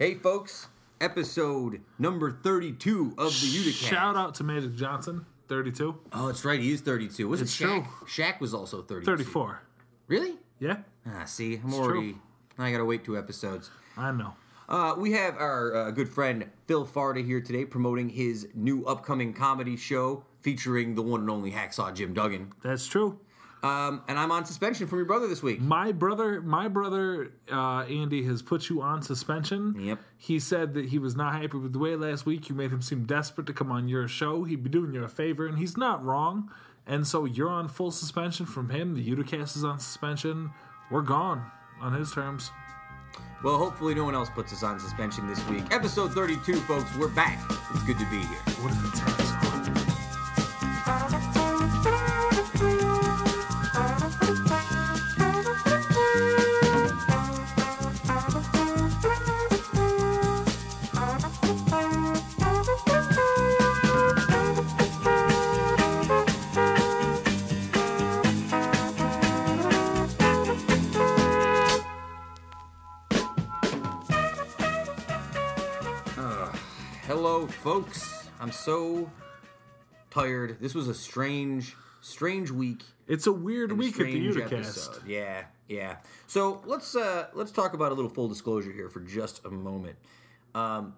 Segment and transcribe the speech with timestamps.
[0.00, 0.68] Hey, folks,
[0.98, 3.76] episode number 32 of the Utica.
[3.84, 5.94] Shout out to Magic Johnson, 32.
[6.14, 6.58] Oh, that's right.
[6.58, 7.28] He is 32.
[7.28, 7.84] Wasn't It's Shaq?
[7.84, 8.06] true.
[8.24, 9.04] Shaq was also 32.
[9.04, 9.60] 34.
[10.08, 10.38] Really?
[10.58, 12.12] Yeah, Ah, see, I'm already.
[12.12, 12.20] true.
[12.58, 13.70] I gotta wait two episodes.
[13.94, 14.32] I know.
[14.70, 19.34] Uh, we have our uh, good friend Phil Farda here today promoting his new upcoming
[19.34, 22.52] comedy show featuring the one and only Hacksaw Jim Duggan.
[22.62, 23.18] That's true.
[23.62, 25.60] Um, and I'm on suspension from your brother this week.
[25.60, 29.76] My brother, my brother uh, Andy has put you on suspension.
[29.78, 29.98] Yep.
[30.16, 32.80] He said that he was not happy with the way last week you made him
[32.80, 34.44] seem desperate to come on your show.
[34.44, 36.50] He'd be doing you a favor, and he's not wrong.
[36.86, 38.94] And so you're on full suspension from him.
[38.94, 40.50] The Uticast is on suspension.
[40.90, 41.44] We're gone
[41.80, 42.50] on his terms.
[43.42, 45.64] Well, hopefully no one else puts us on suspension this week.
[45.70, 46.94] Episode 32, folks.
[46.96, 47.40] We're back.
[47.72, 48.38] It's good to be here.
[48.62, 49.49] What if it's
[78.40, 79.10] I'm so
[80.10, 80.58] tired.
[80.60, 82.82] This was a strange, strange week.
[83.06, 85.06] It's a weird and a week at the episode.
[85.06, 85.96] Yeah, yeah.
[86.26, 89.96] So let's uh let's talk about a little full disclosure here for just a moment.
[90.54, 90.94] Um,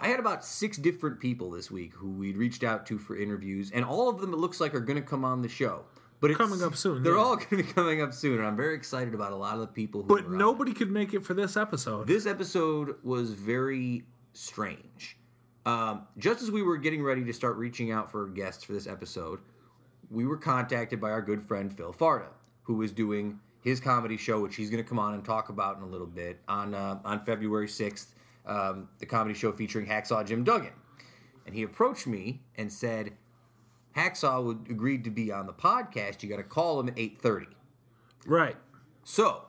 [0.00, 3.70] I had about six different people this week who we'd reached out to for interviews,
[3.72, 5.84] and all of them it looks like are going to come on the show.
[6.20, 7.20] But it's, Coming up soon, They're yeah.
[7.20, 9.60] all going to be coming up soon, and I'm very excited about a lot of
[9.60, 10.02] the people.
[10.02, 10.38] Who But are on.
[10.38, 12.06] nobody could make it for this episode.
[12.08, 15.17] This episode was very strange.
[15.68, 18.86] Um, just as we were getting ready to start reaching out for guests for this
[18.86, 19.40] episode,
[20.10, 22.28] we were contacted by our good friend Phil Farda,
[22.62, 25.76] who is doing his comedy show, which he's going to come on and talk about
[25.76, 28.14] in a little bit on uh, on February sixth.
[28.46, 30.72] Um, the comedy show featuring Hacksaw Jim Duggan,
[31.44, 33.12] and he approached me and said,
[33.94, 36.22] "Hacksaw would agreed to be on the podcast.
[36.22, 37.48] You got to call him at eight thirty.
[38.26, 38.56] right.
[39.04, 39.44] So,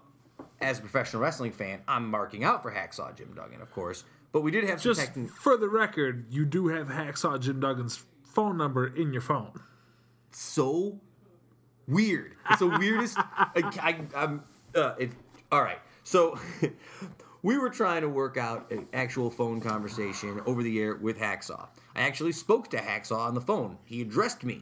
[0.59, 4.03] as a professional wrestling fan, I'm marking out for Hacksaw Jim Duggan, of course.
[4.31, 5.35] But we did have some Just technical.
[5.35, 9.59] for the record, you do have Hacksaw Jim Duggan's phone number in your phone.
[10.31, 10.99] So
[11.87, 12.35] weird.
[12.49, 13.17] It's the weirdest.
[13.17, 13.47] I,
[14.13, 14.43] I, am
[14.75, 15.11] Uh, it,
[15.51, 15.79] all right.
[16.03, 16.39] So
[17.41, 21.67] we were trying to work out an actual phone conversation over the air with Hacksaw.
[21.95, 23.77] I actually spoke to Hacksaw on the phone.
[23.85, 24.61] He addressed me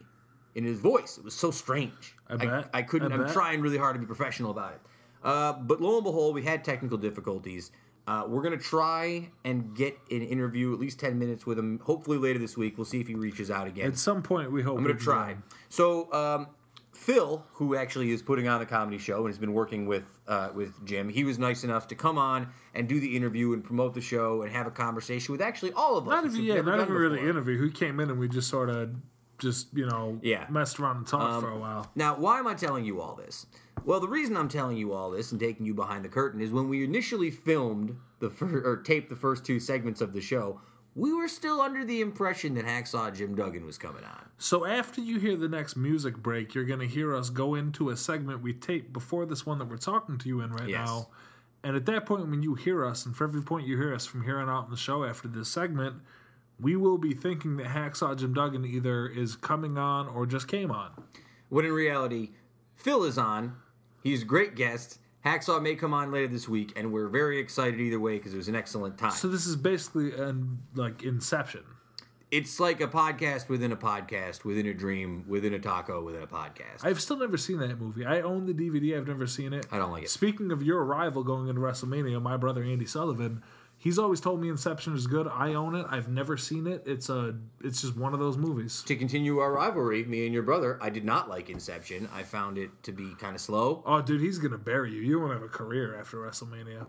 [0.55, 1.17] in his voice.
[1.17, 2.15] It was so strange.
[2.29, 2.69] I bet.
[2.73, 3.11] I, couldn't.
[3.11, 4.81] I I'm trying really hard to be professional about it.
[5.23, 7.71] Uh, but lo and behold, we had technical difficulties.
[8.07, 11.79] Uh, we're gonna try and get an interview, at least ten minutes with him.
[11.83, 12.77] Hopefully later this week.
[12.77, 13.87] We'll see if he reaches out again.
[13.87, 15.35] At some point, we hope I'm gonna try.
[15.69, 16.47] So um,
[16.93, 20.49] Phil, who actually is putting on the comedy show and has been working with uh,
[20.55, 23.93] with Jim, he was nice enough to come on and do the interview and promote
[23.93, 26.11] the show and have a conversation with actually all of us.
[26.11, 27.61] Not even yeah, not even really interview.
[27.63, 28.95] He came in and we just sort of
[29.37, 30.45] just you know Yeah.
[30.49, 31.91] messed around and talked Um, for a while.
[31.95, 33.45] Now, why am I telling you all this?
[33.85, 36.51] Well, the reason I'm telling you all this and taking you behind the curtain is
[36.51, 40.59] when we initially filmed the fir- or taped the first two segments of the show,
[40.95, 44.25] we were still under the impression that Hacksaw Jim Duggan was coming on.
[44.39, 47.95] So after you hear the next music break, you're gonna hear us go into a
[47.97, 50.87] segment we taped before this one that we're talking to you in right Yes.
[50.87, 51.09] now.
[51.63, 54.05] And at that point, when you hear us, and for every point you hear us
[54.05, 56.01] from here on out in the show after this segment,
[56.59, 60.71] we will be thinking that Hacksaw Jim Duggan either is coming on or just came
[60.71, 60.91] on.
[61.49, 62.31] When in reality,
[62.75, 63.55] Phil is on.
[64.03, 64.99] He's a great guest.
[65.25, 68.37] Hacksaw may come on later this week, and we're very excited either way because it
[68.37, 69.11] was an excellent time.
[69.11, 71.63] So this is basically an like Inception.
[72.31, 76.27] it's like a podcast within a podcast, within a dream, within a taco, within a
[76.27, 76.83] podcast.
[76.83, 78.05] I've still never seen that movie.
[78.05, 78.97] I own the DVD.
[78.97, 79.65] I've never seen it.
[79.71, 80.09] I don't like it.
[80.09, 83.43] Speaking of your rival going into WrestleMania, my brother Andy Sullivan,
[83.77, 85.27] he's always told me Inception is good.
[85.27, 85.85] I own it.
[85.89, 86.83] I've never seen it.
[86.85, 88.83] It's a it's just one of those movies.
[88.87, 92.09] to continue our rivalry, me and your brother, I did not like Inception.
[92.13, 93.83] I found it to be kind of slow.
[93.85, 95.01] Oh, dude, he's gonna bury you.
[95.01, 96.87] You won't have a career after WrestleMania.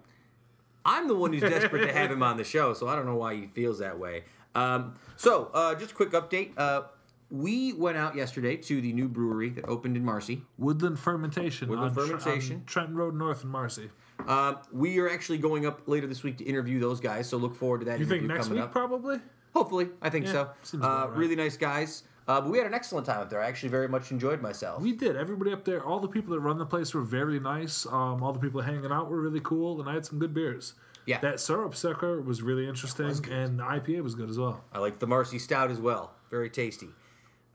[0.84, 3.16] I'm the one who's desperate to have him on the show, so I don't know
[3.16, 4.24] why he feels that way.
[4.54, 6.52] Um, so, uh, just a quick update.
[6.56, 6.82] Uh,
[7.30, 10.42] we went out yesterday to the new brewery that opened in Marcy.
[10.56, 11.68] Woodland Fermentation.
[11.68, 12.56] Woodland on Fermentation.
[12.56, 13.90] on Trenton Road North in Marcy.
[14.26, 17.54] Uh, we are actually going up later this week to interview those guys, so look
[17.56, 18.72] forward to that You think next coming week up.
[18.72, 19.18] probably?
[19.54, 20.78] Hopefully, I think Yeah, so.
[20.78, 21.16] Uh, right.
[21.16, 22.02] Really nice guys.
[22.26, 23.40] Uh, but we had an excellent time up there.
[23.40, 24.82] I actually very much enjoyed myself.
[24.82, 25.16] We did.
[25.16, 27.86] Everybody up there, all the people that run the place were very nice.
[27.86, 30.74] Um, all the people hanging out were really cool, and I had some good beers.
[31.06, 31.20] Yeah.
[31.20, 34.62] That syrup sucker was really interesting, and the IPA was good as well.
[34.74, 36.12] I like the Marcy Stout as well.
[36.30, 36.88] Very tasty.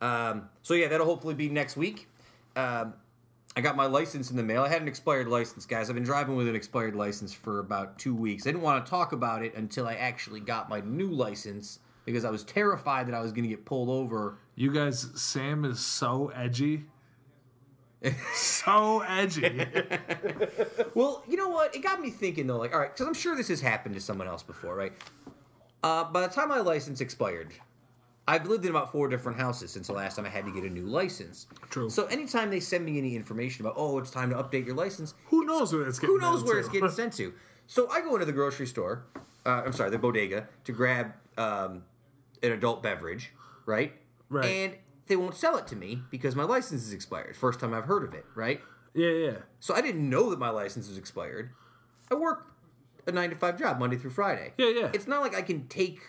[0.02, 2.10] Um, so yeah, that'll hopefully be next week.
[2.56, 2.96] Um,
[3.56, 4.64] I got my license in the mail.
[4.64, 5.90] I had an expired license, guys.
[5.90, 8.48] I've been driving with an expired license for about two weeks.
[8.48, 12.26] I didn't want to talk about it until I actually got my new license because
[12.26, 14.40] I was terrified that I was going to get pulled over.
[14.56, 16.86] You guys, Sam is so edgy.
[18.34, 19.66] so edgy.
[20.96, 21.76] Well, you know what?
[21.76, 22.58] It got me thinking though.
[22.58, 24.94] Like, all right, because I'm sure this has happened to someone else before, right?
[25.82, 27.52] Uh, by the time my license expired,
[28.28, 30.64] I've lived in about four different houses since the last time I had to get
[30.64, 31.48] a new license.
[31.70, 31.90] True.
[31.90, 35.14] So anytime they send me any information about, oh, it's time to update your license,
[35.28, 36.60] Who knows where it's getting who knows where to?
[36.62, 37.34] it's getting sent to?
[37.68, 39.06] So I go into the grocery store.
[39.46, 41.84] Uh, I'm sorry, the bodega to grab um,
[42.42, 43.32] an adult beverage,
[43.66, 43.94] right?
[44.30, 44.46] Right.
[44.46, 44.76] And
[45.08, 47.36] they won't sell it to me because my license is expired.
[47.36, 48.62] First time I've heard of it, right?
[48.94, 49.38] Yeah, yeah.
[49.60, 51.50] So I didn't know that my license was expired.
[52.10, 52.54] I work
[53.06, 54.54] a nine to five job Monday through Friday.
[54.58, 54.90] Yeah, yeah.
[54.94, 56.00] It's not like I can take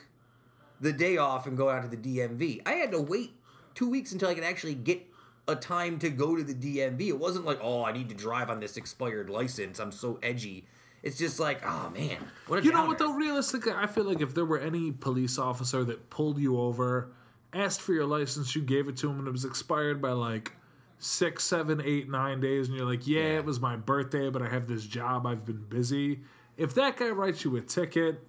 [0.85, 2.61] the day off and go out to the DMV.
[2.67, 3.33] I had to wait
[3.75, 5.03] two weeks until I could actually get
[5.49, 7.09] a time to go to the DMV.
[7.09, 9.79] It wasn't like, oh, I need to drive on this expired license.
[9.79, 10.67] I'm so edgy.
[11.03, 12.17] It's just like, oh man,
[12.47, 13.13] what a You know what though?
[13.13, 17.11] Realistically, I feel like if there were any police officer that pulled you over,
[17.53, 20.53] asked for your license, you gave it to him, and it was expired by like
[20.99, 23.39] six, seven, eight, nine days, and you're like, yeah, Yeah.
[23.39, 26.21] it was my birthday, but I have this job, I've been busy.
[26.57, 28.27] If that guy writes you a ticket,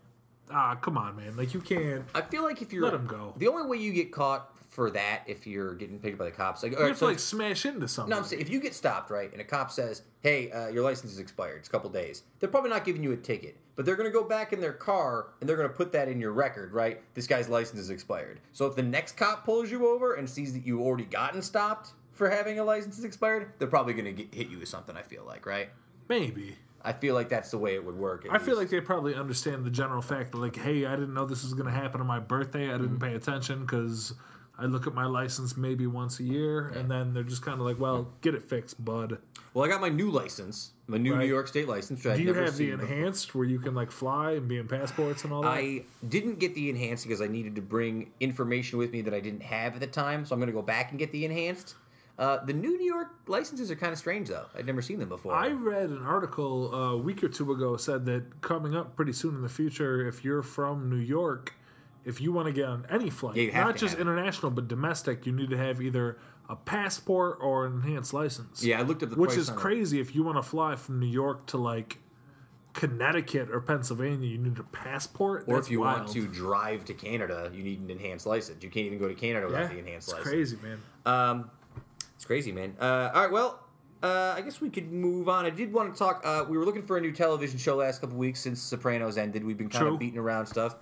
[0.52, 2.06] ah, come on, man, like you can't.
[2.14, 3.34] I feel like if you're Let 'em go.
[3.38, 6.32] The only way you get caught for that if you're getting picked up by the
[6.32, 8.10] cops, like, all You right, have to so like smash into something.
[8.10, 10.84] No, I'm saying if you get stopped, right, and a cop says, "Hey, uh, your
[10.84, 11.60] license is expired.
[11.60, 14.14] It's a couple days." They're probably not giving you a ticket, but they're going to
[14.14, 17.02] go back in their car and they're going to put that in your record, right?
[17.14, 18.42] This guy's license is expired.
[18.52, 21.94] So if the next cop pulls you over and sees that you already gotten stopped
[22.12, 24.98] for having a license expired, they're probably going to hit you with something.
[24.98, 25.70] I feel like, right?
[26.10, 26.58] Maybe.
[26.86, 28.28] I feel like that's the way it would work.
[28.30, 31.26] I feel like they probably understand the general fact that, like, hey, I didn't know
[31.26, 32.66] this was going to happen on my birthday.
[32.70, 32.82] I Mm-hmm.
[32.84, 34.14] didn't pay attention because
[34.58, 37.66] I look at my license maybe once a year, and then they're just kind of
[37.66, 39.18] like, well, get it fixed, bud.
[39.54, 41.22] Well, I got my new license, my new Right.
[41.22, 42.04] New York State license.
[42.04, 42.94] Which I'd Do you never have the seen before.
[42.94, 45.48] enhanced where you can like fly and be in passports and all that?
[45.50, 49.22] I didn't get the enhanced because I needed to bring information with me that I
[49.22, 51.76] didn't have at the time, so I'm going to go back and get the enhanced.
[52.18, 54.46] Uh, the new New York licenses are kind of strange, though.
[54.58, 55.34] I'd never seen them before.
[55.34, 59.12] I read an article uh, a week or two ago said that coming up pretty
[59.14, 61.54] soon in the future, if you're from New York,
[62.06, 64.02] if you want to get on any flight, Yeah, not just have it.
[64.04, 66.18] international but domestic, you need to have either
[66.48, 68.64] a passport or an enhanced license.
[68.64, 69.60] yeah, I looked at the which is on it.
[69.60, 70.00] crazy.
[70.00, 71.98] If you want to fly from New York to like
[72.74, 75.46] Connecticut or Pennsylvania, you need a passport.
[75.48, 76.00] Or That's if you wild.
[76.02, 78.64] want to drive to Canada, you need an enhanced license.
[78.64, 80.30] You can't even go to Canada without yeah, the enhanced it's license.
[80.30, 80.82] crazy, man.
[81.06, 81.52] Um,
[82.16, 82.76] it's crazy, man.
[82.80, 83.60] Uh, all right, well,
[84.04, 85.46] uh, I guess we could move on.
[85.46, 86.22] I did want to talk.
[86.24, 89.44] Uh, we were looking for a new television show last couple weeks since Sopranos ended.
[89.44, 89.94] We've been kind True.
[89.94, 90.76] of beating around stuff.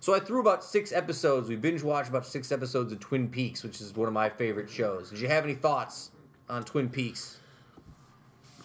[0.00, 1.48] So I threw about six episodes.
[1.48, 4.70] We binge watched about six episodes of Twin Peaks, which is one of my favorite
[4.70, 5.10] shows.
[5.10, 6.10] Did you have any thoughts
[6.48, 7.38] on Twin Peaks?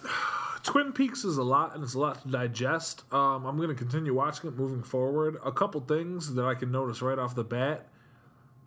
[0.63, 3.03] Twin Peaks is a lot, and it's a lot to digest.
[3.13, 5.37] Um, I'm going to continue watching it moving forward.
[5.45, 7.87] A couple things that I can notice right off the bat.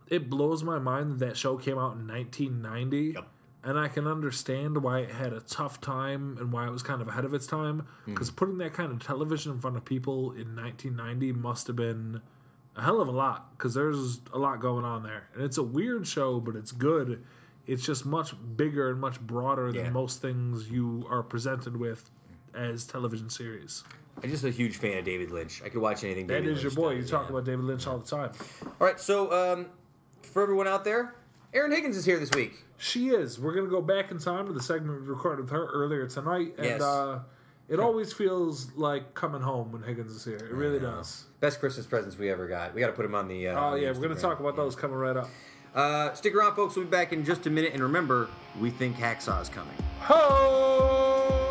[0.09, 3.29] It blows my mind that that show came out in 1990, Yep.
[3.65, 7.03] And I can understand why it had a tough time and why it was kind
[7.03, 7.87] of ahead of its time.
[8.05, 8.15] Hmm.
[8.15, 12.21] Because putting that kind of television in front of people in 1990 must have been
[12.77, 13.51] a hell of a lot.
[13.57, 17.25] Because there's a lot going on there, and it's a weird show, but it's good.
[17.67, 19.83] It's just much bigger and much broader Yeah.
[19.85, 22.11] than most things you are presented with
[22.55, 23.85] as television series.
[24.23, 25.63] I'm just a huge fan of David Lynch.
[25.63, 26.27] I could watch anything.
[26.27, 26.95] That David is your Lynch boy.
[26.95, 27.31] You talk yeah.
[27.31, 28.31] about David Lynch all the time.
[28.65, 29.67] All right, so um,
[30.23, 31.15] for everyone out there,
[31.55, 32.65] Erin Higgins is here this week.
[32.77, 33.39] She is.
[33.41, 36.55] We're gonna go back in time to the segment we recorded with her earlier tonight,
[36.59, 36.83] and Yes.
[36.83, 37.21] uh,
[37.69, 40.37] it always feels like coming home when Higgins is here.
[40.37, 41.25] It really does.
[41.41, 42.75] Best Christmas presents we ever got.
[42.75, 43.49] We got to put him on the.
[43.49, 45.29] Uh, Oh yeah, we're gonna talk about those coming right up.
[45.75, 46.77] Uh, stick around, folks.
[46.77, 47.73] We'll be back in just a minute.
[47.73, 48.29] And remember,
[48.61, 49.75] we think Hacksaw is coming.
[50.01, 51.48] Ho!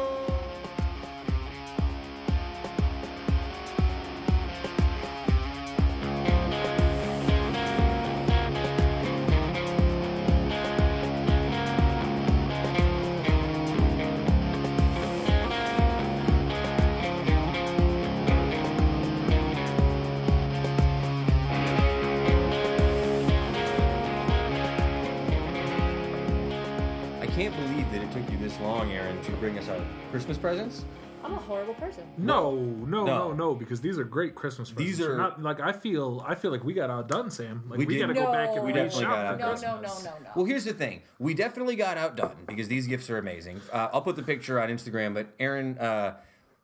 [27.89, 29.79] Believe that it took you this long, Erin, to bring us our
[30.11, 30.83] Christmas presents.
[31.23, 32.03] I'm a horrible person.
[32.17, 33.05] No, no, No.
[33.05, 34.97] no, no, because these are great Christmas presents.
[34.97, 36.23] These are- not like I feel.
[36.25, 37.63] I feel like we got outdone, Sam.
[37.69, 38.01] Like We we, did.
[38.01, 39.65] got to go back and We re definitely got shop for.
[39.65, 40.29] No, no, no, no, no.
[40.35, 41.01] Well, here's the thing.
[41.19, 43.61] We definitely got outdone because these gifts are amazing.
[43.71, 46.15] Uh, I'll put the picture on Instagram, but Erin uh,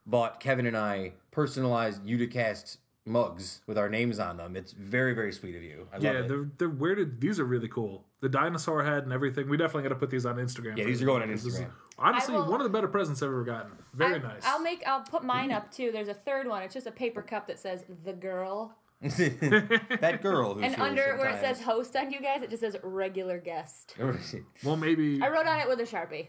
[0.05, 4.55] bought Kevin and I personalized Uticast mugs with our names on them.
[4.55, 5.87] It's very, very sweet of you.
[5.91, 6.27] I love Yeah, it.
[6.27, 7.19] they're they're weirded.
[7.19, 8.05] These are really cool.
[8.21, 9.49] The dinosaur head and everything.
[9.49, 10.77] We definitely got to put these on Instagram.
[10.77, 11.71] Yeah, these are going on because this is Instagram.
[11.97, 13.71] Honestly, will- one of the better presents I've ever gotten.
[13.93, 14.43] Very I, nice.
[14.45, 14.81] I'll make.
[14.87, 15.91] I'll put mine up too.
[15.91, 16.63] There's a third one.
[16.63, 21.17] It's just a paper cup that says "the girl," that girl who's and here under
[21.17, 23.95] where it says "host" on you guys, it just says "regular guest."
[24.63, 26.27] well, maybe I wrote on it with a sharpie.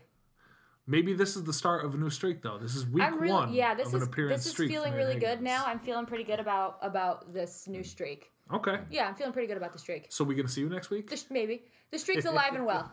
[0.87, 2.59] Maybe this is the start of a new streak, though.
[2.59, 3.75] This is week I'm really one yeah.
[3.75, 4.71] This of an is appearance this is streak.
[4.71, 5.65] feeling really good now.
[5.67, 8.31] I'm feeling pretty good about about this new streak.
[8.53, 8.79] Okay.
[8.91, 10.07] Yeah, I'm feeling pretty good about the streak.
[10.11, 11.09] So we gonna see you next week?
[11.09, 12.91] The, sh- maybe the streak's alive and well.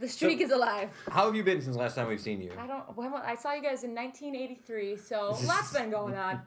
[0.00, 0.90] The streak is alive.
[1.08, 2.52] How have you been since last time we've seen you?
[2.58, 2.96] I don't.
[2.96, 6.40] When, I saw you guys in 1983, so lots been going on.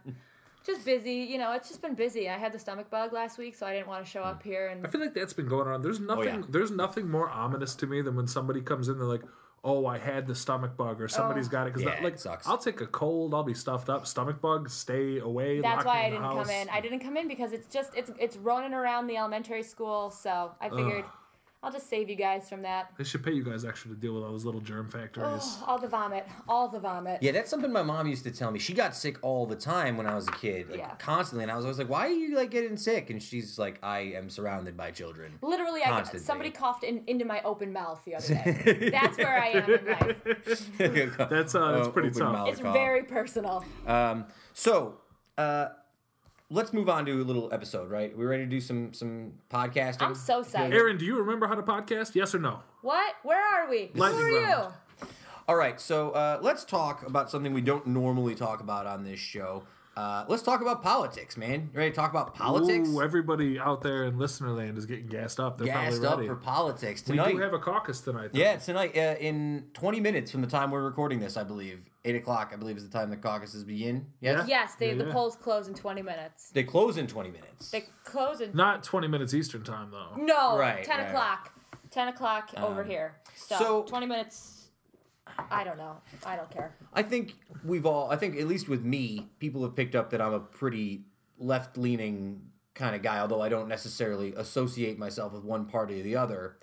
[0.66, 1.54] Just busy, you know.
[1.54, 2.30] It's just been busy.
[2.30, 4.50] I had the stomach bug last week, so I didn't want to show up hmm.
[4.50, 4.68] here.
[4.68, 5.82] And I feel like that's been going on.
[5.82, 6.26] There's oh, nothing.
[6.26, 6.42] yeah.
[6.50, 8.94] There's nothing more ominous to me than when somebody comes in.
[8.94, 9.24] And they're like,
[9.64, 11.52] "Oh, I had the stomach bug," or somebody's Oh.
[11.52, 11.74] got it.
[11.74, 12.48] Because Yeah, it like, sucks.
[12.48, 13.34] I'll take a cold.
[13.34, 14.06] I'll be stuffed up.
[14.08, 15.62] Stomach bug, stay away.
[15.62, 16.46] that's why I didn't house.
[16.48, 16.70] come in.
[16.70, 20.10] I didn't come in because it's just it's it's running around the elementary school.
[20.12, 21.06] So I figured
[21.64, 22.92] I'll just save you guys from that.
[23.00, 25.26] They should pay you guys extra to deal with all those little germ factories.
[25.42, 27.22] Oh, all the vomit, all the vomit.
[27.24, 28.60] Yeah, that's something my mom used to tell me.
[28.60, 30.94] She got sick all the time when I was a kid, like Yeah.
[31.00, 33.80] constantly, and I was always like, "Why are you like getting sick?" And she's like,
[33.82, 36.26] "I am surrounded by children." Literally, I, Constantly.
[36.26, 38.90] somebody coughed in, into my open mouth the other day.
[38.94, 40.18] that's where I am in life.
[41.18, 42.48] That's, uh, that's pretty open tough.
[42.50, 42.74] It's cough.
[42.74, 43.66] very personal.
[43.88, 45.00] Um, so,
[45.40, 45.70] uh,
[46.50, 47.90] let's move on to a little episode.
[47.90, 48.18] Right?
[48.18, 50.02] We're ready to do some some podcasting?
[50.02, 50.74] I'm so excited.
[50.76, 52.16] Erin, do you remember how to podcast?
[52.16, 52.60] Yes or no?
[52.82, 53.16] What?
[53.24, 53.92] Where are we?
[53.94, 54.74] Lightning Who are round.
[55.02, 55.08] you?
[55.50, 59.20] All right, so uh, let's talk about something we don't normally talk about on this
[59.20, 59.64] show.
[59.98, 61.72] Uh, let's talk about politics, man.
[61.74, 62.88] You ready to talk about politics?
[62.90, 65.58] Ooh, everybody out there in listener land is getting gassed up.
[65.58, 67.30] They're Gassed probably up for politics tonight.
[67.30, 68.30] we do have a caucus tonight.
[68.32, 68.40] though.
[68.40, 71.80] yeah, tonight uh, in 20 minutes from the time we're recording this, I believe.
[72.06, 74.06] 8 o'clock, I believe, is the time the caucuses begin.
[74.22, 74.42] Yes?
[74.42, 74.46] Yeah.
[74.62, 75.14] Yes, they, Yeah, the yeah.
[75.14, 76.52] polls close in 20 minutes.
[76.52, 77.72] They close in 20 minutes.
[77.72, 80.16] They close in Not 20 minutes Eastern time, though.
[80.16, 81.08] no Right, 10 right.
[81.08, 81.54] o'clock.
[81.90, 83.16] 10 o'clock over Um, here.
[83.36, 84.57] So, so- 20 minutes.
[85.52, 85.98] I don't know.
[86.26, 86.76] I don't care.
[86.94, 90.22] I think we've all, I think at least with me, people have picked up that
[90.22, 91.06] I'm a pretty
[91.38, 92.42] left leaning
[92.74, 96.58] kind of guy, although I don't necessarily associate myself with one party or the other.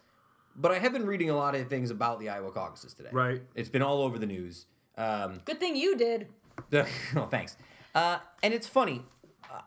[0.56, 3.10] But I have been reading a lot of things about the Iowa caucuses today.
[3.12, 3.42] Right.
[3.54, 4.66] It's been all over the news.
[4.96, 6.28] Um, Good thing you did.
[6.72, 7.56] oh, thanks.
[7.94, 9.02] Uh, and it's funny.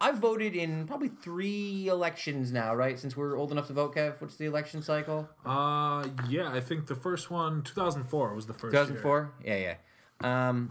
[0.02, 3.00] I've voted in probably three elections now, right?
[3.00, 4.20] Since we're old enough to vote, Kev.
[4.22, 5.30] What's the election cycle?
[5.46, 8.74] Uh, yeah, I think the first one, 2004, was the first.
[8.74, 8.84] year.
[8.84, 9.32] 2004?
[9.46, 9.76] Yeah,
[10.24, 10.50] yeah.
[10.50, 10.70] Um,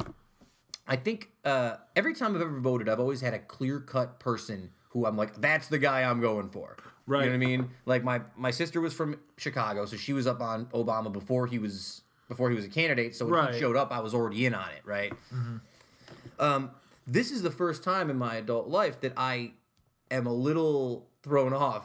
[0.88, 4.70] I think uh, every time I've ever voted, I've always had a clear cut person
[4.90, 6.76] who I'm like, that's the guy I'm going for.
[7.06, 7.24] Right.
[7.24, 7.70] You know what I mean?
[7.86, 11.58] Like my my sister was from Chicago, so she was up on Obama before he
[11.60, 13.14] was before he was a candidate.
[13.14, 13.54] So when Right.
[13.54, 15.12] he showed up, I was already in on it, right?
[16.40, 16.70] Um,
[17.06, 19.52] this is the first time in my adult life that I
[20.10, 21.84] am a little thrown off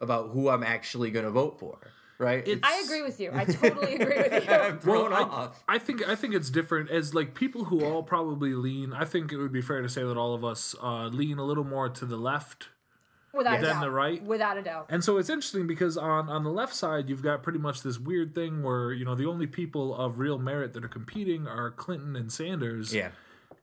[0.00, 1.78] about who I'm actually going to vote for.
[2.18, 2.46] Right?
[2.46, 3.30] It's- I agree with you.
[3.34, 4.50] I totally agree with you.
[4.54, 5.64] I'm thrown Well, off.
[5.68, 8.92] I, I think I think it's different as like people who all probably lean.
[8.92, 11.44] I think it would be fair to say that all of us uh, lean a
[11.44, 12.68] little more to the left
[13.34, 14.22] Without a than the right.
[14.22, 14.86] Without a doubt.
[14.88, 17.98] And so it's interesting because on on the left side you've got pretty much this
[17.98, 21.70] weird thing where you know the only people of real merit that are competing are
[21.72, 22.94] Clinton and Sanders.
[22.94, 23.08] Yeah.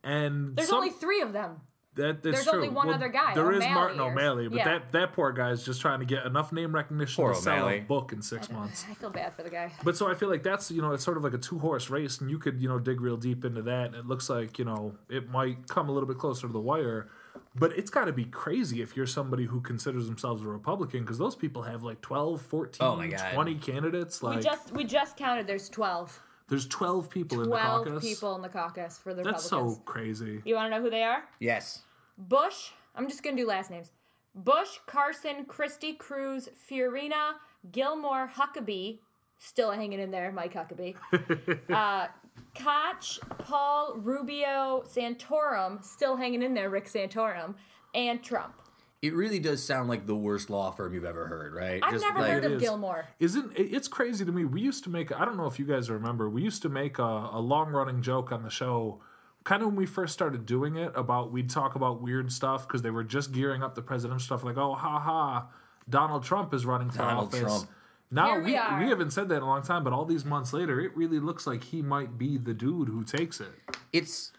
[0.03, 1.61] And There's some- only three of them.
[1.95, 2.53] that, that's there's true.
[2.61, 4.63] only one other guy, There is O'Malley Martin or- O'Malley, but yeah.
[4.65, 7.67] that that poor guy is just trying to get enough name recognition Poor to sell
[7.67, 8.85] a book in six months.
[8.89, 9.73] I feel bad for the guy.
[9.83, 11.89] But so I feel like that's you know it's sort of like a two horse
[11.89, 13.87] race, and you could you know dig real deep into that.
[13.87, 16.59] And it looks like you know it might come a little bit closer to the
[16.61, 17.09] wire,
[17.55, 21.17] but it's got to be crazy if you're somebody who considers themselves a Republican because
[21.17, 24.23] those people have like 12, 14, Oh 20 candidates.
[24.23, 25.47] Like we just we just counted.
[25.47, 26.21] There's 12.
[26.49, 28.03] There's twelve people in the 12 caucus.
[28.03, 29.77] people in the caucus for the That's Republicans.
[29.77, 30.41] so crazy.
[30.45, 31.23] You want to know who they are?
[31.39, 31.83] Yes.
[32.17, 32.71] Bush.
[32.95, 33.91] I'm just gonna do last names.
[34.35, 37.33] Bush, Carson, Christie, Cruz, Fiorina,
[37.71, 38.99] Gilmore, Huckabee,
[39.37, 40.31] still hanging in there.
[40.31, 40.95] Mike Huckabee.
[41.69, 42.07] uh,
[42.55, 46.69] Koch, Paul, Rubio, Santorum, still hanging in there.
[46.69, 47.55] Rick Santorum,
[47.93, 48.53] and Trump.
[49.01, 51.81] It really does sound like the worst law firm you've ever heard, right?
[51.81, 52.61] I've never like, heard of is.
[52.61, 53.05] Gilmore.
[53.19, 54.43] Isn't it's crazy to me?
[54.43, 56.29] We used to make I don't know if you guys remember.
[56.29, 58.99] We used to make a, a long running joke on the show,
[59.45, 60.91] kind of when we first started doing it.
[60.95, 64.43] About we'd talk about weird stuff because they were just gearing up the presidential stuff.
[64.43, 65.47] Like, oh, ha ha,
[65.89, 67.39] Donald Trump is running for Donald office.
[67.39, 67.69] Trump.
[68.11, 68.79] Now Here we we, are.
[68.83, 71.19] we haven't said that in a long time, but all these months later, it really
[71.19, 73.51] looks like he might be the dude who takes it.
[73.93, 74.33] It's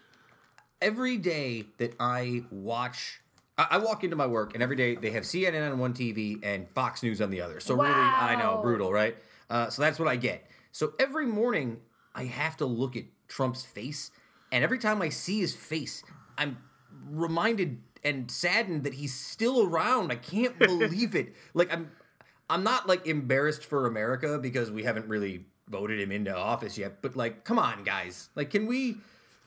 [0.81, 3.20] every day that I watch.
[3.61, 6.39] I, I walk into my work, and every day they have CNN on one TV
[6.43, 7.59] and Fox News on the other.
[7.59, 9.15] So really, I know, brutal, right?
[9.49, 10.45] Uh, so that's what I get.
[10.71, 11.77] So every morning,
[12.15, 14.11] I have to look at Trump's face,
[14.51, 16.03] and every time I see his face,
[16.37, 16.57] I'm
[17.09, 20.11] reminded and saddened that he's still around.
[20.11, 21.35] I can't believe it.
[21.53, 21.91] Like I'm,
[22.49, 27.01] I'm not like embarrassed for America because we haven't really voted him into office yet,
[27.01, 28.29] but like, come on, guys.
[28.35, 28.97] Like, can we,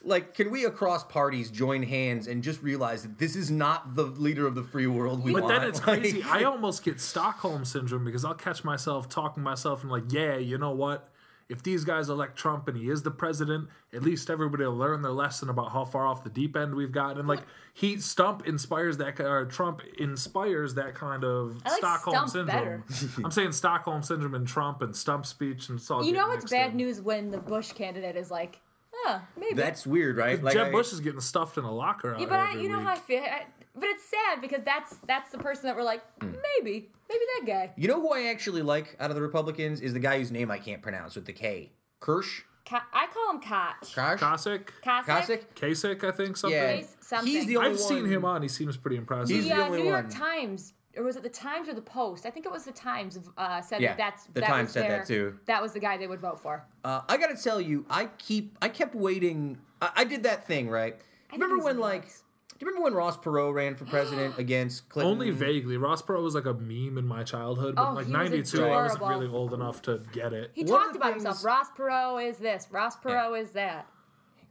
[0.04, 4.04] like, can we across parties join hands and just realize that this is not the
[4.04, 5.54] leader of the free world we But want?
[5.54, 6.22] But then it's Like- crazy.
[6.22, 10.36] I almost get Stockholm syndrome because I'll catch myself talking to myself and like, yeah,
[10.36, 11.08] you know what?
[11.46, 15.02] If these guys elect Trump and he is the president, at least everybody will learn
[15.02, 17.18] their lesson about how far off the deep end we've gotten.
[17.18, 17.42] And like,
[17.74, 22.84] he Stump inspires that, or Trump inspires that kind of like Stockholm Stump syndrome.
[23.24, 26.02] I'm saying Stockholm syndrome and Trump and Stump speech and it's all.
[26.02, 26.76] You know getting it's bad in.
[26.78, 28.60] news when the Bush candidate is like,
[29.04, 29.54] huh, maybe.
[29.54, 30.42] That's weird, right?
[30.42, 32.14] Like, Jeb I- Bush is getting stuffed in a locker.
[32.14, 33.22] Out yeah, but I, every you know how I feel.
[33.22, 36.32] I, but it's sad because that's that's the person that we're like, Hmm.
[36.58, 37.72] maybe, maybe that guy.
[37.76, 40.50] You know who I actually like out of the Republicans is the guy whose name
[40.50, 41.72] I can't pronounce with the K.
[42.00, 42.42] Kirsch?
[42.66, 43.94] Ka- I call him Koch.
[43.94, 44.20] Kosh?
[44.20, 45.54] Cossack, Cossack?
[45.54, 45.98] Kasich?
[46.00, 46.58] Kasich, I think something.
[46.58, 46.76] Yeah.
[46.76, 47.30] Case something.
[47.32, 48.40] He's the only I've seen him on.
[48.42, 49.34] He seems pretty impressive.
[49.36, 50.12] He's The the only New York one.
[50.12, 52.26] Times, or was it the Times or the Post?
[52.26, 53.18] I think it was the Times.
[53.36, 55.38] Uh, said Yeah, that that's the that Times was said their- that too.
[55.46, 56.64] That was the guy they would vote for.
[56.84, 59.58] Uh, I gotta tell you, I keep, I kept waiting.
[59.82, 60.94] I, I did that thing, right?
[61.30, 62.22] think Remember when, like, nice.
[62.50, 65.12] do you remember when Ross Perot ran for president against Clinton?
[65.12, 65.76] Only vaguely.
[65.76, 68.64] Ross Perot was like a meme in my childhood, but Oh, like he was '92,
[68.64, 70.52] I wasn't really old enough to get it.
[70.54, 71.44] He One of talked the about things- himself.
[71.44, 72.68] Ross Perot is this.
[72.70, 73.86] Ross Perot is that.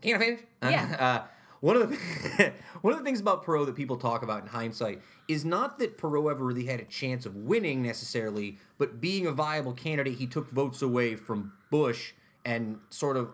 [0.01, 0.39] Can I finish?
[0.61, 0.95] Yeah.
[1.23, 1.27] Uh,
[1.63, 2.51] one of the
[2.81, 5.97] one of the things about Perot that people talk about in hindsight is not that
[5.97, 10.27] Perot ever really had a chance of winning necessarily, but being a viable candidate, he
[10.27, 12.11] took votes away from Bush
[12.43, 13.29] and sort of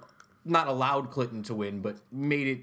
[0.45, 2.59] not allowed Clinton to win, but made it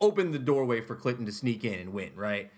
[0.00, 2.10] opened the doorway for Clinton to sneak in and win.
[2.16, 2.50] Right.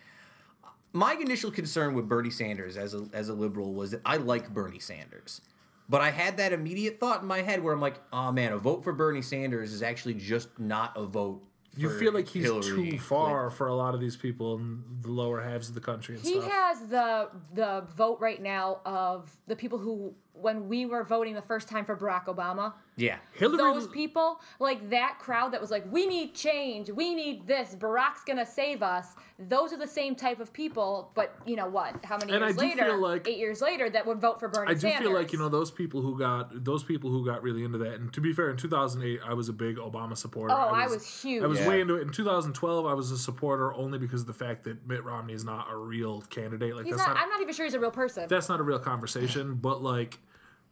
[0.95, 4.49] My initial concern with Bernie Sanders as a as a liberal was that I like
[4.49, 5.43] Bernie Sanders.
[5.91, 8.59] But I had that immediate thought in my head where I'm like, oh man, a
[8.59, 11.43] vote for Bernie Sanders is actually just not a vote.
[11.77, 15.09] You feel like he's Hillary too far for a lot of these people in the
[15.09, 16.51] lower halves of the country and He stuff.
[16.51, 21.43] has the the vote right now of the people who, when we were voting the
[21.43, 23.17] first time for Barack Obama, Yeah.
[23.33, 27.75] Hillary, those people, like that crowd that was like, we need change, we need this,
[27.75, 29.09] Barack's gonna save us.
[29.39, 32.05] Those are the same type of people, but you know what?
[32.05, 34.39] How many And I years do later, feel like- eight years later, that would vote
[34.41, 35.01] for Bernie I do Sanders.
[35.01, 37.95] feel like you know those people who got those people who got really into that.
[37.95, 40.53] And to be fair, in 2008, I was a big Obama supporter.
[40.55, 41.43] Oh, I was huge.
[41.43, 41.69] I was Yeah.
[41.69, 42.03] way into it.
[42.03, 45.45] In 2012, I was a supporter only because of the fact that Mitt Romney is
[45.45, 46.77] not a real candidate.
[46.77, 48.27] Like He's that's not, not I'm not even sure he's a real person.
[48.29, 49.55] that's not a real conversation.
[49.55, 50.19] But like,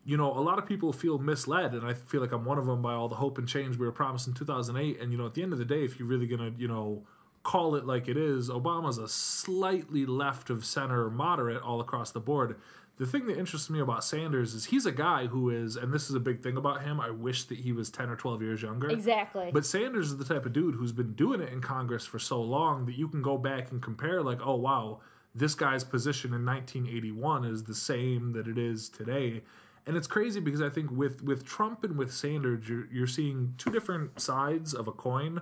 [0.08, 2.64] you know, a lot of people feel misled, and I feel like I'm one of
[2.64, 4.98] them by all the hope and change we were promised in 2008.
[5.02, 7.04] And you know, at the end of the day, if you're really gonna, you know,
[7.42, 12.20] call it like it is, Obama's a slightly left of center moderate all across the
[12.20, 12.56] board.
[12.96, 16.08] The thing that interests me about Sanders is he's a guy who is, and this
[16.08, 17.00] is a big thing about him.
[17.00, 18.88] I wish that he was 10 or 12 years younger.
[18.88, 19.50] exactly.
[19.52, 22.40] But Sanders is the type of dude who's been doing it in Congress for so
[22.40, 25.00] long that you can go back and compare, like, oh, wow,
[25.34, 29.42] this guy's position in 1981 is the same that it is today.
[29.88, 33.54] And it's crazy because I think with, with Trump and with Sanders, you're, you're seeing
[33.56, 35.40] two different sides of a coin.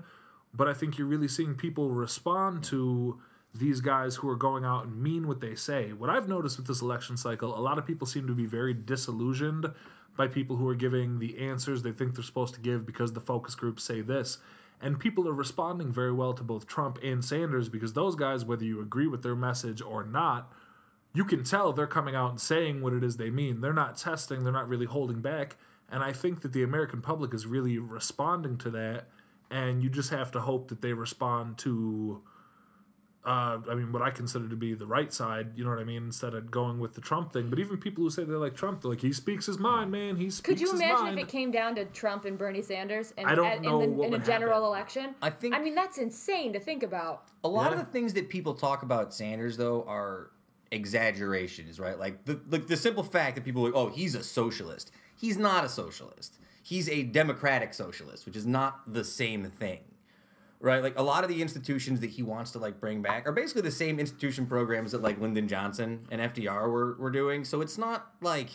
[0.55, 3.21] But I think you're really seeing people respond to
[3.53, 5.93] these guys who are going out and mean what they say.
[5.93, 8.73] What I've noticed with this election cycle, a lot of people seem to be very
[8.73, 9.67] disillusioned
[10.17, 13.21] by people who are giving the answers they think they're supposed to give because the
[13.21, 14.39] focus groups say this.
[14.81, 18.65] And people are responding very well to both Trump and Sanders because those guys, whether
[18.65, 20.53] you agree with their message or not,
[21.17, 23.61] you can tell they're coming out and saying what it is they mean.
[23.63, 25.57] They're not testing, they're not really holding back.
[25.91, 29.07] And I think that the American public is really responding to that.
[29.51, 32.21] And you just have to hope that they respond to,
[33.25, 35.85] uh, I mean, what I consider to be the right side, you know what I
[35.85, 37.49] mean, instead of going with the Trump thing.
[37.51, 40.17] But even people who say they like Trump, they're like, he speaks his mind, man.
[40.17, 41.19] He speaks Could you his imagine mind.
[41.21, 43.91] if it came down to Trump and Bernie Sanders and I don't at- know in,
[43.91, 45.01] the, what in a general happen.
[45.03, 45.15] election?
[45.23, 47.29] I think- I mean, that's insane to think about.
[47.45, 47.79] A lot Yeah.
[47.81, 50.31] of the things that people talk about Sanders though are
[50.71, 51.99] exaggerations, right?
[51.99, 54.91] Like the the, the simple fact that people are like, oh, he's a socialist.
[55.19, 56.39] He's not a socialist.
[56.63, 59.81] He's a democratic socialist, which is not the same thing.
[60.59, 60.83] Right?
[60.83, 63.63] Like a lot of the institutions that he wants to like bring back are basically
[63.63, 67.45] the same institution programs that like Lyndon Johnson and FDR were, were doing.
[67.45, 68.49] So it's not like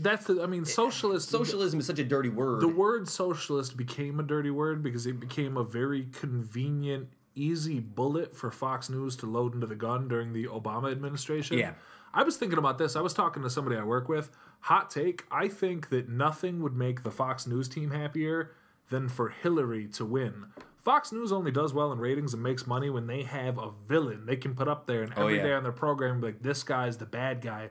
[0.00, 1.28] That's the, I mean, eh, socialist.
[1.28, 2.60] socialism is such a dirty word.
[2.60, 7.08] The word socialist became a dirty word because it became a very convenient,
[7.42, 11.58] easy bullet for Fox News to load into the gun during the Obama administration.
[11.58, 11.72] Yeah.
[12.12, 12.96] I was thinking about this.
[12.96, 14.30] I was talking to somebody I work with.
[14.60, 18.52] Hot take I think that nothing would make the Fox News team happier
[18.90, 20.46] than for Hillary to win.
[20.78, 24.24] Fox News only does well in ratings and makes money when they have a villain
[24.26, 25.56] they can put up there and oh, every day yeah.
[25.56, 27.70] on their program like this guy's the bad guy.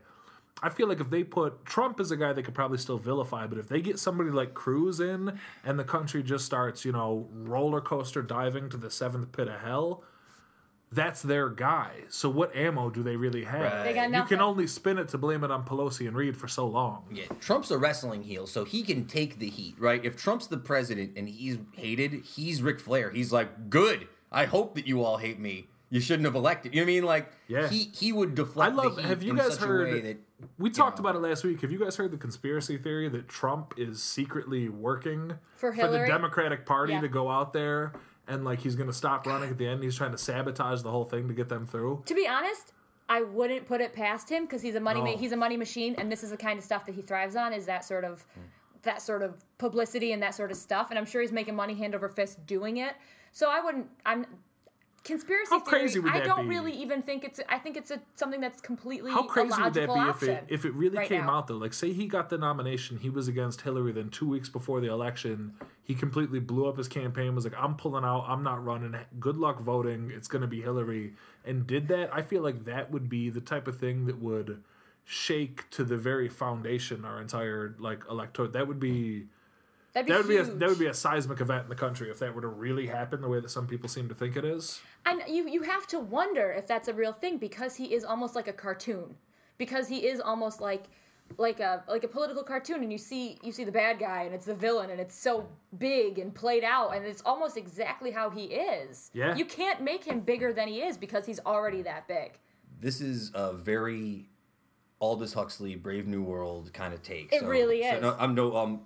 [0.64, 3.46] I feel like if they put Trump as a guy they could probably still vilify,
[3.48, 7.28] but if they get somebody like Cruz in and the country just starts, you know,
[7.32, 10.04] roller coaster diving to the seventh pit of hell,
[10.92, 11.92] that's their guy.
[12.10, 13.84] So what ammo do they really have?
[13.84, 14.38] They got You nothing.
[14.38, 17.04] can only spin it to blame it on Pelosi and Reid for so long.
[17.12, 20.04] Yeah, Trump's a wrestling heel, so he can take the heat, right?
[20.04, 23.12] If Trump's the president and he's hated, he's Ric Flair.
[23.12, 24.08] He's like, good.
[24.32, 25.68] I hope that you all hate me.
[25.90, 26.74] You shouldn't have elected.
[26.74, 27.04] You know what I mean?
[27.06, 27.68] Like, Yeah.
[27.70, 30.18] he he would deflect I love- have you guys heard- that
[30.58, 31.02] We talked know.
[31.10, 31.62] about it last week.
[31.62, 36.66] Have you guys heard the conspiracy theory that Trump is secretly working For the Democratic
[36.66, 37.02] Party Yeah.
[37.02, 37.94] to go out there
[38.28, 39.84] and like he's going to stop running at the end?
[39.84, 42.04] He's trying to sabotage the whole thing to get them through.
[42.06, 42.74] To be honest,
[43.10, 45.96] I wouldn't put it past him because he's a money ma- he's a money machine,
[45.98, 47.54] and this is the kind of stuff that he thrives on.
[47.54, 48.26] Is that sort of
[48.84, 51.74] that sort of publicity and that sort of stuff, and I'm sure he's making money
[51.74, 52.94] hand over fist doing it.
[53.32, 53.88] So I wouldn't.
[54.06, 54.26] I'm
[55.08, 55.80] conspiracy How theory.
[55.80, 56.56] crazy would that I don't be?
[56.56, 57.40] really even think it's.
[57.50, 60.66] I think it's a something that's completely How crazy would that be if it if
[60.66, 61.38] it really right came now.
[61.38, 61.56] out though?
[61.58, 63.92] Like, say he got the nomination, he was against Hillary.
[63.94, 67.34] Then two weeks before the election, he completely blew up his campaign.
[67.34, 68.26] Was like, "I'm pulling out.
[68.28, 68.96] I'm not running.
[69.20, 70.12] Good luck voting.
[70.14, 71.14] It's going to be Hillary."
[71.46, 72.14] And did that?
[72.14, 74.62] I feel like that would be the type of thing that would
[75.06, 78.52] shake to the very foundation our entire like electorate.
[78.54, 79.28] That would be
[80.06, 82.10] That'd be that would be a, that would be a seismic event in the country
[82.10, 84.46] if that were to really happen the way that some people seem to think it
[84.46, 84.80] is.
[85.06, 88.36] And you you have to wonder if that's a real thing because he is almost
[88.36, 89.16] like a cartoon.
[89.58, 90.84] Because he is almost like
[91.38, 94.34] like a like a political cartoon and you see you see the bad guy and
[94.34, 95.46] it's the villain and it's so
[95.78, 99.10] big and played out and it's almost exactly how he is.
[99.14, 99.36] Yeah.
[99.36, 102.38] You can't make him bigger than he is because he's already that big.
[102.80, 104.30] this is a very
[105.00, 107.32] Aldous Huxley Brave New World kind of take.
[107.32, 108.02] It really so is.
[108.02, 108.82] no, I'm no um.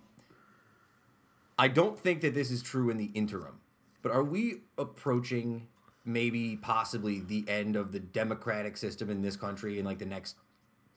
[1.61, 3.59] I don't think that this is true in the interim,
[4.01, 5.67] but are we approaching
[6.03, 10.37] maybe possibly the end of the democratic system in this country in like the next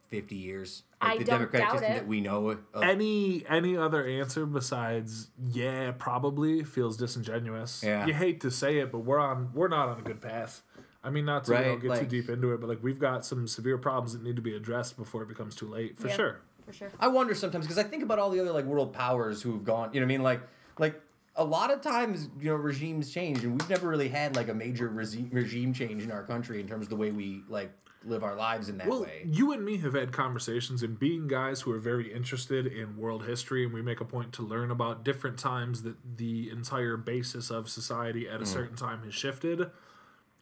[0.08, 0.84] fifty years?
[1.02, 1.98] Like I the don't democratic doubt system it.
[1.98, 2.60] that we know of.
[2.82, 8.06] any any other answer besides yeah probably feels disingenuous Yeah.
[8.06, 10.62] you hate to say it but we're on we're not on a good path
[11.02, 12.82] i mean not to you know, Right, get like- too deep into it but like
[12.82, 15.98] we've got some severe problems that need to be addressed before it becomes too late
[15.98, 16.90] for Yeah, sure For sure.
[16.98, 19.90] I wonder sometimes because I think about all the other like world powers who've gone.
[19.92, 20.22] You know what I mean?
[20.22, 20.40] Like
[20.78, 21.00] like
[21.36, 24.54] a lot of times you know regimes change, and we've never really had like a
[24.54, 27.70] major resi- regime change in our country in terms of the way we like
[28.06, 29.22] live our lives in that well way.
[29.24, 33.24] you and me have had conversations and being guys who are very interested in world
[33.24, 37.50] history and we make a point to learn about different times that the entire basis
[37.50, 38.34] of society Mm.
[38.34, 39.70] at a certain time has shifted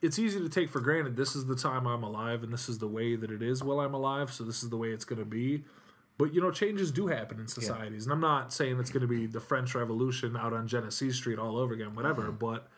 [0.00, 2.78] it's easy to take for granted this is the time I'm alive and this is
[2.78, 5.20] the way that it is while I'm alive, so this is the way it's going
[5.20, 5.62] to be.
[6.22, 9.08] But you know, changes do happen in societies, and I'm not saying it's going to
[9.08, 12.28] be the French Revolution out on Genesee Street all over again, whatever.
[12.28, 12.30] Uh-huh.
[12.30, 12.68] But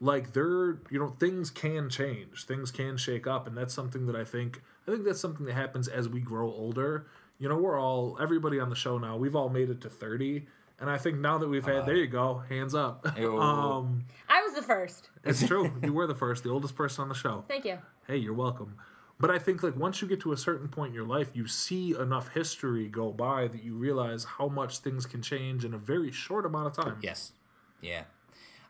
[0.00, 4.16] like there, you know, things can change, things can shake up, and that's something that
[4.16, 7.06] I think I think that's something that happens as we grow older.
[7.38, 9.18] You know, we're all everybody on the show now.
[9.18, 10.46] We've all made it to 30,
[10.80, 13.06] and I think now that we've had, there you go, hands up.
[13.18, 15.10] Um, I was the first.
[15.22, 15.70] it's true.
[15.82, 17.44] You were the first, the oldest person on the show.
[17.46, 17.76] Thank you.
[18.06, 18.78] Hey, you're welcome.
[19.18, 21.46] But I think like once you get to a certain point in your life, you
[21.46, 25.78] see enough history go by that you realize how much things can change in a
[25.78, 26.98] very short amount of time.
[27.00, 27.32] Yes.
[27.80, 28.02] Yeah.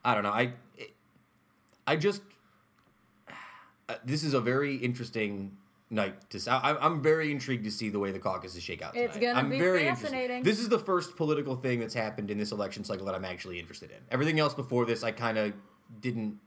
[0.05, 0.31] I don't know.
[0.31, 0.95] I it,
[1.87, 2.23] I just
[3.89, 5.57] uh, this is a very interesting
[5.91, 6.41] night to.
[6.51, 8.95] I'm very intrigued to see the way the caucuses shake out.
[8.95, 9.07] Tonight.
[9.07, 10.07] It's gonna I'm be very interested.
[10.07, 10.43] fascinating.
[10.43, 13.59] This is the first political thing that's happened in this election cycle that I'm actually
[13.59, 13.99] interested in.
[14.11, 15.53] Everything else before this, I kind of
[16.01, 16.39] didn't.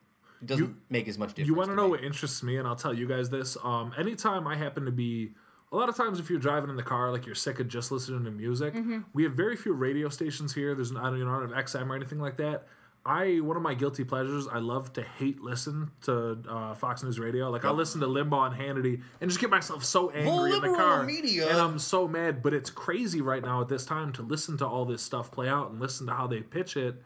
[0.45, 1.47] Doesn't You- make as much difference.
[1.47, 1.91] You want to know me.
[1.91, 3.57] what interests me, and I'll tell you guys this.
[3.63, 5.33] Um, anytime I happen to be,
[5.71, 7.91] a lot of times if you're driving in the car, like you're sick of just
[7.91, 8.99] listening to music, Mm-hmm.
[9.13, 10.73] we have very few radio stations here.
[10.75, 12.67] There's don't you know I XM or anything like that.
[13.05, 14.47] I one of my guilty pleasures.
[14.47, 17.49] I love to hate listen to uh, Fox News Radio.
[17.49, 20.75] Like I listen to Limbaugh and Hannity and just get myself so angry in the
[20.75, 21.47] car, media.
[21.49, 22.43] and I'm so mad.
[22.43, 25.47] But it's crazy right now at this time to listen to all this stuff play
[25.47, 27.01] out and listen to how they pitch it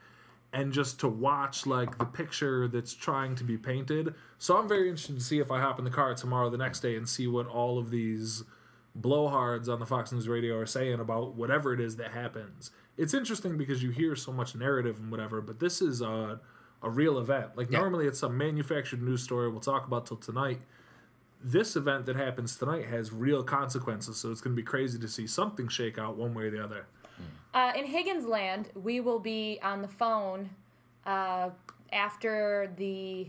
[0.54, 4.14] and just to watch like the picture that's trying to be painted.
[4.38, 6.82] So I'm very interested to see if I hop in the car tomorrow the next
[6.82, 8.44] day and see what all of these
[9.00, 12.70] blowhards on the Fox News radio are saying about whatever it is that happens.
[12.96, 16.40] It's interesting because you hear so much narrative and whatever, but this is a
[16.84, 17.58] a real event.
[17.58, 17.80] Like Yeah.
[17.80, 20.60] normally it's some manufactured news story we'll talk about till tonight.
[21.42, 25.08] This event that happens tonight has real consequences, so it's going to be crazy to
[25.08, 26.86] see something shake out one way or the other.
[27.54, 30.50] Uh, in Higgins Land, we will be on the phone
[31.06, 31.50] uh,
[31.92, 33.28] after the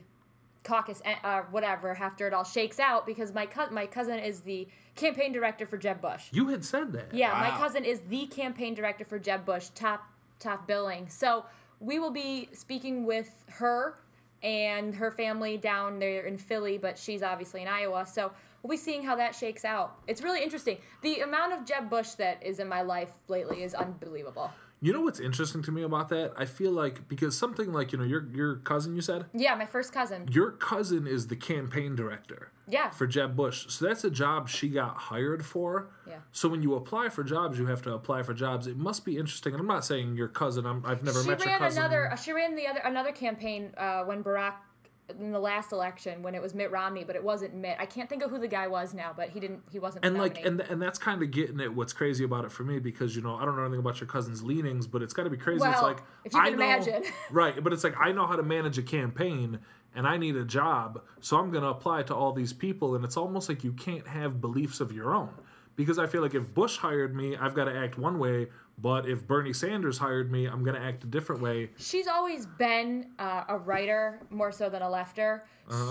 [0.63, 4.67] caucus, uh, whatever, after it all shakes out, because my co- my cousin is the
[4.95, 6.25] campaign director for Jeb Bush.
[6.33, 7.13] You had said that.
[7.13, 10.07] Yeah, my cousin is the campaign director for Jeb Bush, top
[10.39, 11.09] top billing.
[11.09, 11.45] So
[11.81, 13.99] we will be speaking with her
[14.43, 18.07] and her family down there in Philly, but she's obviously in Iowa.
[18.07, 18.33] So
[18.65, 19.99] we'll be seeing how that shakes out.
[20.09, 20.79] It's really interesting.
[21.03, 24.51] The amount of Jeb Bush that is in my life lately is unbelievable.
[24.81, 26.33] You know what's interesting to me about that?
[26.37, 29.65] I feel like because something like you know your your cousin you said Yeah, my
[29.65, 30.29] first cousin.
[30.31, 32.91] your cousin is the campaign director Yeah.
[32.91, 35.89] for Jeb Bush, so that's a job she got hired for.
[36.07, 36.17] Yeah.
[36.33, 38.67] So when you apply for jobs, you have to apply for jobs.
[38.67, 39.55] It must be interesting.
[39.55, 40.67] And I'm not saying your cousin.
[40.67, 41.79] I'm, I've never she met your ran cousin.
[41.83, 42.15] another.
[42.23, 44.55] She ran the other another campaign uh, when Barack
[45.09, 47.77] in the last election when it was Mitt Romney, but it wasn't Mitt.
[47.79, 49.63] I can't think of who the guy was now, but he didn't.
[49.71, 50.05] He wasn't.
[50.05, 52.79] and like and and that's kind of getting at what's crazy about it for me
[52.79, 55.31] because you know I don't know anything about your cousin's leanings, but it's got to
[55.31, 55.65] be crazy.
[55.67, 57.05] it's like if you I know, imagine.
[57.31, 57.63] right?
[57.63, 59.61] But it's like I know how to manage a campaign,
[59.95, 63.05] and I need a job, so I'm going to apply to all these people, and
[63.05, 65.35] it's almost like you can't have beliefs of your own
[65.77, 69.09] because I feel like if Bush hired me, I've got to act one way, but
[69.09, 71.71] if Bernie Sanders hired me, I'm going to act a different way.
[71.79, 75.43] She's always been uh, a writer more so than a lefter.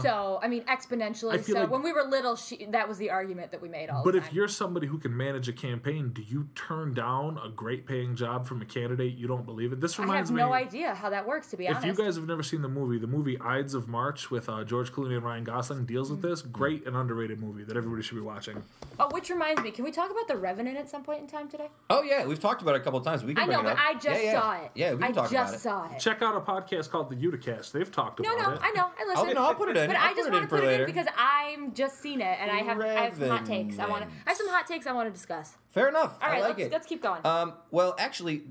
[0.04, 1.30] So I mean, exponentially.
[1.30, 1.34] Uh-huh.
[1.34, 3.70] I feel So like- when we were little, she that was the argument that we
[3.70, 6.94] made all But the if you're somebody who can manage a campaign, do you turn
[6.94, 9.80] down a great paying job from a candidate you don't believe in?
[9.80, 10.42] This reminds me.
[10.42, 10.80] I reminds have me.
[10.82, 11.48] no idea how that works.
[11.48, 13.74] To be If honest, If you guys have never seen the movie, the movie Ides
[13.74, 16.44] of March with uh, George Clooney and Ryan Gosling deals with this.
[16.44, 18.62] Great and underrated movie that everybody should be watching.
[19.00, 21.50] oh, which reminds me, can we talk about the Revenant at some point in time
[21.50, 21.70] today?
[21.90, 23.24] Oh yeah, we've talked about it a couple of times.
[23.24, 23.80] We can I bring know, it but up.
[23.88, 24.42] I just yeah, yeah.
[24.42, 24.72] saw it.
[24.76, 25.60] Yeah, we can I talk about it.
[25.60, 26.00] saw it.
[26.00, 27.72] Check out a podcast called The Uticast.
[27.72, 28.60] They've talked No, about no, it.
[28.64, 28.86] I know.
[29.00, 29.26] I listen.
[29.26, 29.88] Okay, no, I'll put it in.
[29.88, 30.84] But I'll I just want to for put it later.
[30.84, 33.80] in because I'm just seen it and I have I have some hot takes.
[33.80, 34.10] I want to.
[34.26, 35.58] I have some hot takes I want to discuss.
[35.72, 36.18] Fair enough.
[36.22, 36.72] All right, I like let's it.
[36.72, 37.26] let's keep going.
[37.26, 38.44] Um, well, actually,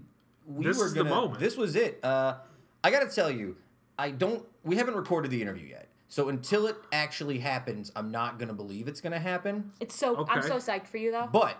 [0.46, 1.14] we This were is the gonna.
[1.14, 1.40] moment.
[1.40, 2.00] This was it.
[2.04, 2.36] Uh,
[2.84, 3.56] I got to tell you,
[3.98, 4.44] I don't.
[4.64, 8.88] We haven't recorded the interview yet, so until it actually happens, I'm not gonna believe
[8.88, 9.72] it's gonna happen.
[9.80, 11.28] it's so I'm so psyched for you though.
[11.32, 11.56] But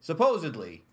[0.00, 0.83] supposedly,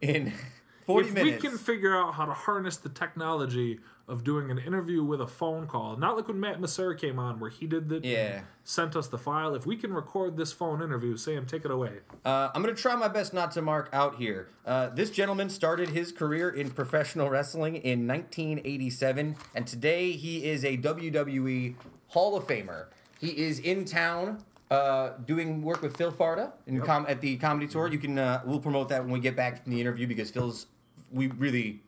[0.00, 0.32] in
[0.86, 4.58] 40 if minutes, we can figure out how to harness the technology of doing an
[4.58, 7.88] interview with a phone call, not like when Matt Masser came on, where he did
[7.88, 8.40] the Yeah.
[8.64, 9.54] sent us the file.
[9.54, 12.00] If we can record this phone interview, Sam, take it away.
[12.24, 14.48] Uh, I'm going to try my best not to mark out here.
[14.66, 20.64] Uh, this gentleman started his career in professional wrestling in 1987, and today he is
[20.64, 21.76] a WWE
[22.08, 22.86] Hall of Famer.
[23.20, 27.66] He is in town uh, doing work with Phil Farda in com- at the comedy
[27.66, 27.88] tour.
[27.88, 30.66] You can uh, we'll promote that when we get back from the interview because Phil's
[31.12, 31.82] we really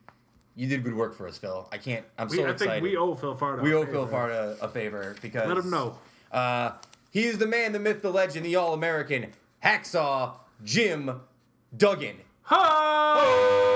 [0.56, 1.68] you did good work for us, Phil.
[1.72, 2.04] I can't.
[2.18, 2.70] I'm We, so I excited.
[2.72, 3.62] think we owe Phil Farda.
[3.62, 3.92] We a owe favor.
[3.92, 5.98] Phil Farda a favor because Let him know.
[6.30, 6.72] Uh,
[7.10, 9.32] he is the man, the myth, the legend, the all-American
[9.64, 11.20] hacksaw Jim
[11.76, 12.16] Duggan.
[12.44, 13.71] Ho!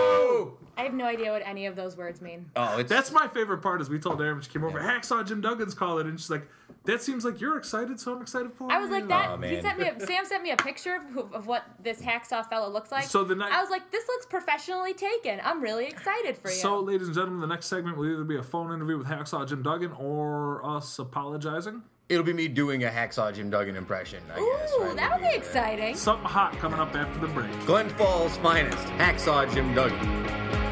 [0.77, 2.51] I have no idea what any of those words mean.
[2.55, 3.81] Oh, it's That's my favorite part.
[3.81, 6.31] Is we told Erin when she came over, Hacksaw Jim Duggan's call it, and she's
[6.31, 6.47] like,
[6.85, 9.31] "That seems like you're excited, so I'm excited for I was you." like that.
[9.31, 9.89] Aw, he sent me.
[9.89, 13.05] A, Sam sent me a picture of, of what this hacksaw fellow looks like.
[13.05, 15.41] So the night- I was like, this looks professionally taken.
[15.43, 16.57] I'm really excited for you.
[16.57, 19.49] So, ladies and gentlemen, the next segment will either be a phone interview with Hacksaw
[19.49, 21.83] Jim Duggan or us apologizing.
[22.11, 24.23] it'll be me doing a hacksaw Jim Duggan impression.
[24.33, 24.73] I guess.
[24.79, 24.97] Ooh, right?
[24.97, 25.97] that'll be exciting.
[25.97, 27.51] Something hot coming up after the break.
[27.67, 30.66] Glen Falls finest hacksaw Jim Duggan.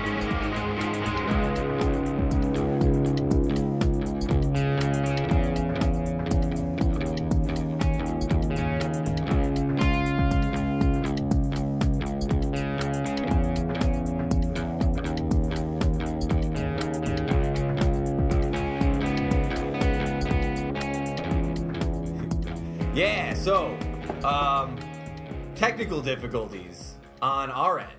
[26.04, 27.90] Difficulties on our end,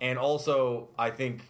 [0.00, 1.42] and also I think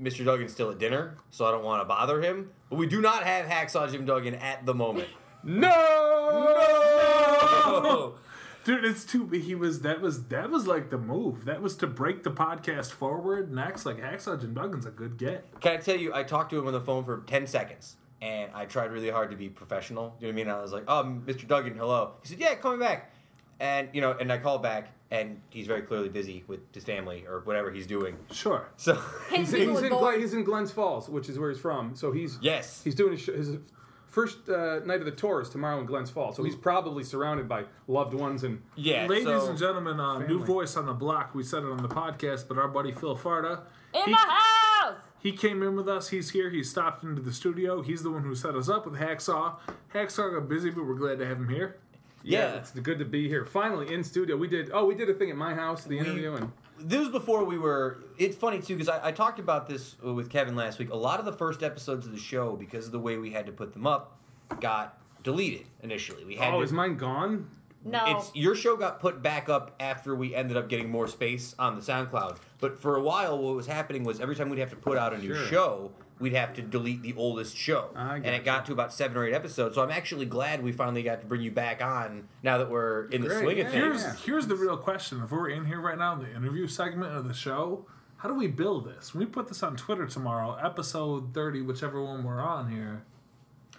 [0.00, 0.24] Mr.
[0.24, 2.50] Duggan's still at dinner, so I don't want to bother him.
[2.70, 5.08] But we do not have Hacksaw Jim Duggan at the moment.
[5.44, 5.70] No!
[7.82, 8.14] no!
[8.64, 9.28] Dude, it's too.
[9.28, 11.44] He was that was that was like the move.
[11.44, 13.50] That was to break the podcast forward.
[13.50, 15.60] Next, like Hacksaw Jim Duggan's a good get.
[15.60, 16.12] Can I tell you?
[16.12, 19.30] I talked to him on the phone for ten seconds, and I tried really hard
[19.30, 20.16] to be professional.
[20.18, 20.48] You know what I mean?
[20.54, 21.46] I was like, "Oh, Mr.
[21.46, 23.12] Duggan, hello." He said, "Yeah, me back."
[23.60, 27.24] And you know, and I called back, and he's very clearly busy with his family
[27.26, 28.16] or whatever he's doing.
[28.30, 28.68] Sure.
[28.76, 28.94] So
[29.30, 31.96] His He's, he's in Glen, he's in Glens Falls, which is where he's from.
[31.96, 33.56] So he's yes, he's doing his, his
[34.06, 36.36] first uh, night of the tour is tomorrow in Glens Falls.
[36.36, 39.06] So he's probably surrounded by loved ones and yeah.
[39.06, 41.34] Ladies so- and gentlemen, uh, new voice on the block.
[41.34, 43.62] We said it on the podcast, but our buddy Phil Farda.
[43.94, 45.00] in he- the house.
[45.20, 46.10] He came in with us.
[46.10, 46.48] He's here.
[46.48, 47.82] He stopped into the studio.
[47.82, 49.56] He's the one who set us up with Hacksaw.
[49.92, 51.76] Hacksaw got busy, but we're glad to have him here.
[52.22, 52.56] Yeah.
[52.56, 53.44] it's good to be here.
[53.44, 54.36] Finally in studio.
[54.36, 57.08] We did oh we did a thing at my house, the interview, and this was
[57.08, 57.98] before we were.
[58.18, 60.90] It's funny too because I, I talked about this with Kevin last week.
[60.90, 63.46] A lot of the first episodes of the show, because of the way we had
[63.46, 64.18] to put them up,
[64.60, 66.24] got deleted initially.
[66.24, 67.50] We had oh to, is mine gone?
[67.84, 68.04] No.
[68.18, 71.76] It's your show got put back up after we ended up getting more space on
[71.76, 72.36] the SoundCloud.
[72.60, 75.14] But for a while, what was happening was every time we'd have to put out
[75.14, 75.46] a new Sure.
[75.46, 79.24] show, we'd have to delete the oldest show, and it got to about seven or
[79.24, 79.76] eight episodes.
[79.76, 83.04] So I'm actually glad we finally got to bring you back on now that we're
[83.06, 83.80] in the Great, swing of yeah.
[83.80, 84.02] things.
[84.02, 87.14] Here's here's the real question: If we're in here right now, in the interview segment
[87.16, 87.86] of the show,
[88.16, 89.14] how do we build this?
[89.14, 93.04] When we put this on Twitter tomorrow, episode 30, whichever one we're on here.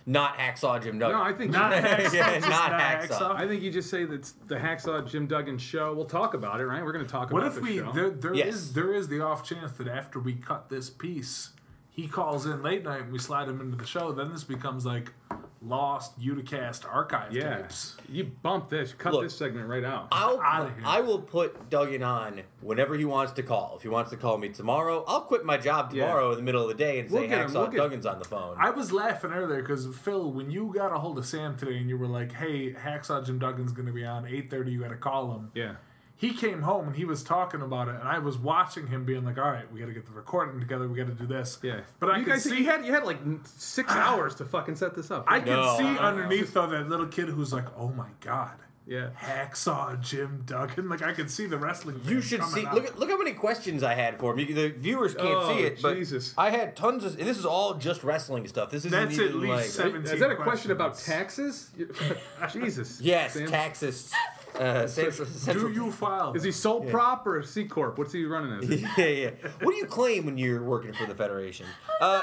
[0.09, 1.15] Not hacksaw Jim Duggan.
[1.17, 2.13] No, I think Not hacksaw.
[2.13, 3.35] Yeah, not not hacksaw.
[3.35, 5.93] I think you just say that's the Hacksaw Jim Duggan show.
[5.93, 6.83] We'll talk about it, right?
[6.83, 7.91] We're going to talk What about What if the we show.
[7.93, 8.69] there there is Yes.
[8.71, 11.51] there is the off chance that after we cut this piece,
[11.91, 14.83] he calls in late night and we slide him into the show, then this becomes
[14.85, 15.13] like
[15.61, 17.97] lost Uticast archive yeah, tapes.
[18.07, 20.07] you bump this, cut Look, this segment right out.
[20.11, 20.83] I'll Outta here.
[20.85, 23.73] I will put Duggan on whenever he wants to call.
[23.75, 26.05] If he wants to call me tomorrow, I'll quit my job Yeah.
[26.05, 27.77] tomorrow in the middle of the day and We'll say get him, Hacksaw we'll get-
[27.77, 28.55] Duggan's on the phone.
[28.59, 31.89] I was laughing earlier because Phil, when you got a hold of Sam today and
[31.89, 34.71] you were like, "Hey, Hacksaw Jim Duggan's going to be on 8:30.
[34.71, 35.75] You got to call him." yeah.
[36.19, 39.23] He came home and he was talking about it, and I was watching him being
[39.23, 40.85] like, "All right, we got to get the recording together.
[40.87, 42.91] We got to do this." Yeah, but I you could guys, see you had you
[42.93, 45.23] had like six hours to fucking set this up.
[45.27, 45.99] I could No, see no, no.
[45.99, 48.51] underneath though that little kid who's like, "Oh my god."
[48.85, 50.89] yeah, Hacksaw Jim Duggan.
[50.89, 52.01] Like I could see the wrestling.
[52.05, 52.65] you should see.
[52.65, 52.73] out.
[52.73, 54.39] Look at look how many questions I had for him.
[54.39, 56.33] You- The viewers can't Oh, see it, but Jesus.
[56.37, 57.15] I had tons of.
[57.15, 58.71] This is all just wrestling stuff.
[58.71, 59.65] This isn't That's at even least like.
[59.65, 61.69] seven- is that a question about taxes?
[62.51, 62.99] Jesus.
[62.99, 63.47] Yes, Sam.
[63.47, 64.11] taxes.
[64.57, 65.27] Uh, Central,
[65.69, 66.33] Do you file?
[66.33, 67.97] Is he sole prop or C corp?
[67.97, 68.81] What's he running as?
[68.97, 69.29] yeah, yeah.
[69.61, 71.65] What do you claim when you're working for the Federation?
[72.01, 72.21] Uh,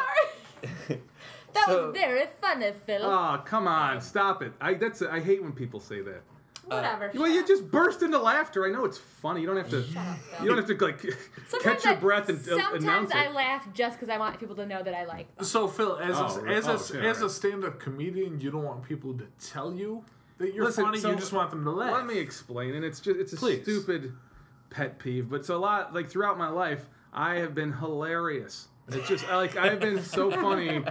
[1.54, 3.00] That So- was very funny, Phil.
[3.02, 4.52] Oh, come on, stop it!
[4.60, 6.22] I that's I hate when people say that.
[6.66, 7.12] Whatever.
[7.14, 8.66] Well, you just burst into laughter.
[8.66, 9.40] I know it's funny.
[9.40, 9.78] You don't have to.
[9.78, 11.00] up, You don't have to like
[11.62, 13.34] catch your I- breath and uh, Sometimes announce I it.
[13.34, 15.44] laugh just because I want people to know that I like them.
[15.46, 17.30] so Phil, as Oh, a, as Oh, a, shit, as a right.
[17.30, 20.04] stand-up comedian, you don't want people to tell you
[20.38, 20.98] that you're Listen, funny.
[20.98, 21.92] so you just want them to laugh.
[21.92, 23.62] Let me explain, and it's just it's a Please.
[23.62, 24.12] stupid
[24.70, 28.68] pet peeve, but so a lot like throughout my life, I have been hilarious.
[28.88, 30.84] It's just like I've been so funny,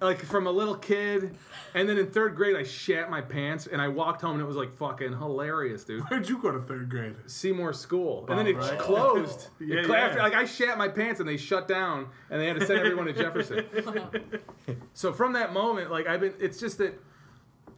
[0.00, 1.36] like from a little kid,
[1.74, 4.44] and then in third grade I shat my pants and I walked home and it
[4.46, 6.02] was like fucking hilarious, dude.
[6.10, 7.14] Where'd you go to third grade?
[7.26, 8.78] Seymour School, and then it right.
[8.78, 9.48] closed.
[9.60, 10.04] Yeah, It cl- yeah.
[10.06, 12.80] after- like I shat my pants and they shut down, and they had to send
[12.80, 13.64] everyone to Jefferson.
[14.92, 17.00] so from that moment, like I've been, it's just that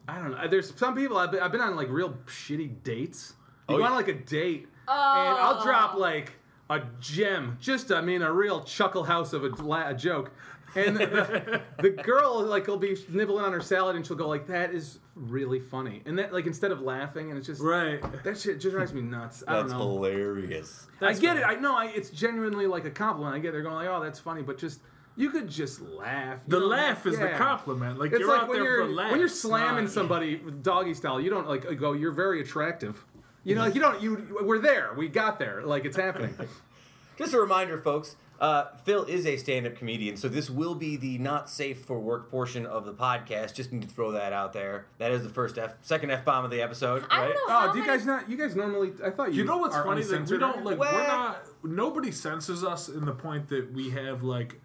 [0.07, 0.47] I don't know.
[0.47, 3.33] There's some people I've been, I've been on like real shitty dates.
[3.69, 4.91] You Oh, go on like a date, oh.
[4.93, 5.99] and I'll drop oh.
[5.99, 6.33] like
[6.69, 9.49] a gem, just I mean a real chuckle house of a,
[9.87, 10.31] a joke.
[10.75, 14.47] And the, the girl like will be nibbling on her salad and she'll go like
[14.47, 18.01] that is really funny and that like instead of laughing and it's just Right.
[18.25, 19.41] that shit just drives me nuts.
[19.47, 19.93] I don't that's know.
[19.93, 20.87] hilarious.
[20.99, 21.43] I get it.
[21.43, 21.75] I know.
[21.77, 23.35] I, it's genuinely like a compliment.
[23.35, 23.53] I get.
[23.53, 24.81] They're going like, "Oh, that's funny," but just
[25.17, 26.39] you could just laugh.
[26.45, 27.99] You The don't laugh have- is the compliment.
[27.99, 29.11] Like It's you're like out there you're for laughs.
[29.11, 31.19] when you're slamming not- somebody doggy style.
[31.21, 31.93] You don't like go.
[31.93, 33.03] You're very attractive.
[33.43, 34.01] You know, like you don't.
[34.01, 34.91] You we're there.
[34.97, 35.61] We got there.
[35.63, 36.35] Like it's happening.
[37.17, 38.15] Just a reminder, folks.
[38.37, 42.29] Uh, Phil is a stand-up comedian, so this will be the not safe for work
[42.29, 43.53] portion of the podcast.
[43.53, 44.87] Just need to throw that out there.
[44.97, 47.33] That is the first f, second f bomb of the episode, I right?
[47.33, 48.29] don't know Oh, how do you guys not?
[48.29, 48.91] You guys normally?
[49.01, 49.43] I thought you.
[49.43, 50.03] You know what's funny?
[50.03, 51.37] Like we don't like Well- we're not.
[51.63, 54.59] Nobody censors us in the point that we have like.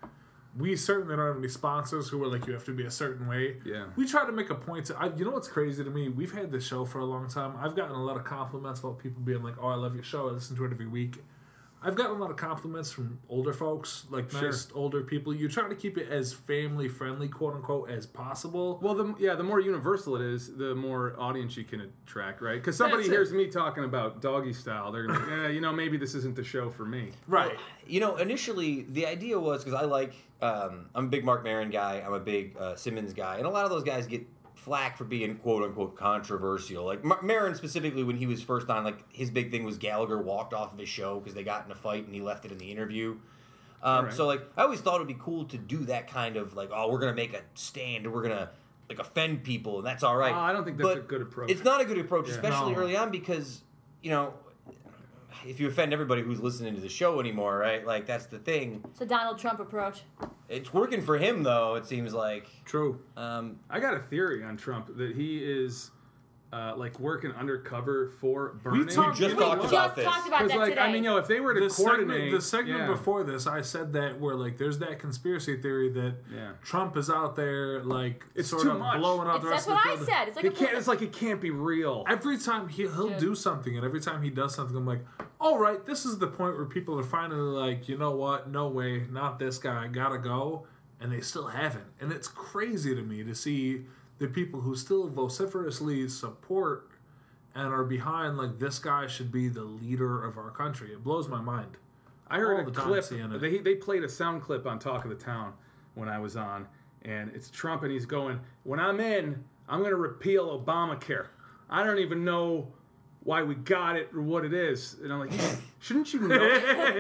[0.57, 3.29] We certainly don't have any sponsors who are like you have to be a certain
[3.29, 3.57] way.
[3.65, 3.87] Yeah.
[3.97, 4.99] We try to make a point to.
[4.99, 6.09] I, you know what's crazy to me?
[6.09, 7.55] We've had this show for a long time.
[7.59, 10.29] I've gotten a lot of compliments about people being like, "Oh, I love your show.
[10.29, 11.19] I listen to it every week."
[11.83, 14.43] I've gotten a lot of compliments from older folks, like Sure.
[14.43, 15.35] nice older people.
[15.35, 18.79] You try to keep it as family friendly, quote unquote, as possible.
[18.83, 22.57] Well, the yeah, the more universal it is, the more audience you can attract, right?
[22.57, 23.13] Because somebody That's it.
[23.13, 26.45] hears me talking about doggy style, they're gonna, yeah, you know, maybe this isn't the
[26.45, 27.11] show for me.
[27.27, 27.57] right.
[27.87, 30.13] You know, initially the idea was because I like,
[30.43, 32.03] um, I'm a big Marc Maron guy.
[32.07, 34.27] I'm a big uh, Simmons guy, and a lot of those guys get
[34.61, 36.85] flack for being quote unquote controversial.
[36.85, 40.21] Like Mar- Maron specifically, when he was first on, like his big thing was Gallagher
[40.21, 42.53] walked off of his show because they got in a fight and he left it
[42.53, 43.17] in the interview.
[43.83, 44.13] Um, Alright.
[44.13, 46.91] So like, I always thought it'd be cool to do that kind of like, oh,
[46.91, 48.51] we're gonna make a stand and we're gonna
[48.89, 50.35] like offend people, and that's all right.
[50.35, 51.51] Oh, I don't think that's But a good approach.
[51.51, 52.79] It's not a good approach, especially No.
[52.79, 53.63] early on, because
[54.03, 54.35] you know,
[55.47, 57.87] if you offend everybody who's listening to the show anymore, right?
[57.87, 58.83] Like that's the thing.
[58.91, 60.03] It's a Donald Trump approach.
[60.49, 61.75] It's working for him though.
[61.77, 62.47] It seems like.
[62.65, 63.01] True.
[63.17, 65.91] Um, I got a theory on Trump that he is
[66.53, 68.85] uh, like working undercover for Bernie.
[68.93, 70.05] talked- just We talked about just this.
[70.05, 70.81] talked about that like today.
[70.81, 72.87] I mean, you know, if they were to the coordinate, segment, the segment yeah.
[72.89, 76.51] before this, I said that where like there's that conspiracy theory that Yeah.
[76.65, 78.99] Trump is out there like It's sort too of much.
[78.99, 79.37] blowing up.
[79.37, 80.09] It's, the that's rest what of I the field.
[80.09, 80.27] said.
[80.29, 80.77] It's like It can't.
[80.77, 82.05] It's like it can't be real.
[82.09, 83.19] Every time he he'll Yeah.
[83.19, 85.05] do something, and every time he does something, I'm like,
[85.41, 88.51] all right, this is the point where people are finally like, you know what?
[88.51, 89.87] No way, not this guy.
[89.89, 90.67] Gotta go,
[91.01, 91.87] and they still haven't.
[91.99, 93.83] And it's crazy to me to see
[94.19, 96.91] the people who still vociferously support
[97.55, 100.93] and are behind like this guy should be the leader of our country.
[100.93, 101.79] It blows my mind.
[102.29, 103.09] I heard all a the clip.
[103.41, 105.55] They they played a sound clip on Talk of the Town
[105.95, 106.69] when I was on,
[107.03, 111.29] and it's Trump, and he's going, "When I'm in, I'm going to repeal Obamacare.
[111.69, 112.73] I don't even know
[113.23, 114.97] why we got it or what it is.
[115.03, 115.33] And I'm like,
[115.81, 116.37] shouldn't you know?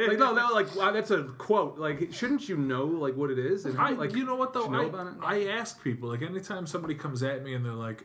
[0.08, 1.78] like, no, no, like wow, that's a quote.
[1.78, 3.64] Like, shouldn't you know like what it is?
[3.64, 4.64] And I, like, you know what though?
[4.64, 5.14] should know I, about it?
[5.22, 8.04] I ask people like anytime somebody comes at me and they're like,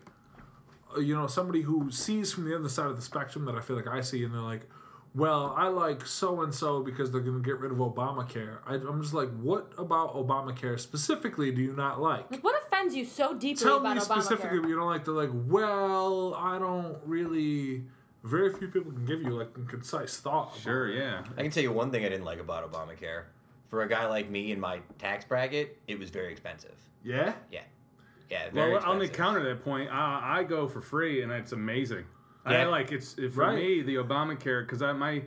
[0.96, 3.62] uh, you know, somebody who sees from the other side of the spectrum that I
[3.62, 4.68] feel like I see, and they're like,
[5.14, 8.60] well, I like so and so because they're going to get rid of Obamacare.
[8.66, 12.30] I, I'm just like, what about Obamacare specifically do you not like?
[12.30, 15.06] Like, what offends you so deeply Tell about me specifically what you don't like.
[15.06, 17.84] They're like, well, I don't really.
[18.26, 20.50] Very few people can give you like a concise thought.
[20.54, 20.98] about sure, it.
[20.98, 21.24] yeah.
[21.38, 23.24] I can tell you one thing I didn't like about Obamacare.
[23.68, 26.76] For a guy like me in my tax bracket, it was very expensive.
[27.04, 27.34] Yeah.
[27.52, 27.62] Yeah.
[28.30, 29.16] Yeah, very Well, on the expensive.
[29.16, 32.06] counter that point, I, I go for free, and it's amazing.
[32.44, 32.68] I Yeah.
[32.68, 33.56] like it's it, for Right.
[33.56, 35.24] me the Obamacare because I my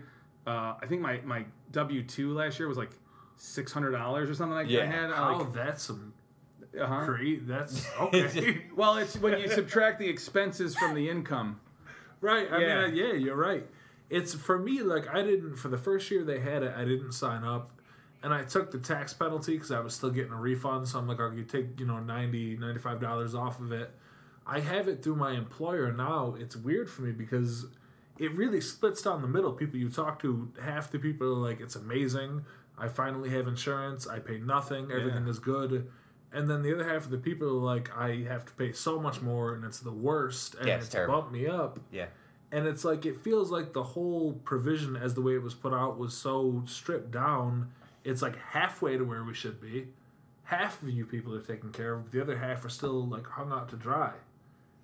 [0.47, 2.91] uh, I think my my W two last year was like
[3.37, 4.87] six hundred dollars or something like Yeah.
[4.87, 4.89] that.
[4.95, 6.13] I had I Oh, like, that's some
[6.79, 7.05] uh-huh.
[7.07, 7.47] great.
[7.47, 8.65] That's okay.
[8.75, 11.61] Well, it's when you subtract the expenses from the income.
[12.21, 12.51] Right.
[12.53, 12.87] I Yeah.
[12.87, 13.67] mean, yeah, you're right.
[14.11, 16.73] It's for me like I didn't for the first year they had it.
[16.77, 17.71] I didn't sign up,
[18.23, 20.89] and I took the tax penalty because I was still getting a refund.
[20.89, 23.91] So I'm like, you take you know 90 95 dollars off of it.
[24.47, 26.35] I have it through my employer now.
[26.39, 27.67] It's weird for me because
[28.19, 29.53] it really splits down the middle.
[29.53, 32.45] People you talk to, half the people are like, it's amazing.
[32.79, 34.07] I finally have insurance.
[34.07, 34.91] I pay nothing.
[34.91, 35.31] Everything Yeah.
[35.31, 35.89] is good.
[36.33, 39.01] And then the other half of the people are like, I have to pay so
[39.01, 41.15] much more, and it's the worst, and Yeah, it's it's terrible.
[41.15, 42.07] bumped me up Yeah.
[42.53, 45.73] and it's like it feels like the whole provision as the way it was put
[45.73, 47.71] out was so stripped down
[48.05, 49.87] it's like halfway to where we should be
[50.45, 53.27] half of you people are taken care of but the other half are still like
[53.27, 54.13] hung out to dry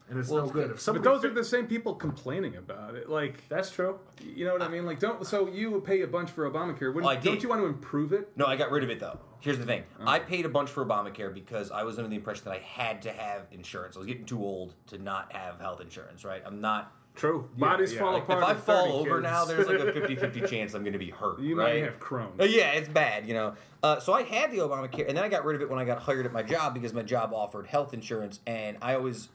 [0.08, 0.76] and it's Well, no good good.
[0.76, 3.08] if But those fi- are the same people complaining about it.
[3.08, 4.84] Like that's true you know what I mean?
[4.86, 6.88] Like don't so you pay a bunch for Obamacare.
[6.92, 8.30] Wouldn't, Well, I don't you want to improve it?
[8.36, 9.18] No, I got rid of it though.
[9.40, 9.84] Here's the thing.
[10.00, 10.04] Oh.
[10.08, 13.02] I paid a bunch for Obamacare because I was under the impression that I had
[13.02, 13.96] to have insurance.
[13.96, 16.42] I was getting too old to not have health insurance, right?
[16.46, 16.92] I'm not.
[17.14, 19.22] true bodies yeah, fall like, apart If I fall over kids.
[19.22, 21.40] now, there's like a 50 50 chance I'm going to be hurt.
[21.40, 21.74] You right?
[21.74, 22.40] might have Crohn's.
[22.40, 23.54] Uh, yeah, it's bad, you know.
[23.82, 25.84] Uh, so I had the Obamacare, and then I got rid of it when I
[25.84, 29.28] got hired at my job because my job offered health insurance, and I always,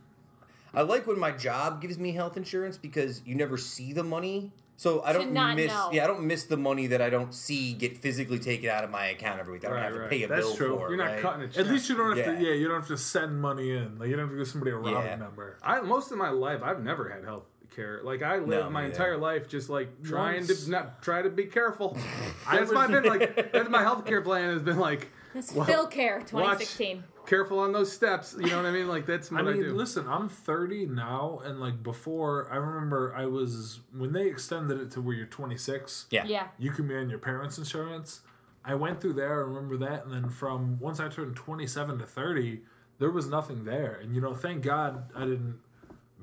[0.74, 4.52] I like when my job gives me health insurance because you never see the money,
[4.78, 5.72] so I don't not miss.
[5.72, 5.90] know.
[5.92, 8.90] Yeah, I don't miss the money that I don't see get physically taken out of
[8.90, 9.66] my account every week.
[9.66, 10.10] I don't Right, have to right.
[10.10, 10.76] pay a That's bill true.
[10.78, 10.86] for.
[10.88, 11.22] it, You're not right?
[11.22, 11.58] cutting it.
[11.58, 12.50] at least you don't have to Yeah.
[12.50, 14.72] yeah you don't have to send money in like you don't have to give somebody
[14.72, 15.16] a routing Yeah.
[15.16, 17.44] number I most of my life I've never had health
[17.76, 18.02] care.
[18.04, 21.22] Like I lived No, my me entire life just like trying Once- to not try
[21.24, 21.98] to be careful.
[22.52, 26.20] That's my been like that's my healthcare plan has been like It's Well, Phil Care
[26.20, 27.04] watch 2016.
[27.30, 28.36] Careful on those steps.
[28.38, 28.88] You know what I mean?
[28.88, 29.74] Like that's I what I, mean, do.
[29.76, 34.92] listen, I'm 30 now, and like before, I remember I was when they extended it
[34.92, 36.08] to where you're 26.
[36.10, 36.26] Yeah.
[36.26, 36.48] Yeah.
[36.58, 38.22] you can be on your parents' insurance.
[38.66, 42.06] I went through there, I remember that, and then from once I turned 27 to
[42.06, 42.62] 30,
[42.98, 44.00] there was nothing there.
[44.02, 45.60] And you know, thank God I didn't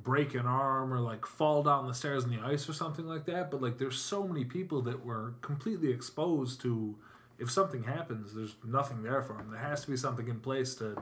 [0.03, 3.25] break an arm or like fall down the stairs in the ice or something like
[3.27, 3.51] that.
[3.51, 6.97] But like, there's so many people that were completely exposed to
[7.39, 9.51] if something happens, there's nothing there for them.
[9.51, 10.97] There has to be something in place to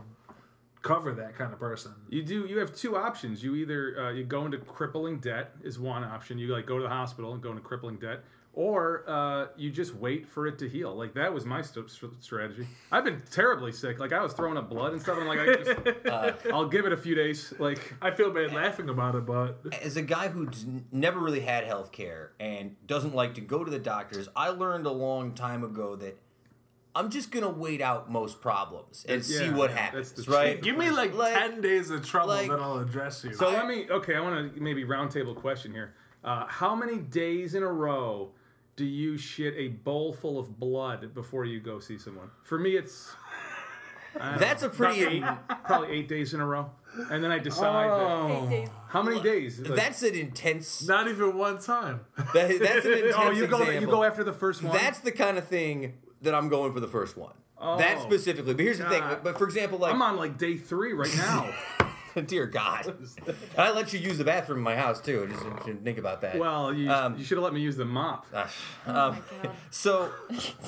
[0.82, 1.93] cover that kind of person.
[2.09, 2.47] You do.
[2.47, 3.43] You have two options.
[3.43, 6.39] You either uh, you go into crippling debt is one option.
[6.39, 8.20] You like go to the hospital and go into crippling debt,
[8.53, 10.95] or uh, you just wait for it to heal.
[10.95, 12.66] Like that was my st- st- strategy.
[12.93, 13.99] I've been terribly sick.
[13.99, 15.18] Like I was throwing up blood and stuff.
[15.18, 17.55] And I'm like, I just, I'll give it a few days.
[17.59, 21.64] Like I feel bad laughing about it, but As a guy who's never really had
[21.64, 25.64] health care and doesn't like to go to the doctors, I learned a long time
[25.64, 26.18] ago that
[26.97, 30.63] I'm just gonna wait out most problems and see what yeah, happens, that's the right?
[30.63, 33.35] give me like, Like- 10 days of trouble, like- then I'll address you.
[33.35, 33.51] so.
[33.51, 33.87] let me.
[33.91, 35.95] Okay, I want to maybe roundtable question here.
[36.23, 38.31] Uh, how many days in a row
[38.77, 42.31] do you shit a bowl full of blood before you go see someone?
[42.45, 43.13] For me, it's.
[44.17, 46.71] That's know, a pretty- about eight, probably eight days in a row,
[47.11, 47.91] and then I decide.
[47.91, 48.47] that- Oh.
[48.47, 48.69] Eight days.
[48.89, 49.59] How many days?
[49.59, 50.87] Like- That's an intense.
[50.87, 52.03] Not even one time.
[52.17, 53.69] That, that's an intense oh, you go.
[53.69, 54.73] You go after the first one.
[54.77, 57.35] That's the kind of thing that I'm going for the first one.
[57.61, 58.55] that Oh, specifically.
[58.55, 59.03] But here's the thing.
[59.22, 61.53] But for example, like I'm on like day three right now.
[62.27, 62.87] dear God,
[63.27, 65.27] and I let you use the bathroom in my house too.
[65.33, 66.39] Just didn't think about that.
[66.39, 68.27] well, you, Um, you should have let me use the mop.
[68.35, 68.47] Um,
[68.87, 68.95] Oh
[69.39, 69.53] my god.
[69.70, 70.12] so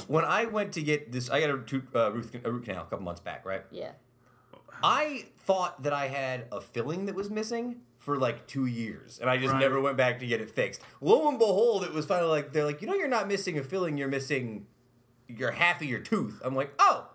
[0.09, 2.83] when I went to get this, I got a, tooth, uh, root, a root canal
[2.83, 3.63] a couple months back, right?
[3.71, 3.93] Yeah.
[4.83, 9.31] I thought that I had a filling that was missing for like two years, and
[9.31, 9.61] I just Right.
[9.61, 10.81] never went back to get it fixed.
[11.01, 13.63] Lo and behold, it was finally like they're like, you know, you're not missing a
[13.63, 14.67] filling, you're missing
[15.29, 16.41] your half of your tooth.
[16.45, 17.07] I'm like, oh,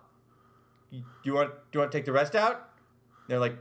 [0.89, 2.70] you, you want do you want to take the rest out?
[3.28, 3.55] They're like,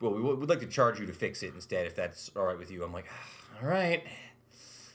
[0.00, 2.44] well, we would we'd like to charge you to fix it instead, if that's all
[2.44, 2.82] right with you.
[2.84, 4.02] I'm like, ah, all right,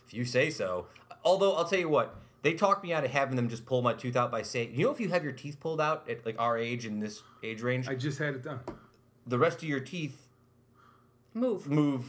[0.08, 0.88] if you say so.
[1.24, 2.16] Although I'll tell you what.
[2.42, 4.86] They talked me out of having them just pull my tooth out by saying, you
[4.86, 7.64] know, if you have your teeth pulled out at like our age in this age
[7.64, 8.60] range, I just had it done.
[9.26, 10.28] the rest of your teeth
[11.34, 11.68] Move.
[11.68, 12.06] move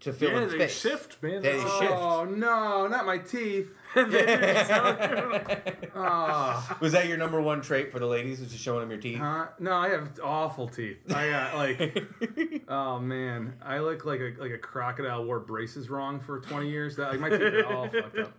[0.00, 0.80] to fill Yeah, in they space.
[0.80, 1.42] shift, man.
[1.42, 1.92] They That's- shift.
[1.92, 3.70] Oh no, not my teeth.
[5.98, 8.40] Oh, Was that your number one trait for the ladies?
[8.40, 9.20] Was just showing them your teeth?
[9.20, 10.98] uh, no, I have awful teeth.
[11.14, 16.20] I got like, oh man, I look like a like a crocodile wore braces wrong
[16.20, 16.96] for twenty years.
[16.96, 18.32] That like my teeth are all fucked up.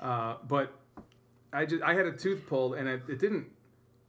[0.00, 0.72] Uh, but
[1.52, 3.46] I just I had a tooth pulled and it, it didn't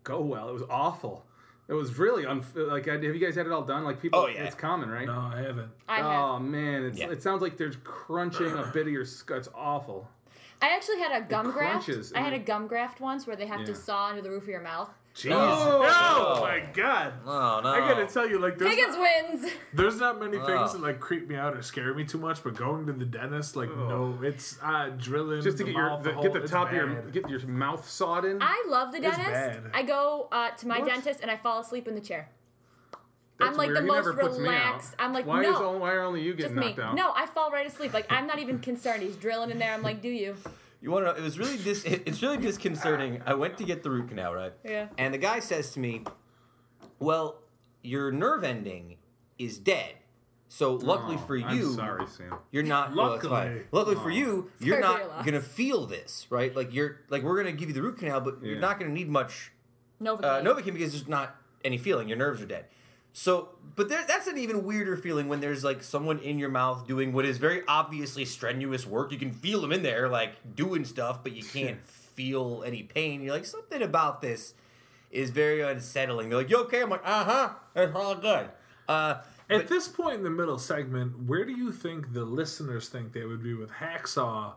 [0.03, 0.47] go well.
[0.49, 1.25] It was awful.
[1.67, 2.85] It was really unf- like.
[2.87, 3.83] Have you guys had it all done?
[3.83, 4.43] Like people, Oh, yeah.
[4.43, 5.05] it's common, right?
[5.07, 5.71] No, I haven't.
[5.87, 6.05] I have.
[6.05, 7.09] Oh man, it's, Yeah.
[7.11, 9.37] it sounds like there's crunching a bit of your skull.
[9.37, 10.09] It's awful.
[10.63, 11.85] I actually had a gum graft.
[11.85, 12.13] crunches.
[12.13, 13.77] I had a gum graft once where they have to Yeah.
[13.77, 14.89] saw into the roof of your mouth.
[15.15, 15.31] Jeez.
[15.31, 15.83] Oh!
[15.85, 17.13] Oh, my god.
[17.25, 17.69] Oh no!
[17.69, 19.01] I gotta tell you, like, there's Higgins not,
[19.31, 19.51] wins.
[19.73, 20.67] there's not many things Oh.
[20.73, 23.55] that like creep me out or scare me too much, but going to the dentist,
[23.55, 26.41] like, no, it's uh, drilling Just to the get your mouth, the, whole- get the
[26.41, 27.11] it's top of your bad.
[27.11, 28.39] get your mouth sawed in.
[28.41, 29.31] I love the It's dentist.
[29.63, 29.71] bad.
[29.73, 30.87] I go uh, to my What?
[30.87, 32.29] dentist and I fall asleep in the chair.
[33.43, 33.77] That's I'm like weird.
[33.77, 34.51] the He most never puts me out.
[34.51, 34.95] relaxed.
[34.99, 35.51] I'm like, why no.
[35.53, 36.67] is only, why are only you Just getting me.
[36.67, 36.95] knocked out?
[36.95, 37.93] No, I fall right asleep.
[37.93, 39.03] Like I'm not even concerned.
[39.03, 39.73] He's drilling in there.
[39.73, 40.35] I'm like, do you?
[40.81, 41.17] You want to know?
[41.17, 43.21] It was really dis- It's really disconcerting.
[43.25, 44.51] I went to get the root canal, right?
[44.65, 44.87] Yeah.
[44.97, 46.03] And the guy says to me,
[46.99, 47.39] "Well,
[47.81, 48.97] your nerve ending
[49.37, 49.95] is dead.
[50.49, 52.35] So luckily Oh, for you, I'm sorry, Sam.
[52.51, 52.95] you're not.
[52.95, 53.29] Well, Luckily.
[53.31, 53.63] fine.
[53.71, 56.55] Luckily for you, you're Sorry for your not gonna feel this, right?
[56.55, 59.09] Like you're like we're gonna give you the root canal, but you're not gonna need
[59.09, 59.51] much
[59.99, 60.23] Novocaine.
[60.23, 61.35] uh, Novocaine because there's not
[61.65, 62.07] any feeling.
[62.07, 62.65] Your nerves are dead.
[63.15, 66.87] So, but there, that's an even weirder feeling when there's like someone in your mouth
[66.87, 69.11] doing what is very obviously strenuous work.
[69.11, 73.21] You can feel them in there, like doing stuff, but you can't feel any pain.
[73.21, 74.55] You're like, something about this
[75.11, 76.29] is very unsettling.
[76.29, 76.81] They're like, you okay?
[76.81, 77.49] I'm like, uh huh.
[77.75, 78.49] It's all good.
[78.87, 83.13] Uh, At this point in the middle segment, where do you think the listeners think
[83.13, 84.53] they would be with Hacksaw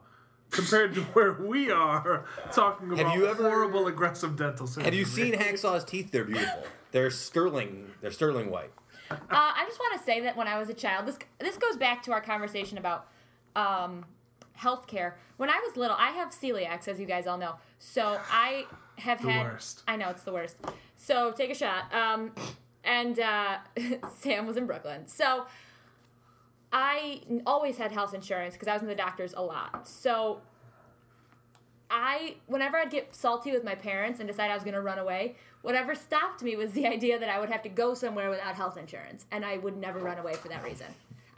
[0.50, 4.84] compared to where we are talking about have you ever- horrible aggressive dental surgery?
[4.84, 6.10] have you seen Hacksaw's teeth?
[6.12, 6.64] They're beautiful.
[6.92, 7.90] They're sterling.
[8.00, 8.70] They're sterling white.
[9.10, 11.76] Uh, I just want to say that when I was a child, this this goes
[11.76, 13.06] back to our conversation about
[13.54, 14.04] um,
[14.58, 15.12] healthcare.
[15.36, 17.56] When I was little, I have celiacs, as you guys all know.
[17.78, 18.66] So I
[18.98, 19.46] have The had.
[19.52, 19.82] worst.
[19.86, 20.56] I know it's the worst.
[20.96, 21.92] So take a shot.
[21.94, 22.32] Um,
[22.82, 23.58] and uh,
[24.18, 25.06] Sam was in Brooklyn.
[25.06, 25.46] So
[26.72, 29.86] I n- always had health insurance because I was in the doctors a lot.
[29.88, 30.40] So
[31.90, 34.98] I, whenever I'd get salty with my parents and decide I was going to run
[34.98, 38.54] away, whatever stopped me was the idea that I would have to go somewhere without
[38.56, 40.86] health insurance, and I would never run away for that reason.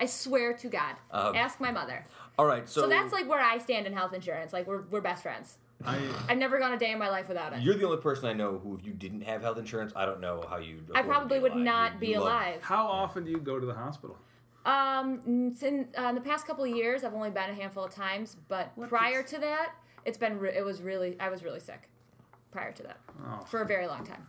[0.00, 0.94] I swear to God.
[1.10, 2.06] Um, Ask my mother.
[2.38, 4.52] All right, so, So that's like where I stand in health insurance.
[4.52, 5.58] Like we're we're best friends.
[5.84, 5.98] I,
[6.28, 7.60] I've never gone a day in my life without it.
[7.62, 10.20] you're the only person I know who, if you didn't have health insurance, I don't
[10.20, 10.80] know how you.
[10.94, 12.60] I probably would not be alive.
[12.62, 14.16] how often do you go to the hospital?
[14.78, 17.94] Um, in, uh, in the past couple of years, I've only been a handful of
[17.94, 19.72] times, but prior to that,
[20.04, 21.88] it's been re- it was really I was really sick.
[22.50, 23.40] Prior to that, Oh.
[23.46, 24.26] for a very long time.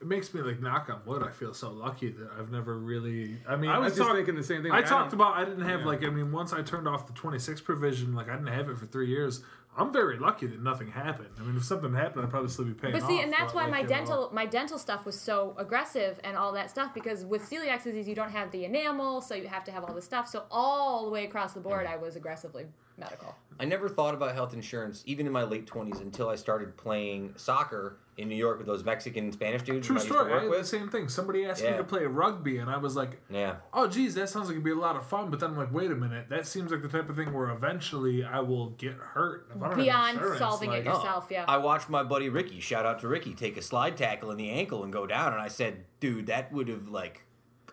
[0.00, 1.22] It makes me like knock on wood.
[1.22, 3.38] I feel so lucky that I've never really.
[3.48, 4.72] I mean, I was just thinking the same thing.
[4.72, 5.86] I like, talked about I didn't have Yeah.
[5.86, 8.76] like I mean once I turned off the 26 provision like I didn't have it
[8.76, 9.42] for three years.
[9.76, 11.30] I'm very lucky that nothing happened.
[11.38, 12.92] I mean if something happened I'd probably still be paying.
[12.92, 15.04] But see, off, and that's but, why like, my you know, dental my dental stuff
[15.04, 18.64] was so aggressive and all that stuff because with celiac disease you don't have the
[18.64, 20.28] enamel, so you have to have all this stuff.
[20.28, 22.66] So all the way across the board, I was aggressively
[22.96, 23.34] medical.
[23.58, 27.34] I never thought about health insurance, even in my late twenties, until I started playing
[27.36, 30.30] soccer in New York with those Mexican Spanish dudes True who I used story.
[30.30, 30.56] to I work eh?
[30.56, 31.08] had the same thing.
[31.08, 34.46] Somebody asked me to play rugby, and I was like, Yeah, "Oh, geez, that sounds
[34.46, 36.46] like it'd be a lot of fun." But then I'm like, "Wait a minute, that
[36.48, 39.76] seems like the type of thing where eventually I will get hurt if I don't
[39.78, 41.04] Beyond insurance, solving it yourself.
[41.04, 41.44] Yourself, yeah.
[41.46, 44.36] Oh, I watched my buddy Ricky, shout out to Ricky, take a slide tackle in
[44.36, 47.26] the ankle and go down, and I said, "Dude, that would have like,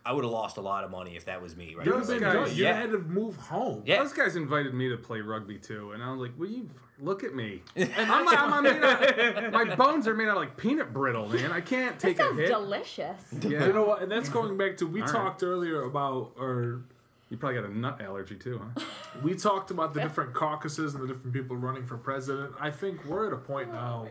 [0.06, 1.86] I would have lost a lot of money if that was me." Right?
[1.86, 2.74] You'd It's have been like, guys- You yeah.
[2.74, 3.84] had to move home.
[3.86, 4.02] Yeah.
[4.04, 7.24] Those guys invited me to play rugby too, and I was like, "Will you look
[7.24, 7.62] at me?
[7.78, 11.52] I'm, like, I'm made out, my bones are made out of like peanut brittle, man.
[11.52, 13.22] I can't That take a sounds hit." delicious.
[13.44, 14.02] yeah, You know what?
[14.04, 15.14] And that's going back to we All right.
[15.16, 16.82] talked earlier about or
[17.30, 18.84] you probably got a nut allergy too, huh?
[19.24, 22.54] we talked about the different caucuses and the different people running for president.
[22.60, 24.08] I think we're at a point oh now.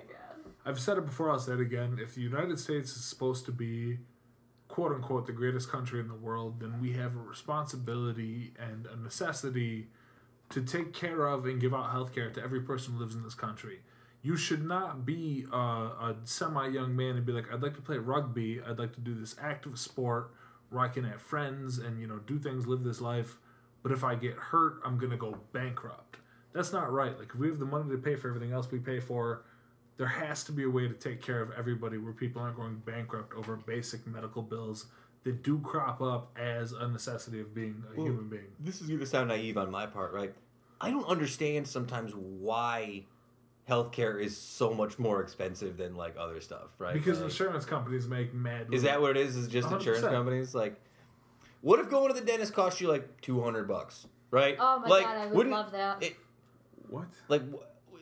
[0.64, 1.30] I've said it before.
[1.30, 1.98] I'll say it again.
[2.00, 3.98] If the United States is supposed to be,
[4.70, 8.96] quote unquote, the greatest country in the world, then we have a responsibility and a
[8.96, 9.88] necessity
[10.50, 13.24] to take care of and give out health care to every person who lives in
[13.24, 13.80] this country.
[14.22, 17.74] You should not be uh, a, a semi young man and be like, I'd like
[17.74, 18.60] to play rugby.
[18.64, 20.30] I'd like to do this active sport
[20.70, 23.38] where I can have friends and you know do things, live this life.
[23.82, 26.18] But if I get hurt, I'm gonna go bankrupt.
[26.52, 27.18] That's not right.
[27.18, 29.42] Like if we have the money to pay for everything else we pay for,
[30.00, 32.80] there has to be a way to take care of everybody where people aren't going
[32.86, 34.86] bankrupt over basic medical bills
[35.24, 38.46] that do crop up as a necessity of being a human being.
[38.58, 40.32] This is going to sound naive on my part, right?
[40.80, 43.04] I don't understand sometimes why
[43.68, 46.94] healthcare is so much more expensive than like other stuff, right?
[46.94, 48.72] Because Like- insurance companies make mad.
[48.72, 49.36] Is that what it is?
[49.36, 50.10] Is just insurance 100%.
[50.12, 50.80] companies like?
[51.60, 54.06] What if going to the dentist costs you like two hundred bucks?
[54.30, 54.56] Right?
[54.58, 56.02] Oh my like, god, I would wouldn't- love that.
[56.02, 56.16] It,
[56.88, 57.04] What?
[57.28, 57.42] like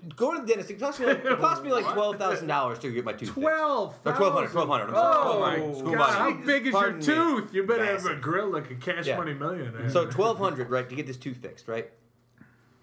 [0.01, 2.47] w- going to the dentist, it cost me like it cost me like twelve thousand
[2.49, 3.29] dollars to get my tooth.
[3.29, 3.35] fixed.
[3.35, 3.95] Twelve.
[4.05, 5.85] Or 1200, 1200, I'm sorry, Oh my 1200.
[5.85, 6.11] Who am god!
[6.11, 6.13] I?
[6.13, 7.05] How big is Pardon me.
[7.07, 7.55] your tooth?
[7.55, 8.21] You better have a Massive.
[8.23, 9.17] grill like a cash Yeah.
[9.19, 9.91] money millionaire.
[9.91, 11.91] So twelve hundred, right, to get this tooth fixed, right?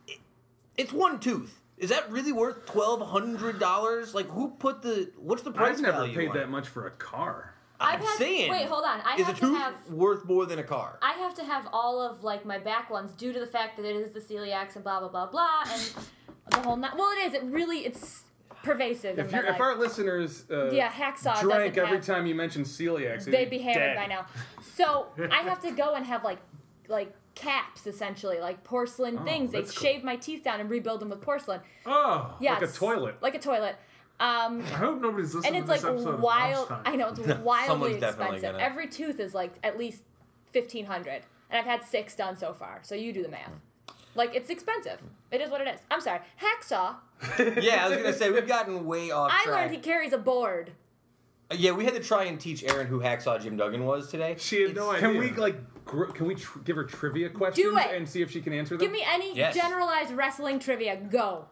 [0.07, 0.19] It-
[0.77, 1.61] It's one tooth.
[1.77, 4.13] Is that really worth twelve hundred dollars?
[4.15, 5.11] Like, who put the?
[5.17, 7.53] What's the price I've never value paid on that much for a car.
[7.77, 8.49] I'm I've had- saying.
[8.51, 9.01] wait, hold on.
[9.01, 10.97] I is have a to tooth have- worth more than a car?
[11.01, 13.85] I have to have all of like my back ones due to the fact that
[13.85, 15.91] it is the celiacs and blah blah blah blah and
[16.51, 16.75] the whole.
[16.77, 17.33] Not, well, it is.
[17.33, 18.23] It really it's
[18.63, 19.17] pervasive.
[19.19, 22.35] If in my you if our listeners uh, yeah, hacksaw drank every have, time you
[22.35, 24.25] mentioned celiacs, they'd be hammered by now.
[24.75, 26.39] So I have to go and have like
[26.87, 29.51] like caps essentially, like porcelain Oh, things.
[29.51, 29.71] They cool.
[29.71, 31.61] shave my teeth down and rebuild them with porcelain.
[31.85, 33.15] oh, Yeah, Like a toilet.
[33.21, 33.75] Like a toilet.
[34.19, 36.73] Um, I hope nobody's listening and it's to this like wild.
[36.85, 38.41] I know it's wildly expensive.
[38.43, 40.03] gonna- Every tooth is like at least
[40.51, 42.79] fifteen hundred, and I've had six done so far.
[42.83, 43.51] So you do the math.
[44.15, 44.99] Like it's expensive.
[45.31, 45.79] It is what it is.
[45.91, 46.19] I'm sorry.
[46.41, 46.95] Hacksaw.
[47.61, 49.55] yeah, I was gonna say we've gotten way off I track.
[49.55, 50.71] learned he carries a board.
[51.51, 54.35] Uh, yeah, we had to try and teach Erin who Hacksaw Jim Duggan was today.
[54.39, 55.01] She had no idea.
[55.09, 57.91] Can we like gr- can we tr- give her trivia questions it.
[57.95, 58.79] and see if she can answer them?
[58.85, 59.53] Give me any Yes.
[59.55, 60.95] generalized wrestling trivia.
[60.95, 61.45] Go.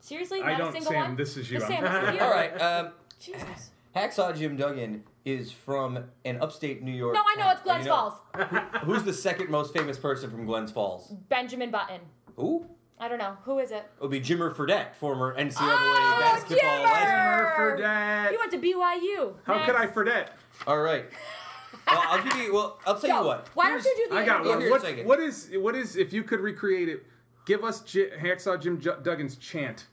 [0.00, 1.02] Seriously, I not don't, a single Sam.
[1.02, 1.16] one.
[1.16, 1.58] This is you.
[1.58, 2.20] Just Sam, this is you.
[2.20, 3.70] All right, um, Jesus.
[3.94, 7.14] Hacksaw Jim Duggan is from an upstate New York.
[7.14, 7.60] No, I know it's.
[7.62, 8.62] Glens You know- Falls.
[8.84, 11.08] Who's the second most famous person from Glens Falls?
[11.28, 12.00] Benjamin Button.
[12.36, 12.66] Who?
[13.00, 13.36] I don't know.
[13.44, 13.76] Who is it?
[13.96, 16.82] It would be Jimmer Fredette, former NCAA Oh, basketball Jimmer!
[16.84, 17.54] legend.
[17.56, 18.32] For that.
[18.32, 19.34] You went to BYU.
[19.44, 19.94] How could I Next.
[19.94, 20.32] forget?
[20.66, 21.04] All right.
[21.86, 22.52] Well, I'll give you.
[22.52, 23.20] Well, I'll tell Go.
[23.20, 23.48] you what.
[23.54, 24.50] Why Here's- don't you do the I got interview?
[24.52, 24.60] one.
[24.60, 25.06] here a What, second.
[25.06, 27.06] what is what is if you could recreate it?
[27.46, 29.86] Give us J- Hacksaw Jim Ju- Duggan's chant.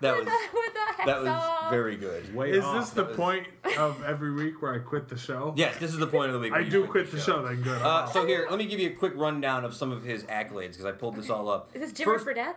[0.00, 0.72] That with was- a, with
[1.02, 1.06] a.
[1.06, 2.34] That was very good.
[2.34, 2.80] Way Is off.
[2.80, 3.46] this the was- point
[3.78, 5.54] of every week where I quit the show?
[5.56, 6.52] Yes, this is the point of the week.
[6.52, 7.42] I you do quit the show.
[7.46, 7.80] Then good.
[7.82, 10.70] Uh, so here, let me give you a quick rundown of some of his accolades
[10.72, 11.70] because I pulled this all up.
[11.74, 12.54] Is this Jimmer First- Fredette?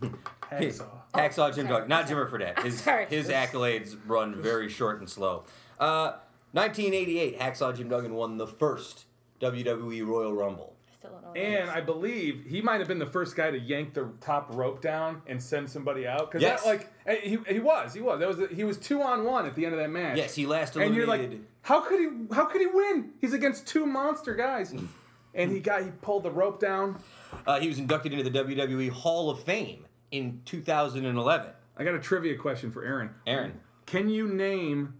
[0.50, 0.86] Hacksaw.
[1.14, 1.66] Hacksaw Jim.
[1.66, 2.62] Duggan, not Jimmer Fredette.
[2.62, 3.06] His, Sorry.
[3.06, 5.44] his accolades run very short and slow.
[5.78, 6.12] Uh,
[6.52, 9.04] 1988, Hacksaw Jim Duggan won the first
[9.40, 10.71] WWE Royal Rumble.
[11.12, 11.40] I still don't know.
[11.40, 11.70] What it And.
[11.70, 15.22] I believe he might have been the first guy to yank the top rope down
[15.26, 16.30] and send somebody out.
[16.30, 16.64] Because Yes.
[16.66, 19.54] like eh, he, he was he was that was he was two on one at
[19.54, 20.16] the end of that match.
[20.16, 20.86] Yes, he last eliminated.
[20.86, 23.10] and you're like, how could he how could he win?
[23.20, 24.74] He's against two monster guys.
[25.34, 26.98] and he got he pulled the rope down.
[27.46, 31.50] uh, he was inducted into the WWE Hall of Fame in 2011.
[31.76, 33.10] I got a trivia question for Erin.
[33.26, 34.94] Erin, Can you name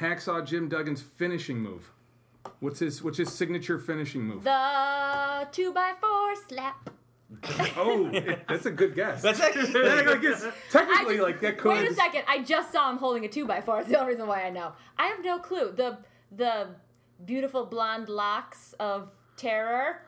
[0.00, 1.90] Hacksaw Jim Duggan's finishing move?
[2.60, 4.44] What's his what's his signature finishing move?
[4.44, 6.90] the two by four slap.
[7.76, 9.22] oh, it- that's a good guess.
[9.22, 9.72] that's actually.
[9.84, 11.72] Yeah, I guess technically I- like that could.
[11.72, 12.22] Wait a second.
[12.28, 13.76] I just saw him holding a two by four.
[13.76, 14.72] That's the only reason why I know.
[14.98, 15.72] I have no clue.
[15.74, 15.98] The
[16.30, 16.68] the
[17.24, 20.02] beautiful blonde locks of terror.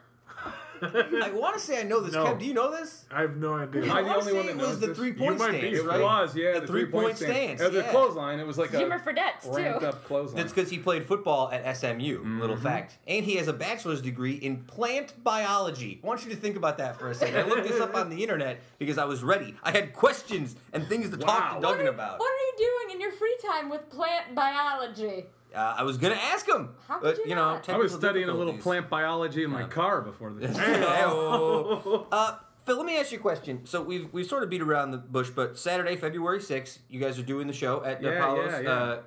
[0.82, 2.12] I want to say I know this.
[2.12, 2.26] No.
[2.26, 3.06] Kev, do you know this?
[3.10, 3.84] I have no idea.
[3.84, 4.98] Am I I the only to one say that it was knows the this?
[4.98, 5.58] three point might be.
[5.58, 6.00] stance, It right?
[6.02, 7.90] was, yeah, The the, three-point three-point stance, Uh, the yeah.
[7.90, 9.86] clothesline, it was like Jimmer a Fredette's ramped too.
[9.86, 10.36] up clothesline.
[10.36, 12.22] That's because he played football at SMU.
[12.40, 12.98] Little fact.
[13.06, 16.00] And he has a bachelor's degree in plant biology.
[16.02, 17.36] I want you to think about that for a second.
[17.36, 19.54] I looked this up on the internet because I was ready.
[19.62, 21.54] I had questions and things to talk Wow.
[21.54, 22.18] to Duggan What are, about.
[22.18, 25.26] what are you doing in your free time with plant biology?
[25.54, 27.68] Uh, I was gonna ask him, How could but you you know, not?
[27.68, 30.56] I was studying a little plant biology in my car before this.
[30.58, 33.66] Uh, Phil, let me ask you a question.
[33.66, 37.18] So we've we've sort of beat around the bush, but Saturday, February sixth, you guys
[37.18, 38.52] are doing the show at Yeah, DiPaolo's.
[38.52, 38.70] yeah, yeah.
[38.70, 39.00] Uh,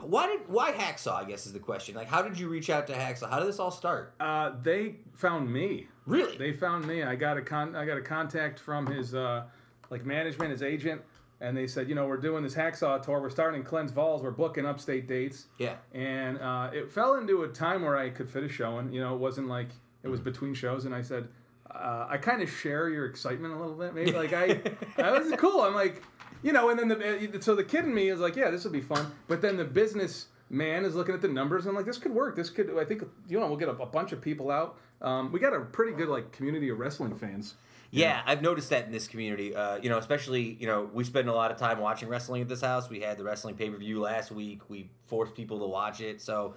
[0.00, 1.14] why did why Hacksaw?
[1.14, 1.94] I guess is the question.
[1.94, 3.30] Like, how did you reach out to Hacksaw?
[3.30, 4.14] How did this all start?
[4.20, 5.88] Uh, they found me.
[6.04, 6.36] Really?
[6.36, 7.02] They found me.
[7.02, 7.74] I got a con.
[7.74, 9.44] I got a contact from his uh,
[9.88, 11.00] like management, his agent,
[11.40, 13.20] and they said, you know, we're doing this hacksaw tour.
[13.20, 14.22] We're starting in Glens Falls.
[14.22, 15.46] We're booking upstate dates.
[15.58, 15.74] Yeah.
[15.92, 18.92] And uh, it fell into a time where I could fit a show in.
[18.92, 19.72] You know, it wasn't like it
[20.06, 20.10] Mm-hmm.
[20.12, 21.28] was between shows, and I said,
[21.68, 23.92] uh, I kind of share your excitement a little bit.
[23.94, 24.54] Maybe like I,
[24.96, 25.62] that was cool.
[25.62, 26.02] I'm like,
[26.42, 28.70] you know, and then the so the kid in me is like, yeah, this will
[28.70, 29.10] be fun.
[29.26, 32.12] But then the business man is looking at the numbers and I'm like, this could
[32.12, 32.36] work.
[32.36, 34.78] This could, I think, you know, we'll get a, a bunch of people out.
[35.02, 37.54] Um, we got a pretty good like community of wrestling fans.
[37.90, 39.54] Yeah, I've noticed that in this community.
[39.54, 42.48] Uh, you know, especially you know, we spend a lot of time watching wrestling at
[42.48, 42.88] this house.
[42.88, 44.68] We had the wrestling pay per view last week.
[44.68, 46.54] We forced people to watch it, so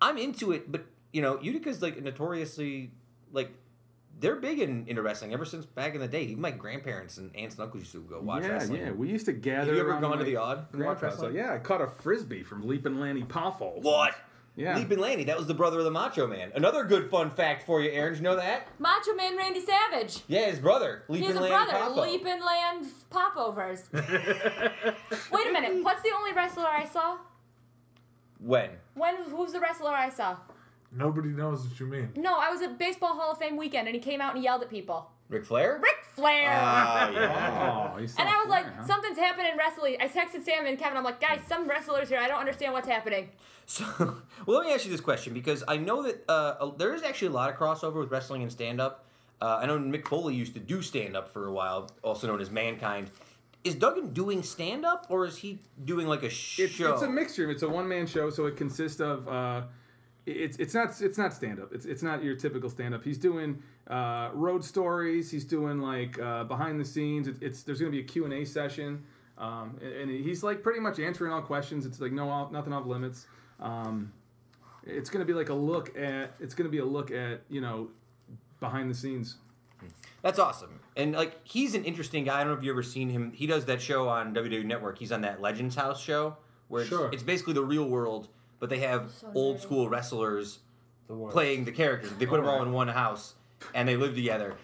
[0.00, 0.70] I'm into it.
[0.70, 2.92] But you know, Utica's like notoriously
[3.32, 3.50] like
[4.20, 6.22] they're big in, into wrestling ever since back in the day.
[6.22, 8.80] Even my grandparents and aunts and uncles used to go watch yeah, wrestling.
[8.80, 8.90] yeah.
[8.92, 9.66] We used to gather.
[9.66, 11.34] Have you ever gone to the Aud and watch wrestling?
[11.34, 13.82] Yeah, I caught a frisbee from Leaping Lanny Poffles.
[13.82, 14.14] What?
[14.56, 14.76] Yeah.
[14.76, 16.52] Leaping Lanny, that was the brother of the Macho Man.
[16.54, 18.12] Another good fun fact for you, Erin.
[18.12, 18.68] Did you know that?
[18.78, 20.20] Macho Man Randy Savage.
[20.28, 21.02] Yeah, his brother.
[21.08, 22.02] He Leaping has a Lanny brother, Poffo.
[22.02, 23.88] Leaping Land Popovers.
[23.92, 27.18] Wait a minute, what's the only wrestler I saw?
[28.38, 28.70] When?
[28.94, 30.36] When who's the wrestler I saw?
[30.92, 32.10] Nobody knows what you mean.
[32.14, 34.44] No, I was at Baseball Hall of Fame weekend and he came out and he
[34.44, 35.10] yelled at people.
[35.28, 35.80] Ric Flair?
[35.82, 36.50] Ric Flair!
[36.50, 37.92] Ah, yeah.
[37.94, 38.86] Oh, and I was like, huh?
[38.86, 39.96] something's happening in wrestling.
[40.00, 40.96] I texted Sam and Kevin.
[40.96, 42.18] I'm like, guys, some wrestlers here.
[42.18, 43.30] I don't understand what's happening.
[43.66, 43.84] So,
[44.46, 47.28] well, let me ask you this question because I know that uh, there is actually
[47.28, 49.06] a lot of crossover with wrestling and stand up.
[49.40, 52.40] Uh, I know Mick Foley used to do stand up for a while, also known
[52.40, 53.10] as Mankind.
[53.64, 56.64] Is Duggan doing stand up or is he doing like a show?
[56.64, 57.50] It's, it's a mixture.
[57.50, 59.26] It's a one man show, so it consists of.
[59.26, 59.62] Uh,
[60.26, 61.72] it's it's not it's not stand up.
[61.72, 63.04] It's it's not your typical stand up.
[63.04, 65.30] He's doing uh, road stories.
[65.30, 67.28] He's doing like uh, behind the scenes.
[67.28, 69.04] It, it's there's gonna be a Q and A session,
[69.38, 71.86] um, and, and he's like pretty much answering all questions.
[71.86, 73.26] It's like no off- nothing off limits.
[73.60, 74.12] Um,
[74.86, 77.88] it's gonna be like a look at it's gonna be a look at you know
[78.60, 79.36] behind the scenes.
[80.22, 80.80] That's awesome.
[80.96, 82.36] And like he's an interesting guy.
[82.40, 83.32] I don't know if you ever seen him.
[83.32, 84.98] He does that show on WWE Network.
[84.98, 86.36] He's on that Legends House show
[86.68, 87.10] where it's, Sure.
[87.12, 88.28] it's basically the real world,
[88.58, 89.60] but they have So old nerdy.
[89.60, 90.60] school wrestlers
[91.08, 92.12] The playing the characters.
[92.18, 93.34] They put them all in one house
[93.74, 94.54] and they live together.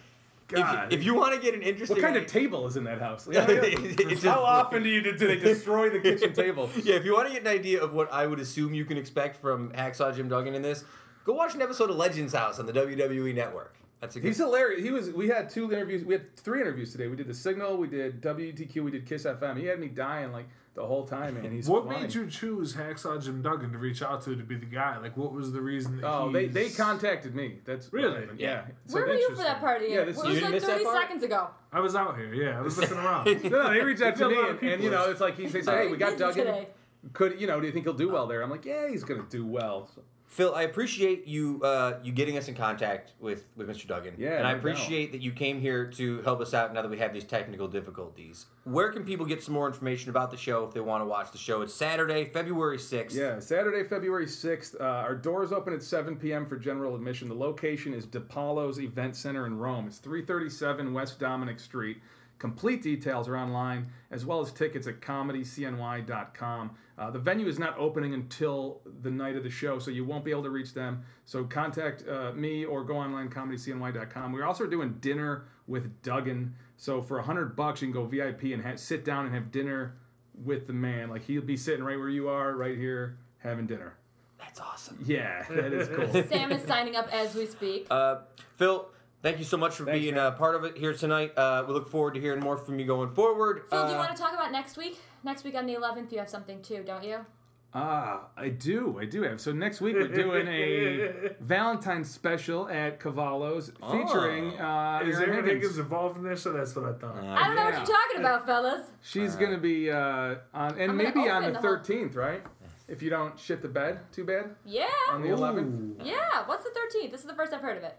[0.53, 0.93] If, God.
[0.93, 3.29] if you want to get an interesting, What kind of table is in that house?
[3.33, 6.69] How just- often do you do they destroy the kitchen table?
[6.83, 8.97] yeah, if you want to get an idea of what I would assume you can
[8.97, 10.83] expect from Hacksaw Jim Duggan in this,
[11.25, 13.77] go watch an episode of Legends House on the WWE Network.
[14.01, 14.27] That's a good.
[14.29, 14.83] He's hilarious.
[14.83, 15.11] He was.
[15.11, 16.05] We had two interviews.
[16.05, 17.07] We had three interviews today.
[17.07, 17.77] We did the Signal.
[17.77, 18.83] We did WTQ.
[18.83, 19.57] We did Kiss FM.
[19.57, 21.51] He had me dying like the whole time, man.
[21.51, 22.03] He's What funny.
[22.03, 24.99] made you choose Hacksaw Jim Duggan to reach out to to be the guy?
[24.99, 27.59] Like, what was the reason that Oh, they, they contacted me.
[27.65, 28.21] That's Really?
[28.21, 28.41] happened.
[28.41, 28.49] Yeah.
[28.49, 28.63] Yeah.
[28.87, 29.61] So Where were you for that interesting.
[29.67, 29.87] party?
[29.89, 31.49] Yeah, it this- was you didn't like 30 seconds ago.
[31.73, 32.33] I was out here.
[32.33, 33.27] Yeah, I was looking around.
[33.45, 35.63] No, no, they reached out to me, and, and you know, it's like he they
[35.63, 36.47] say, "Hey, we got Duggan.
[36.47, 36.69] today.
[37.13, 37.61] Could you know?
[37.61, 40.03] Do you think he'll do well there?" I'm like, "Yeah, he's gonna do well." So-
[40.31, 43.89] Phil, I appreciate you uh, you getting us in contact with, with Mr.
[43.89, 44.15] Duggan.
[44.17, 46.91] Yeah, and I no appreciate that you came here to help us out now that
[46.91, 48.47] we have these technical difficulties.
[48.63, 51.33] Where can people get some more information about the show if they want to watch
[51.33, 51.63] the show?
[51.63, 53.13] It's Saturday, February 6th.
[53.13, 54.81] Yeah, Saturday, February 6th.
[54.81, 56.47] Uh, our doors open at 7 p.m.
[56.47, 57.29] for general admission.
[57.29, 59.89] The location is DiPaolo's Event Center in Rome.
[59.89, 61.99] It's 337 West Dominic Street.
[62.41, 66.71] Complete details are online, as well as tickets at comedycny.com.
[66.99, 70.25] Uh, the venue is not opening until the night of the show, so you won't
[70.25, 71.03] be able to reach them.
[71.27, 74.33] So contact uh, me or go online, comedycny.com.
[74.33, 76.55] We're also doing dinner with Duggan.
[76.79, 79.97] So for 100 bucks, you can go VIP and ha- sit down and have dinner
[80.43, 81.11] with the man.
[81.11, 83.97] Like he'll be sitting right where you are, right here, having dinner.
[84.39, 84.99] That's awesome.
[85.05, 86.11] Yeah, that is cool.
[86.29, 87.87] Sam is signing up as we speak.
[87.91, 88.21] Uh,
[88.57, 88.89] Phil,
[89.23, 90.27] thank you so much for Thanks, being man.
[90.27, 91.37] a part of it here tonight.
[91.37, 93.63] Uh, we look forward to hearing more from you going forward.
[93.71, 94.99] Phil, do you Uh, want to talk about next week?
[95.23, 97.25] Next week on the 11th, you have something too, don't you?
[97.73, 99.41] Ah, I do, I do have.
[99.41, 105.45] So next week we're doing a Valentine's special at Cavallo's featuring uh, Is Erin Aaron
[105.45, 105.47] Higgins.
[105.47, 106.43] Higgins involved in this?
[106.43, 107.17] So that's what I thought.
[107.23, 108.87] I don't know what you're talking about, fellas.
[109.05, 112.43] She's gonna be uh, on, and I'm maybe on the the whole- 13th, right?
[112.89, 114.89] If you don't shit the bed too bad Yeah.
[115.11, 116.05] on the 11th.
[116.05, 116.17] Yeah.
[116.47, 117.13] What's the 13th?
[117.13, 117.97] This is the first I've heard of it.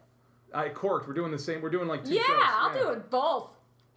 [0.54, 1.08] I corked.
[1.08, 1.62] We're doing the same.
[1.62, 2.42] We're doing like two Yeah, shows.
[2.44, 3.50] I'll do it both.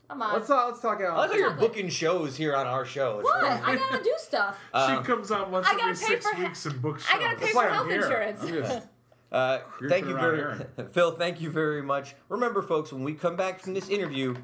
[0.09, 0.35] Come on.
[0.35, 1.29] Let's uh, let's talk I like out.
[1.31, 3.21] how you're booking shows here on our show.
[3.21, 3.43] It's what?
[3.43, 4.59] really- I gotta do stuff.
[4.73, 7.31] Um, she comes out once I every six for he- weeks and books I gotta
[7.31, 7.39] shows.
[7.39, 8.41] pay That's for health insurance.
[8.47, 8.87] Just-
[9.33, 10.55] Uh, thank you very,
[10.93, 11.11] Phil.
[11.17, 12.15] Thank you very much.
[12.29, 14.37] Remember, folks, when we come back from this interview,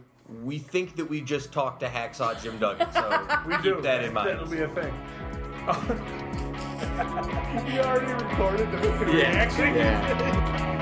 [0.43, 2.91] we think that we just talked to Hacksaw Jim Duggan.
[2.93, 3.81] So We keep do.
[3.83, 4.31] that in mind.
[4.31, 4.93] That'll be a thing.
[7.73, 9.05] you already recorded the Yeah.
[9.05, 9.69] reaction.
[9.69, 10.80] All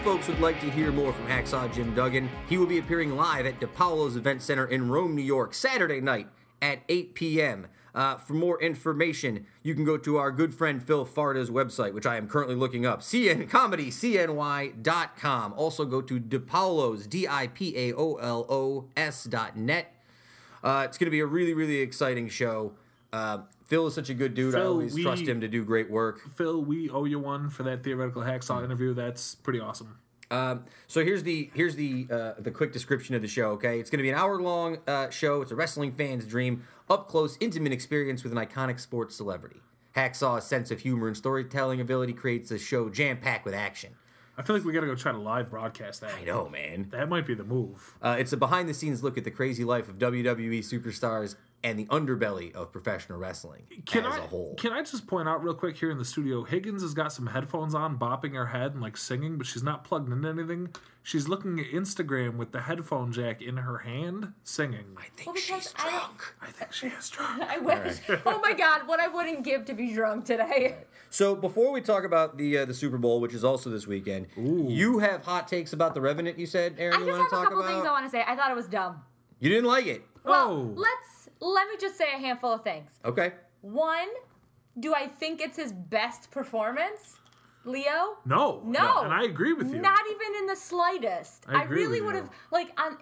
[0.00, 3.44] folks would like to hear more from Hacksaw Jim Duggan, he will be appearing live
[3.44, 6.26] at DiPaolo's Event Center in Rome, New York, Saturday night
[6.62, 7.66] at 8 p.m.
[7.94, 12.06] Uh, for more information, you can go to our good friend Phil Farda's website, which
[12.06, 15.54] I am currently looking up, cncomedycny.com.
[15.54, 19.94] Also go to DiPaolo's, D-I-P-A-O-L-O-S dot net.
[20.64, 22.72] Uh, it's going to be a really, really exciting show.
[23.12, 23.40] Uh,
[23.70, 24.56] Phil is such a good dude.
[24.56, 26.20] I always we- trust him to do great work.
[26.36, 28.92] Phil, we owe you one for that theoretical hacksaw interview.
[28.92, 30.00] That's pretty awesome.
[30.28, 33.50] Um, so here's the here's the uh, the quick description of the show.
[33.52, 35.40] Okay, it's going to be an hour long uh, show.
[35.40, 39.60] It's a wrestling fan's dream, up close, intimate experience with an iconic sports celebrity.
[39.96, 43.94] Hacksaw's sense of humor and storytelling ability creates a show jam packed with action.
[44.36, 46.14] I feel like we gotta go try to live broadcast that.
[46.14, 46.88] I know, man.
[46.90, 47.96] That might be the move.
[48.00, 51.78] Uh, it's a behind the scenes look at the crazy life of WWE superstars and
[51.78, 54.54] the underbelly of professional wrestling Can as I a whole.
[54.56, 56.44] can I just point out real quick here in the studio?
[56.44, 59.84] Higgins has got some headphones on, bopping her head and like singing, but she's not
[59.84, 60.70] plugged into anything.
[61.02, 64.96] She's looking at Instagram with the headphone jack in her hand, singing.
[64.98, 66.34] I think Well, she's I drunk.
[66.42, 67.42] I think she is drunk.
[67.48, 67.98] I wish.
[68.26, 70.76] Oh my god, what I wouldn't give to be drunk today.
[71.08, 74.28] So before we talk about the uh, the Super Bowl, which is also this weekend,
[74.36, 76.38] you have hot takes about the Revenant.
[76.38, 77.70] You said, Erin, I you just have to a couple about?
[77.72, 78.22] things I want to say.
[78.26, 79.02] I thought it was dumb.
[79.40, 80.02] you didn't like it.
[80.22, 80.74] Well, Oh.
[80.76, 82.90] let's let me just say a handful of things.
[83.04, 83.32] Okay.
[83.62, 84.08] One,
[84.78, 87.16] do I think it's his best performance?
[87.64, 88.16] Leo?
[88.24, 89.02] No, No.
[89.02, 89.80] and I agree with you.
[89.80, 91.44] Not even in the slightest.
[91.46, 92.98] I I, really would have like on um,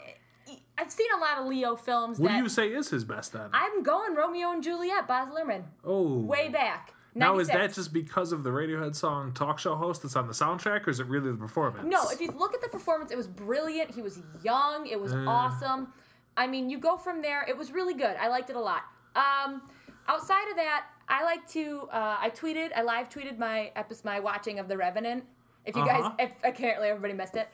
[0.76, 3.32] I've seen a lot of Leo films what that do you say is his best
[3.32, 3.50] then?
[3.52, 5.64] I'm going Romeo and Juliet, Baz Luhrmann.
[5.84, 6.94] oh, Way back.
[7.14, 10.32] Now is that just because of the Radiohead song "Talk Show Host" that's on the
[10.32, 11.86] soundtrack, or is it really the performance?
[11.88, 13.90] No, if you look at the performance, it was brilliant.
[13.92, 14.86] He was young.
[14.86, 15.24] It was eh.
[15.26, 15.92] awesome.
[16.38, 17.44] I mean, you go from there.
[17.46, 18.16] It was really good.
[18.18, 18.82] I liked it a lot.
[19.16, 19.60] Um,
[20.06, 21.88] outside of that, I like to.
[21.92, 22.70] Uh, I tweeted.
[22.74, 25.24] I live tweeted my episode, my watching of The Revenant.
[25.66, 26.10] If you Uh-huh.
[26.16, 27.48] guys, if apparently everybody missed it,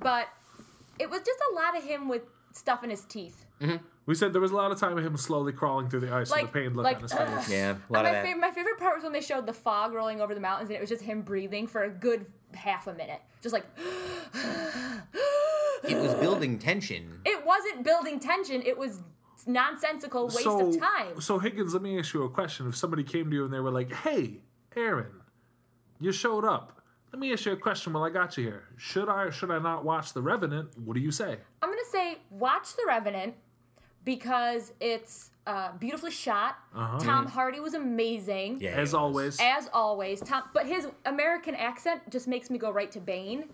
[0.00, 0.26] but
[0.98, 2.22] it was just a lot of him with
[2.52, 3.44] stuff in his teeth.
[4.06, 6.30] we said there was a lot of time of him slowly crawling through the ice
[6.30, 7.28] Like- with a pained look like, on his ugh.
[7.38, 7.48] face.
[7.56, 8.24] Yeah, a lot And of my, that.
[8.24, 10.76] favorite, my favorite part was when they showed the fog rolling over the mountains, and
[10.76, 13.66] it was just him breathing for a good half a minute, just like.
[15.84, 17.20] It was building tension.
[17.24, 18.62] It wasn't building tension.
[18.62, 19.00] It was
[19.46, 21.20] nonsensical waste so, of time.
[21.20, 22.68] So Higgins, let me ask you a question.
[22.68, 24.40] If somebody came to you and they were like, "Hey,
[24.76, 25.20] Erin,
[25.98, 26.82] you showed up.
[27.12, 28.64] Let me ask you a question while I got you here.
[28.76, 30.78] Should I or should I not watch The Revenant?
[30.78, 33.34] What do you say?" I'm gonna say watch The Revenant
[34.04, 36.56] because it's uh, beautifully shot.
[36.74, 38.60] Tom Hardy was amazing.
[38.60, 42.90] Yeah, As always, As always, Tom, but his American accent just makes me go right
[42.92, 43.44] to Bane.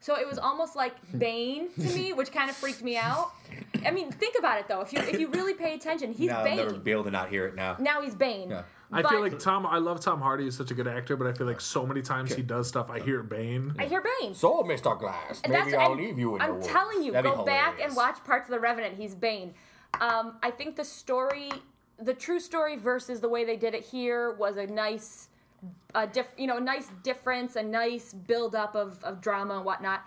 [0.00, 3.32] So it was almost like Bane to me, which kind of freaked me out.
[3.84, 4.80] I mean, think about it though.
[4.80, 6.56] If you if you really pay attention, he's Now I'll Bane.
[6.56, 7.76] never be able to not hear it now.
[7.80, 8.50] now he's Bane.
[8.50, 8.62] Yeah.
[8.92, 9.66] I But feel like Tom.
[9.66, 10.44] I love Tom Hardy.
[10.44, 12.88] He's such a good actor, but I feel like so many times he does stuff.
[12.88, 13.74] I hear Bane.
[13.80, 14.32] I hear Bane.
[14.32, 14.96] So, Mr.
[14.96, 16.68] Glass, And maybe that's- I'll and leave you in the I'm woods.
[16.68, 18.94] telling you, That'd go back and watch parts of The Revenant.
[18.94, 19.54] He's Bane.
[20.00, 21.50] Um, I think the story,
[22.00, 25.30] the true story versus the way they did it here was a nice,
[25.94, 30.00] a diff, you know, a nice difference, a nice buildup of, of drama and whatnot.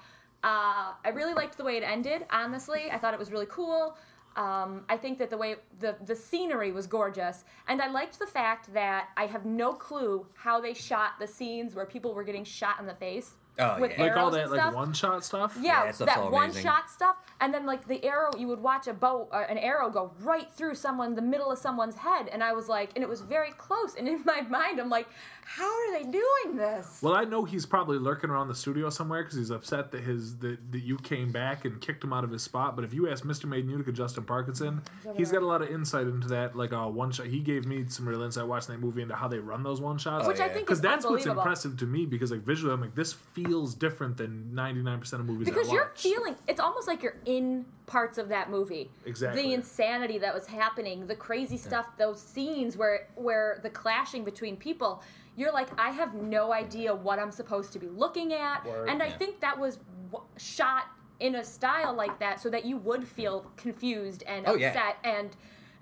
[0.44, 2.26] Uh, I really liked the way it ended.
[2.30, 3.98] Honestly, I thought it was really cool.
[4.36, 8.28] Um, I think that the way the the scenery was gorgeous, and I liked the
[8.28, 12.46] fact that I have no clue how they shot the scenes where people were getting
[12.46, 14.04] shot in the face Oh, with yeah.
[14.04, 15.58] like all that like one shot stuff.
[15.60, 18.94] Yeah, that that one shot stuff, and then like the arrow, you would watch a
[18.94, 22.54] bow, uh, an arrow go right through someone, the middle of someone's head, and I
[22.54, 25.10] was like, and it was very close, and in my mind, I'm like,
[25.56, 27.00] how are they doing this?
[27.02, 30.38] Well, I know he's probably lurking around the studio somewhere because he's upset that his
[30.38, 32.76] that, that you came back and kicked him out of his spot.
[32.76, 33.46] But if you ask Mr.
[33.46, 34.84] Made in Utica, Justin Parkinson,
[35.18, 36.56] he's got a lot of insight into that.
[36.56, 39.28] Like uh, one shot, he gave me some real insight watching that movie into how
[39.28, 40.28] they run those one shots.
[40.28, 40.54] Which I yeah.
[40.54, 42.06] think because that's what's impressive to me.
[42.06, 45.74] Because like visually, I'm like, this feels different than 99 percent of movies Because I
[45.74, 46.00] you're watch.
[46.00, 48.92] feeling, it's almost like you're in parts of that movie.
[49.08, 49.42] Exactly.
[49.42, 54.56] The insanity that was happening, the crazy stuff, those scenes where where the clashing between
[54.56, 55.02] people.
[55.40, 58.90] You're like, I have no idea what I'm supposed to be looking at, Word.
[58.90, 59.18] and I Yeah.
[59.18, 59.80] think that was
[60.12, 60.84] w- shot
[61.22, 64.68] in a style like that so that you would feel confused and Oh, yeah.
[64.68, 65.36] upset and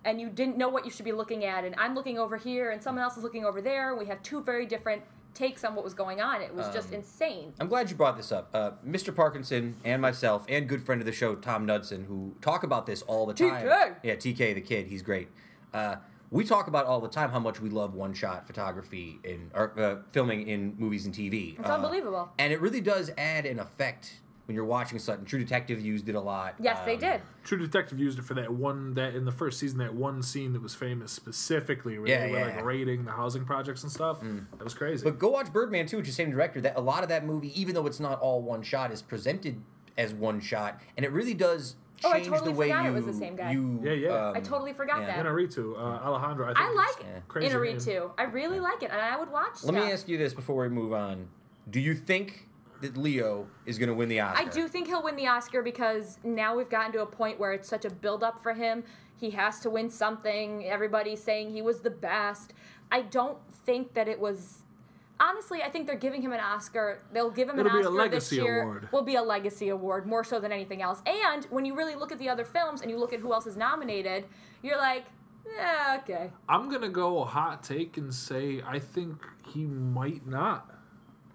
[0.06, 2.70] and you didn't know what you should be looking at and I'm looking over here
[2.70, 5.02] and someone else is looking over there we have two very different
[5.34, 8.16] takes on what was going on it was Um, just insane I'm glad you brought
[8.16, 8.50] this up.
[8.54, 9.14] Uh, Mr.
[9.14, 13.02] Parkinson and myself and good friend of the show, Tom Knudsen, who talk about this
[13.04, 13.66] all the time.
[13.68, 13.96] TK.
[14.04, 15.30] Yeah, TK the kid, he's great.
[15.74, 15.98] Uh,
[16.32, 19.96] we talk about all the time how much we love one-shot photography in or uh,
[20.12, 21.58] filming in movies and TV.
[21.60, 22.30] It's Uh, unbelievable.
[22.38, 25.26] and it really does add an effect when you're watching something.
[25.26, 26.56] True Detective used it a lot.
[26.60, 29.60] yes they Um, did True Detective used it for that one that in the first
[29.60, 32.46] season that one scene that was famous specifically where Yeah, they were yeah.
[32.56, 34.20] like raiding the housing projects and stuff.
[34.22, 35.04] That was crazy.
[35.04, 36.62] But go watch Birdman too, which is the same director.
[36.62, 39.62] That a lot of that movie, even though it's not all one shot, is presented
[39.98, 42.90] as one shot, and it really does Oh, I change totally the way forgot you
[42.92, 43.52] it was the same guy.
[43.52, 43.80] you.
[43.84, 44.28] Yeah, yeah.
[44.30, 45.08] um, I totally forgot yeah.
[45.08, 46.46] that Inarritu, uh, Alejandro.
[46.46, 47.58] I, think I like is crazy name.
[47.58, 48.12] Inarritu.
[48.18, 49.64] I really like it, and I would watch.
[49.64, 51.28] Let me ask you this before we move on:
[51.70, 52.48] Do you think
[52.82, 54.46] that Leo is going to win the Oscar?
[54.46, 57.54] I do think he'll win the Oscar because now we've gotten to a point where
[57.54, 58.84] it's such a build up for him.
[59.20, 60.66] He has to win something.
[60.66, 62.54] Everybody's saying he was the best.
[62.92, 64.60] I don't think that it was.
[65.20, 67.02] Honestly, I think they're giving him an Oscar.
[67.12, 68.62] They'll give him It'll an be a Oscar legacy this year.
[68.62, 68.90] award.
[68.92, 71.02] Will be a legacy award more so than anything else.
[71.06, 73.48] And when you really look at the other films and you look at who else
[73.48, 74.26] is nominated,
[74.62, 75.06] you're like,
[75.56, 76.32] yeah, okay.
[76.48, 80.70] I'm gonna go a hot take and say I think he might not.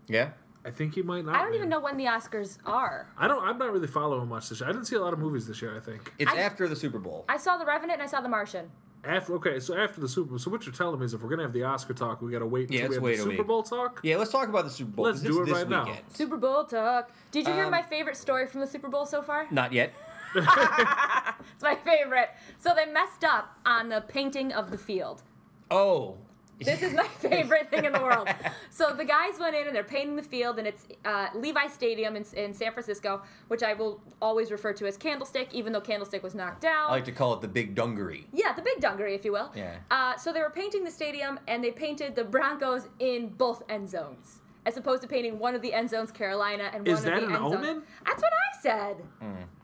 [0.07, 0.31] Yeah.
[0.65, 1.35] I think he might not.
[1.35, 1.57] I don't man.
[1.57, 3.09] even know when the Oscars are.
[3.19, 3.43] I don't.
[3.43, 4.69] I'm not really following much this year.
[4.69, 5.77] I didn't see a lot of movies this year.
[5.77, 7.25] I think It's I- after the Super Bowl.
[7.29, 8.71] I saw The Revenant and I saw The Martian.
[9.05, 9.35] After.
[9.35, 10.39] Okay, so after the Super Bowl.
[10.39, 12.47] So what you're telling me is, if we're gonna have the Oscar talk, we gotta
[12.47, 13.47] wait Yeah, until we let's have wait the a Super week.
[13.47, 14.01] Bowl talk.
[14.03, 15.05] yeah, let's talk about the Super Bowl.
[15.07, 15.85] Let's 'cause do this, it this right now.
[15.87, 16.05] weekend.
[16.13, 17.11] Super Bowl talk.
[17.31, 19.47] Did you hear Um, my favorite story from the Super Bowl so far?
[19.51, 19.93] Not yet.
[20.35, 22.31] It's my favorite.
[22.59, 25.23] So they messed up on the painting of the field.
[25.71, 26.17] Oh.
[26.65, 28.29] This is my favorite thing in the world.
[28.71, 32.17] So the guys went in and they're painting the field, and it's uh, Levi Stadium
[32.17, 36.23] in, in San Francisco, which I will always refer to as Candlestick, even though Candlestick
[36.23, 36.89] was knocked down.
[36.89, 38.27] I like to call it the Big Dungaree.
[38.33, 39.51] Yeah, the big dungaree, if you will.
[39.55, 39.77] Yeah.
[39.91, 43.89] Uh, so they were painting the stadium, and they painted the Broncos in both end
[43.91, 47.05] zones, as opposed to painting one of the end zones Carolina and one Is of
[47.07, 47.55] the an end zones.
[47.57, 47.83] omen?
[48.07, 48.97] That's what I said.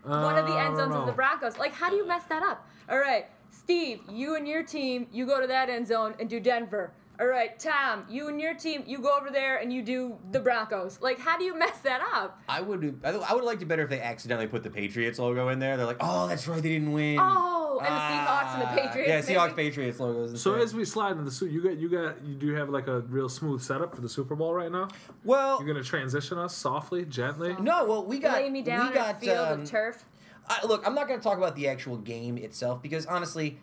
[0.05, 1.13] One of the Uh, end zones of the.
[1.13, 1.59] Broncos.
[1.59, 2.67] Like, how do you mess that up?
[2.91, 6.41] All right, Steve, you and your team, you go to that end zone and do
[6.41, 6.93] Denver.
[7.21, 10.39] All right, Tom, you and your team, you go over there and you do the
[10.39, 11.01] Broncos.
[11.03, 12.41] Like, how do you mess that up?
[12.49, 15.49] I would I I would like it better if they accidentally put the Patriots logo
[15.49, 15.77] in there.
[15.77, 17.19] They're like, oh, that's right, they didn't win.
[17.21, 18.87] Oh, and the Seahawks and the Ah.
[18.87, 19.69] Patriots, Yeah, Seahawks maybe.
[19.71, 20.41] Patriots logos.
[20.41, 22.87] So as we slide into the suit, you got you got you do have like
[22.87, 24.87] a real smooth setup for the Super Bowl right now.
[25.25, 27.57] well, You're gonna transition us softly, gently.
[27.61, 30.05] no, well, we got Lay me down we got field um, of turf.
[30.51, 33.59] I, look, I'm not going to talk about the actual game itself because honestly,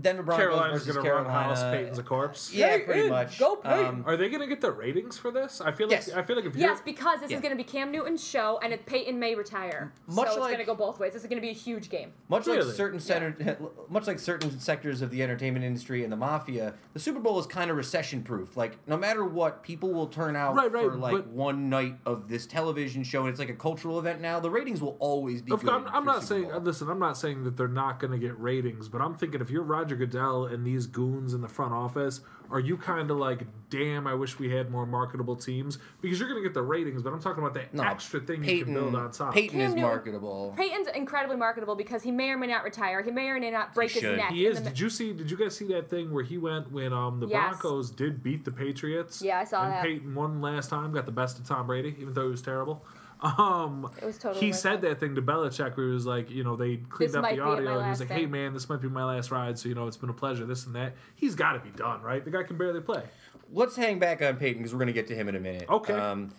[0.00, 1.48] Denver Broncos Carolina's versus gonna run Carolina.
[1.54, 1.62] house.
[1.62, 2.52] Peyton's a corpse.
[2.54, 3.38] Yeah, Hey, pretty hey, much.
[3.38, 3.86] go Peyton.
[3.86, 5.60] Um, Are they gonna get the ratings for this?
[5.60, 6.10] I feel like Yes.
[6.12, 7.36] I feel like if Yes, you're because this Yeah.
[7.36, 9.92] is going to be Cam Newton's show, and it, Peyton may retire.
[10.06, 11.12] Much so it's like- going to go both ways.
[11.12, 12.12] This is going to be a huge game.
[12.28, 12.62] Much Really?
[12.62, 13.36] like certain center,
[13.88, 17.46] much like certain sectors of the entertainment industry and the mafia, the Super Bowl is
[17.46, 18.56] kind of recession proof.
[18.56, 21.96] Like no matter what, people will turn out Right, right, for like but- one night
[22.06, 24.38] of this television show, and it's like a cultural event now.
[24.40, 25.70] The ratings will always be Of good.
[25.70, 26.50] course, I'm, I'm for not Super saying.
[26.52, 26.60] Bowl.
[26.60, 29.50] Listen, I'm not saying that they're not going to get ratings, but I'm thinking if
[29.50, 33.46] you're Roger Goodell and these goons in the front office, are you kind of like,
[33.70, 37.02] damn, I wish we had more marketable teams because you're going to get the ratings,
[37.02, 39.32] but I'm talking about that No, extra thing you Peyton, can build on top.
[39.34, 40.54] Peyton Cam is Newton- marketable.
[40.56, 43.02] Peyton's incredibly marketable because he may or may not retire.
[43.02, 44.18] He may or may not break his should.
[44.18, 44.30] neck.
[44.30, 44.58] He is.
[44.62, 45.12] the Did you see?
[45.14, 47.60] Did you guys see that thing where he went when um the Yes.
[47.60, 49.22] Broncos did beat the Patriots?
[49.22, 49.82] Yeah, I saw and that.
[49.82, 52.84] Peyton won last time, got the best of Tom Brady, even though he was terrible.
[53.24, 54.80] Um, It was totally He said it.
[54.82, 57.40] that thing to Belichick, where he was like, you know, they cleaned This up the
[57.40, 58.18] audio, and he was like, thing.
[58.18, 60.44] "Hey man, this might be my last ride, so you know, it's been a pleasure.
[60.44, 62.22] This and that." He's got to be done, right?
[62.24, 63.04] The guy can barely play.
[63.50, 65.68] Let's hang back on Peyton because we're gonna get to him in a minute.
[65.70, 65.94] Okay.
[65.94, 66.32] Um,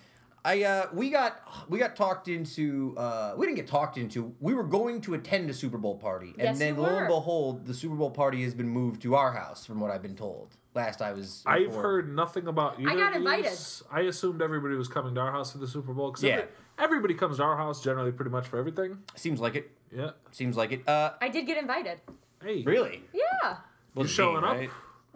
[0.44, 2.94] I uh, we got we got talked into.
[2.98, 4.36] Uh, we didn't get talked into.
[4.40, 6.98] We were going to attend a Super Bowl party, and Yes, then you lo were.
[7.00, 10.04] and behold, the Super Bowl party has been moved to our house, from what I've
[10.04, 10.56] been told.
[10.76, 11.42] Last I was.
[11.48, 12.92] I've heard nothing about either.
[12.92, 13.46] I got of invited.
[13.52, 13.82] these.
[13.92, 16.12] I assumed everybody was coming to our house for the Super Bowl.
[16.12, 16.34] 'cause Yeah.
[16.34, 16.48] every-
[16.80, 18.99] everybody comes to our house generally, pretty much for everything.
[19.15, 19.71] Seems like it.
[19.95, 20.11] Yeah.
[20.32, 20.88] Seems like it.
[20.88, 22.01] Uh, I did get invited.
[22.43, 23.03] Hey, really?
[23.13, 23.57] Yeah,
[23.95, 24.53] Was showing up?
[24.55, 24.69] right?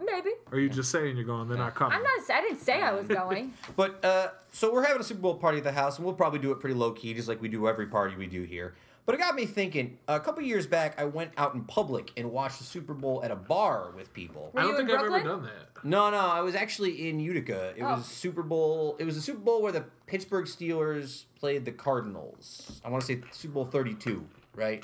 [0.03, 0.29] maybe.
[0.51, 1.47] Or are you just saying you're going?
[1.49, 1.97] They're not coming.
[1.97, 2.29] I'm not.
[2.31, 3.53] I didn't say I was going.
[3.75, 6.39] But uh, so we're having a Super Bowl party at the house, and we'll probably
[6.39, 8.75] do it pretty low key, just like we do every party we do here.
[9.09, 9.97] But it got me thinking.
[10.07, 13.31] A couple years back, I went out in public and watched the Super Bowl at
[13.31, 14.51] a bar with people.
[14.55, 15.83] I don't think I've ever done that.
[15.83, 17.73] No, no, I was actually in Utica.
[17.75, 17.95] It Oh.
[17.95, 18.95] was Super Bowl.
[18.99, 22.79] It was a Super Bowl where the Pittsburgh Steelers played the Cardinals.
[22.85, 24.83] I want to say Super Bowl thirty-two, right?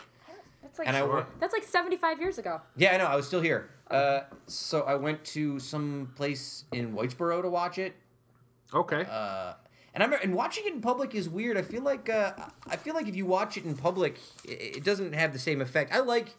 [0.64, 1.14] That's like And I Sure.
[1.18, 1.40] went.
[1.40, 2.62] that's like 75 years ago.
[2.76, 3.06] Yeah, I know.
[3.06, 3.70] I was still here.
[3.92, 7.94] Uh, so I went to some place in Whitesboro to watch it.
[8.74, 9.06] Okay.
[9.08, 9.54] Uh,
[9.96, 11.58] and I remember, and watching it in public is weird.
[11.58, 12.34] I feel like uh,
[12.68, 15.62] I feel like if you watch it in public, it, it doesn't have the same
[15.62, 15.94] effect.
[15.94, 16.36] I like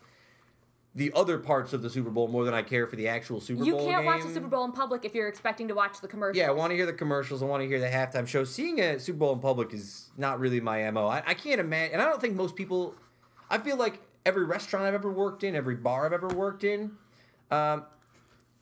[0.95, 3.65] the other parts of the Super Bowl more than I care for the actual Super
[3.65, 3.87] You Bowl.
[3.87, 4.29] You can't watch game.
[4.29, 6.39] the Super Bowl in public if you're expecting to watch the commercials.
[6.39, 7.43] Yeah, I want to hear the commercials.
[7.43, 8.45] I want to hear the halftime show.
[8.45, 11.07] Seeing a Super Bowl in public is not really my mo.
[11.07, 12.95] I, I can't imagine, and I don't think most people.
[13.49, 16.93] I feel like every restaurant I've ever worked in, every bar I've ever worked in,
[17.51, 17.85] um,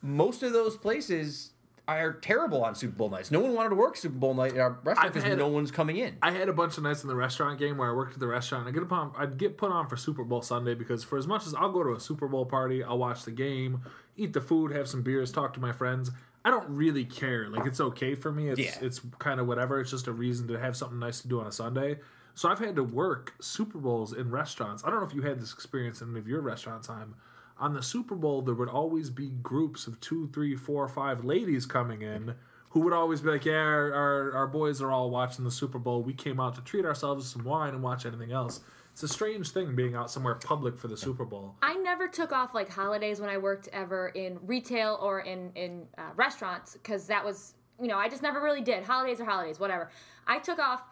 [0.01, 1.51] most of those places
[1.87, 3.31] are terrible on Super Bowl nights.
[3.31, 5.97] No one wanted to work Super Bowl night at our restaurant because no one's coming
[5.97, 6.17] in.
[6.21, 8.27] I had a bunch of nights in the restaurant game where I worked at the
[8.27, 8.67] restaurant.
[8.67, 11.45] I get upon, I'd get put on for Super Bowl Sunday because for as much
[11.45, 13.81] as I'll go to a Super Bowl party, I'll watch the game,
[14.17, 16.11] eat the food, have some beers, talk to my friends.
[16.43, 17.49] I don't really care.
[17.49, 18.49] Like it's okay for me.
[18.49, 18.77] It's Yeah.
[18.81, 19.79] it's kind of whatever.
[19.79, 21.99] It's just a reason to have something nice to do on a Sunday.
[22.35, 24.83] So I've had to work Super Bowls in restaurants.
[24.85, 27.15] I don't know if you had this experience in any of your restaurant time.
[27.57, 31.65] On the Super Bowl, there would always be groups of two, three, four, five ladies
[31.65, 32.35] coming in
[32.69, 35.79] who would always be like, "Yeah, our, our, our boys are all watching the Super
[35.79, 36.03] Bowl.
[36.03, 38.59] We came out to treat ourselves to some wine and watch anything else."
[38.91, 41.55] It's a strange thing being out somewhere public for the Super Bowl.
[41.61, 45.85] I never took off like holidays when I worked ever in retail or in in
[45.97, 48.83] uh, restaurants because that was you know I just never really did.
[48.83, 49.89] Holidays are holidays, whatever.
[50.27, 50.83] I took off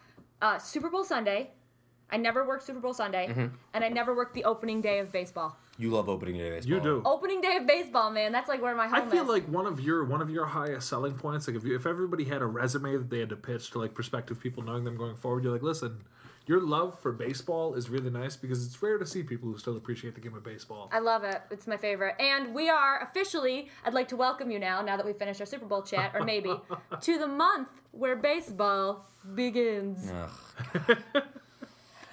[0.42, 1.52] uh, Super Bowl Sunday.
[2.14, 3.48] I never worked Super Bowl Sunday, Mm-hmm.
[3.74, 5.58] and I never worked the opening day of baseball.
[5.80, 6.76] You love opening day baseball.
[6.78, 7.02] You do.
[7.04, 9.04] Opening day of baseball, man, that's like where my heart.
[9.04, 9.30] I feel is.
[9.30, 12.24] like one of your one of your highest selling points, like if you, if everybody
[12.26, 15.16] had a resume that they had to pitch to like prospective people knowing them going
[15.16, 16.04] forward, you're like, listen,
[16.46, 19.76] your love for baseball is really nice because it's rare to see people who still
[19.76, 20.90] appreciate the game of baseball.
[20.94, 21.42] I love it.
[21.50, 22.16] It's my favorite.
[22.22, 25.48] And we are officially, I'd like to welcome you now, now that we finished our
[25.48, 26.54] Super Bowl chat, or maybe,
[27.02, 30.12] to the month where baseball begins.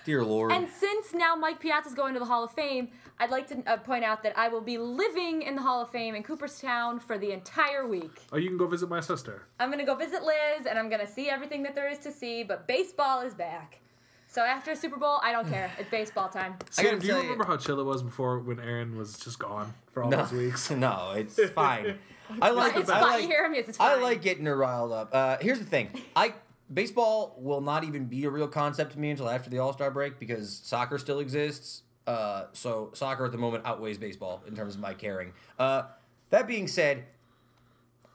[0.01, 0.07] Ugh.
[0.07, 0.53] Dear Lord.
[0.53, 2.88] And since now Mike Piazza's going to the Hall of Fame,
[3.18, 5.90] I'd like to uh, point out that I will be living in the Hall of
[5.90, 8.22] Fame in Cooperstown for the entire week.
[8.32, 9.42] oh, you can go visit my sister.
[9.59, 11.98] I'm going to go visit Liz and I'm going to see everything that there is
[11.98, 13.80] to see, but baseball is back.
[14.26, 15.72] So after Super Bowl, I don't care.
[15.78, 16.55] It's baseball time.
[16.78, 19.74] I Sam, do you remember how chill it was before when Erin was just gone
[19.90, 20.70] for all no, those weeks?
[20.70, 21.98] no, it's fine.
[22.40, 22.76] I like.
[22.76, 23.11] It's I fine.
[23.11, 23.55] like, you hear him?
[23.55, 25.11] Yes, it's I like getting her riled up.
[25.12, 25.90] Uh, here's the thing.
[26.14, 26.32] I
[26.72, 29.90] baseball will not even be a real concept to me until after the All Star
[29.90, 31.82] break because soccer still exists.
[32.06, 35.32] Uh, so soccer at the moment outweighs baseball in terms of my caring.
[35.58, 35.82] Uh,
[36.30, 37.04] that being said,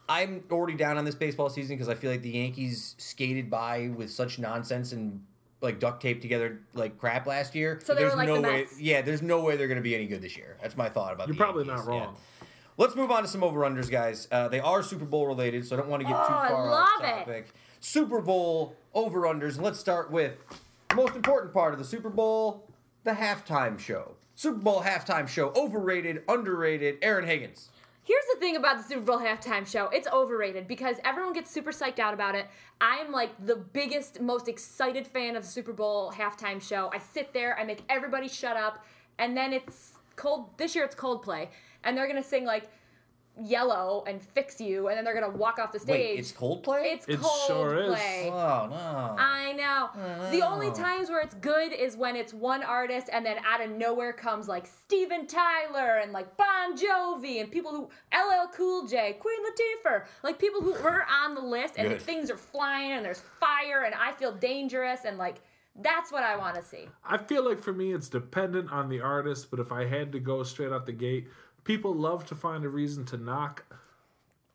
[0.07, 3.89] I'm already down on this baseball season because I feel like the Yankees skated by
[3.95, 5.23] with such nonsense and
[5.61, 7.79] like duct tape together like crap last year.
[7.83, 8.57] So they there's were like no the way.
[8.61, 8.79] Mets.
[8.79, 10.57] Yeah, there's no way they're going to be any good this year.
[10.61, 11.27] That's my thought about.
[11.27, 11.85] You're the probably Yankees.
[11.87, 11.99] not Yeah.
[12.01, 12.17] wrong.
[12.77, 14.27] Let's move on to some over unders, guys.
[14.29, 16.49] Uh, they are Super Bowl related, so I don't want to get too Oh, I
[16.49, 17.47] far love off it.
[17.85, 20.33] Super Bowl over unders, let's start with
[20.89, 22.67] the most important part of the Super Bowl:
[23.03, 24.15] the halftime show.
[24.33, 26.97] Super Bowl halftime show, overrated, underrated.
[27.03, 27.69] Erin Higgins.
[28.03, 29.87] Here's the thing about the Super Bowl halftime show.
[29.89, 32.47] It's overrated because everyone gets super psyched out about it.
[32.81, 36.89] I am like the biggest, most excited fan of the Super Bowl halftime show.
[36.91, 38.83] I sit there, I make everybody shut up,
[39.19, 40.57] and then it's cold.
[40.57, 41.49] This year it's Coldplay,
[41.83, 42.67] and they're gonna sing like
[43.41, 45.89] "Yellow" and "Fix You," and then they're gonna walk off the stage.
[46.15, 46.85] Wait, it's Coldplay.
[46.93, 47.47] It's It Coldplay.
[47.47, 47.89] sure is.
[48.31, 49.15] oh no.
[49.19, 50.29] I know.
[50.31, 50.73] The only Oh.
[50.73, 54.47] times where it's good is when it's one artist and then out of nowhere comes
[54.47, 60.05] like Steven Tyler and like Bon Jovi and people who LL Cool J, Queen Latifah,
[60.23, 62.01] like people who were on the list and Good.
[62.01, 65.41] things are flying and there's fire and I feel dangerous and like
[65.77, 66.87] that's what I want to see.
[67.03, 70.19] I feel like for me, it's dependent on the artist, but if I had to
[70.21, 71.27] go straight out the gate,
[71.65, 73.65] people love to find a reason to knock.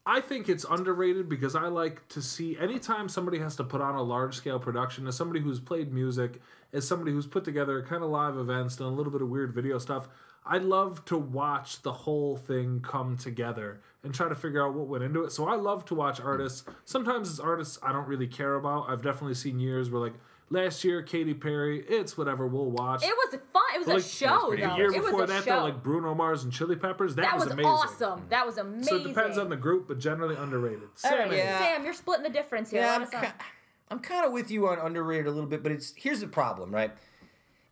[0.06, 3.94] I think it's underrated because I like to see anytime somebody has to put on
[3.94, 6.40] a large scale production, as somebody who's played music,
[6.72, 9.52] as somebody who's put together kind of live events, done a little bit of weird
[9.52, 10.08] video stuff,
[10.46, 14.86] I love to watch the whole thing come together and try to figure out what
[14.86, 15.32] went into it.
[15.32, 16.64] So I love to watch artists.
[16.86, 18.88] Sometimes it's artists I don't really care about.
[18.88, 20.14] I've definitely seen years where like
[20.50, 23.02] last year Katy Perry, it's whatever we'll watch.
[23.02, 23.62] It was fun.
[23.74, 24.76] It was Like, a show the though.
[24.76, 25.56] year it before was a that, show.
[25.58, 27.70] though, like Bruno Mars and Chili Peppers, that, that was, was amazing.
[27.70, 28.22] awesome.
[28.28, 28.84] That was amazing.
[28.84, 30.88] So it depends on the group, but generally underrated.
[30.94, 31.36] Sammy.
[31.36, 31.58] yeah.
[31.58, 32.82] Sam, you're splitting the difference here.
[32.82, 33.44] Yeah, I'm, us ki-
[33.90, 36.72] I'm kind of with you on underrated a little bit, but it's here's the problem,
[36.74, 36.90] right?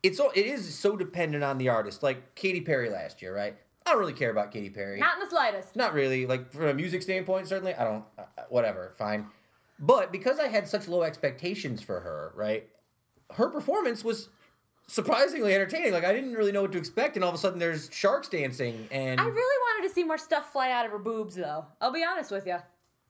[0.03, 2.03] It's so it is so dependent on the artist.
[2.05, 3.57] Like Katy Perry last year, right?
[3.85, 5.01] I don't really care about Katy Perry.
[5.01, 5.75] Not in the slightest.
[5.75, 6.27] Not really.
[6.27, 8.05] Like from a music standpoint, certainly, I don't.
[8.19, 9.27] Uh, whatever, fine.
[9.79, 12.69] But because I had such low expectations for her, right?
[13.35, 14.29] Her performance was
[14.89, 15.93] surprisingly entertaining.
[15.93, 18.29] Like I didn't really know what to expect, and all of a sudden there's sharks
[18.29, 21.67] dancing, and I really wanted to see more stuff fly out of her boobs, though.
[21.81, 22.57] I'll be honest with you.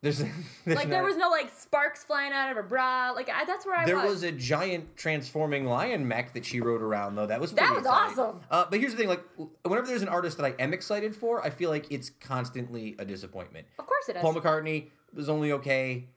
[0.02, 0.18] there's,
[0.64, 3.12] there's Like there was no like sparks flying out of her bra.
[3.14, 3.86] Like I, that's where I was.
[3.86, 4.10] There was.
[4.10, 7.26] was a giant transforming lion mech that she rode around, though.
[7.26, 8.18] That was That was exciting.
[8.18, 8.40] awesome.
[8.50, 9.24] Uh, but here's the thing: like,
[9.62, 13.04] whenever there's an artist that I am excited for, I feel like it's constantly a
[13.04, 13.66] disappointment.
[13.78, 14.22] of course it is.
[14.22, 16.08] Paul McCartney was only okay.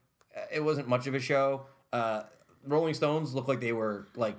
[0.42, 1.66] Uh, it wasn't much of a show.
[1.94, 2.24] Uh,
[2.66, 4.38] Rolling Stones looked like they were like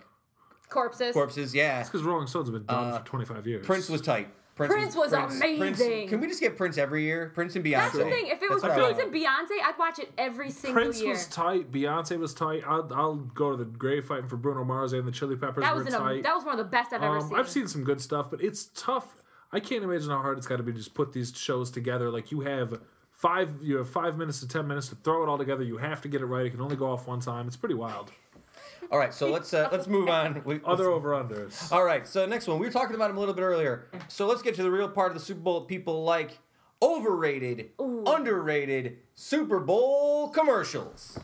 [0.68, 1.12] Corpses.
[1.12, 1.55] corpses.
[1.55, 1.80] Yeah.
[1.80, 3.64] It's because Rolling Stones have been done for 25 years.
[3.64, 4.28] Uh, Prince was tight.
[4.55, 6.09] Prince was amazing.
[6.09, 7.32] can we just get Prince every year?
[7.34, 7.72] Prince and Beyonce.
[7.72, 8.26] That's the thing.
[8.26, 10.90] If it was That's what I Prince and Beyonce, I'd watch it every single year.
[10.90, 11.11] Prince year.
[11.12, 11.72] was tight.
[11.72, 12.62] Beyonce was tight.
[12.66, 15.74] I'll, I'll go to the grave fighting for Bruno Mars and the Chili Peppers that
[15.74, 16.22] were was an, tight.
[16.24, 17.38] that was one of the best I've ever Um, seen.
[17.38, 19.16] I've seen some good stuff, but it's tough.
[19.53, 22.11] I can't imagine how hard it's got to be to just put these shows together.
[22.11, 22.78] Like you have
[23.23, 25.62] five, you have five minutes to ten minutes to throw it all together.
[25.64, 26.45] You have to get it right.
[26.45, 27.47] It can only go off one time.
[27.47, 28.12] It's pretty wild.
[28.91, 30.43] All right, so let's uh, let's move on.
[30.44, 31.73] We- Other over unders.
[31.73, 32.59] All right, so next one.
[32.59, 33.86] We were talking about him a little bit earlier.
[34.09, 36.39] So let's get to the real part of the Super Bowl that people like
[36.82, 41.19] overrated, underrated Super Bowl commercials.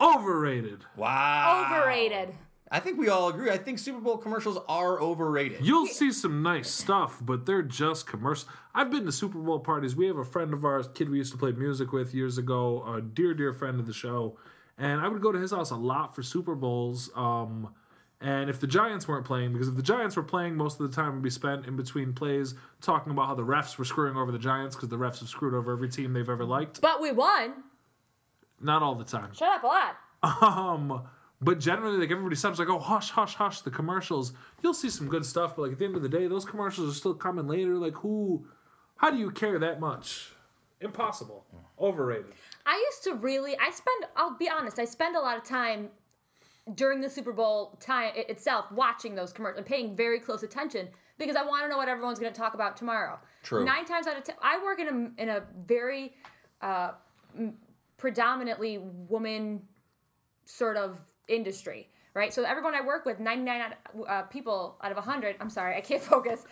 [0.00, 0.80] Overrated.
[0.96, 1.66] Wow.
[1.70, 2.34] Overrated.
[2.70, 3.50] I think we all agree.
[3.50, 5.64] I think Super Bowl commercials are overrated.
[5.64, 8.48] You'll see some nice stuff, but they're just commercial.
[8.74, 9.94] I've been to Super Bowl parties.
[9.94, 12.84] We have a friend of ours, kid we used to play music with years ago,
[12.92, 14.36] a dear, dear friend of the show,
[14.78, 17.10] and I would go to his house a lot for Super Bowls.
[17.14, 17.72] Um,
[18.20, 20.94] and if the Giants weren't playing, because if the Giants were playing, most of the
[20.94, 24.32] time would be spent in between plays talking about how the refs were screwing over
[24.32, 26.80] the Giants because the refs have screwed over every team they've ever liked.
[26.80, 27.52] But we won.
[28.60, 29.34] Not all the time.
[29.34, 29.96] Shut up a lot.
[30.42, 31.02] Um,
[31.40, 33.60] But generally, like everybody stops, like, oh, hush, hush, hush.
[33.60, 34.32] The commercials,
[34.62, 36.90] you'll see some good stuff, but like at the end of the day, those commercials
[36.90, 37.76] are still coming later.
[37.76, 38.46] Like, who,
[38.96, 40.32] how do you care that much?
[40.80, 41.44] Impossible.
[41.78, 42.32] Overrated.
[42.64, 43.56] I used to really.
[43.58, 44.06] I spend.
[44.16, 44.78] I'll be honest.
[44.78, 45.88] I spend a lot of time
[46.74, 50.88] during the Super Bowl time i- itself watching those commercials and paying very close attention
[51.18, 53.18] because I want to know what everyone's going to talk about tomorrow.
[53.42, 53.64] True.
[53.64, 54.88] Nine times out of ten, I work in
[55.18, 56.14] a in a very
[56.62, 56.92] uh,
[57.96, 59.62] predominantly woman
[60.44, 60.98] sort of
[61.28, 62.32] industry, right?
[62.32, 63.72] So everyone I work with, 99 out,
[64.08, 66.44] uh, people out of 100, I'm sorry, I can't focus,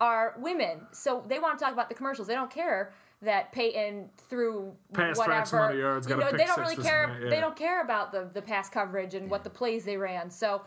[0.00, 0.80] are women.
[0.92, 2.26] So they want to talk about the commercials.
[2.28, 2.92] They don't care
[3.22, 5.34] that Peyton threw Pass whatever.
[5.36, 7.06] for X amount of yards, you know, pick they don't really care.
[7.06, 7.30] that, yeah.
[7.30, 10.28] They don't care about the the pass coverage and what the plays they ran.
[10.28, 10.62] So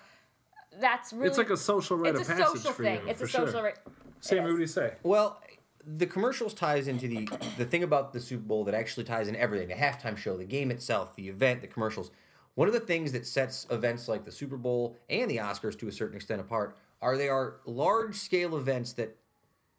[0.80, 3.02] that's really It's like a social rite it's of a passage social for thing.
[3.04, 3.10] you.
[3.10, 3.64] it's for a social sure.
[3.64, 3.78] rite.
[4.22, 4.94] Sammy, what do you say?
[5.04, 5.42] Well,
[5.86, 7.28] the commercials ties into the
[7.58, 10.46] the thing about the Super Bowl that actually ties in everything: the halftime show, the
[10.46, 12.10] game itself, the event, the commercials.
[12.56, 15.88] One of the things that sets events like the Super Bowl and the Oscars to
[15.88, 19.16] a certain extent apart are they are large scale events that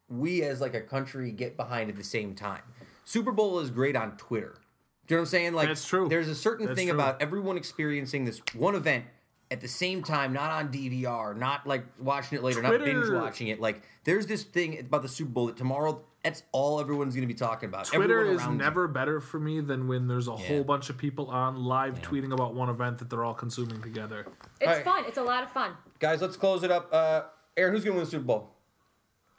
[0.09, 2.63] we as like a country get behind at the same time.
[3.05, 4.59] Super Bowl is great on Twitter.
[5.07, 5.55] Do you know what I'm saying?
[5.55, 6.09] Like That's true.
[6.09, 6.97] There's a certain That's thing true.
[6.97, 9.05] about everyone experiencing this one event
[9.51, 13.49] at the same time, not on DVR, not like watching it later, not binge watching
[13.49, 13.61] it.
[13.61, 17.33] Like there's this thing about the Super Bowl that tomorrow that's all everyone's going to
[17.33, 17.87] be talking about.
[17.87, 18.59] Twitter Everyone is around you.
[18.59, 22.33] never better for me than when there's a whole bunch of people on live tweeting
[22.33, 24.27] about one event that they're all consuming together.
[24.61, 24.85] It's Alright.
[24.85, 25.05] fun.
[25.07, 25.73] It's a lot of fun.
[26.01, 26.21] guys.
[26.21, 26.93] Let's close it up.
[26.93, 27.23] Uh,
[27.57, 28.51] Erin, who's going to win the Super Bowl?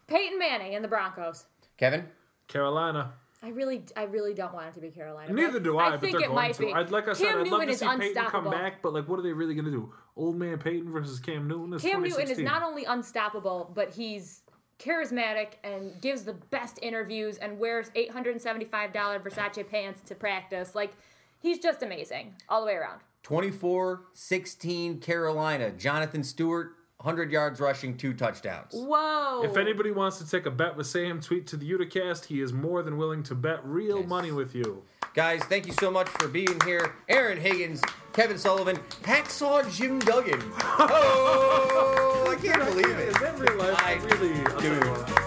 [0.07, 1.45] Peyton Manning and the Broncos.
[1.77, 2.05] Kevin.
[2.47, 3.11] Carolina.
[3.43, 5.31] I really, I really don't want it to be Carolina.
[5.31, 6.61] Neither do I, but think it might to.
[6.61, 6.73] be.
[6.73, 9.19] I'd like I said, Cam I'd love to see Peyton come back, but like, what
[9.19, 9.93] are they really going to do?
[10.15, 11.73] Old man Peyton versus Cam Newton?
[11.73, 14.41] It's Cam Newton is not only unstoppable, but he's
[14.79, 20.75] charismatic and gives the best interviews and wears $875 Versace pants to practice.
[20.75, 20.93] Like,
[21.39, 23.01] he's just amazing all the way around.
[23.23, 25.71] 24-16 Carolina.
[25.71, 28.71] Jonathan Stewart, 100 yards rushing, two touchdowns.
[28.73, 29.41] Whoa.
[29.43, 32.25] If anybody wants to take a bet with Sam, tweet to the Uticast.
[32.25, 34.09] He is more than willing to bet real Nice.
[34.09, 34.83] money with you.
[35.17, 36.93] Guys, thank you so much for being here.
[37.09, 37.81] Erin Higgins,
[38.13, 40.39] Kevin Sullivan, Hacksaw Jim Duggan.
[40.79, 43.09] Oh, I can't believe it.
[43.09, 43.83] Is that real life?
[43.83, 44.35] I- really?
[44.61, 44.83] Dude.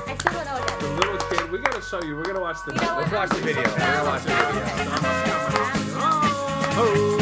[0.06, 2.14] I still don't know what that The little kid, we gotta show you.
[2.14, 3.00] We're gonna watch the You know video.
[3.00, 3.62] Let's watch the video.
[3.64, 4.62] We're gonna watch the video.
[6.76, 7.19] Oh.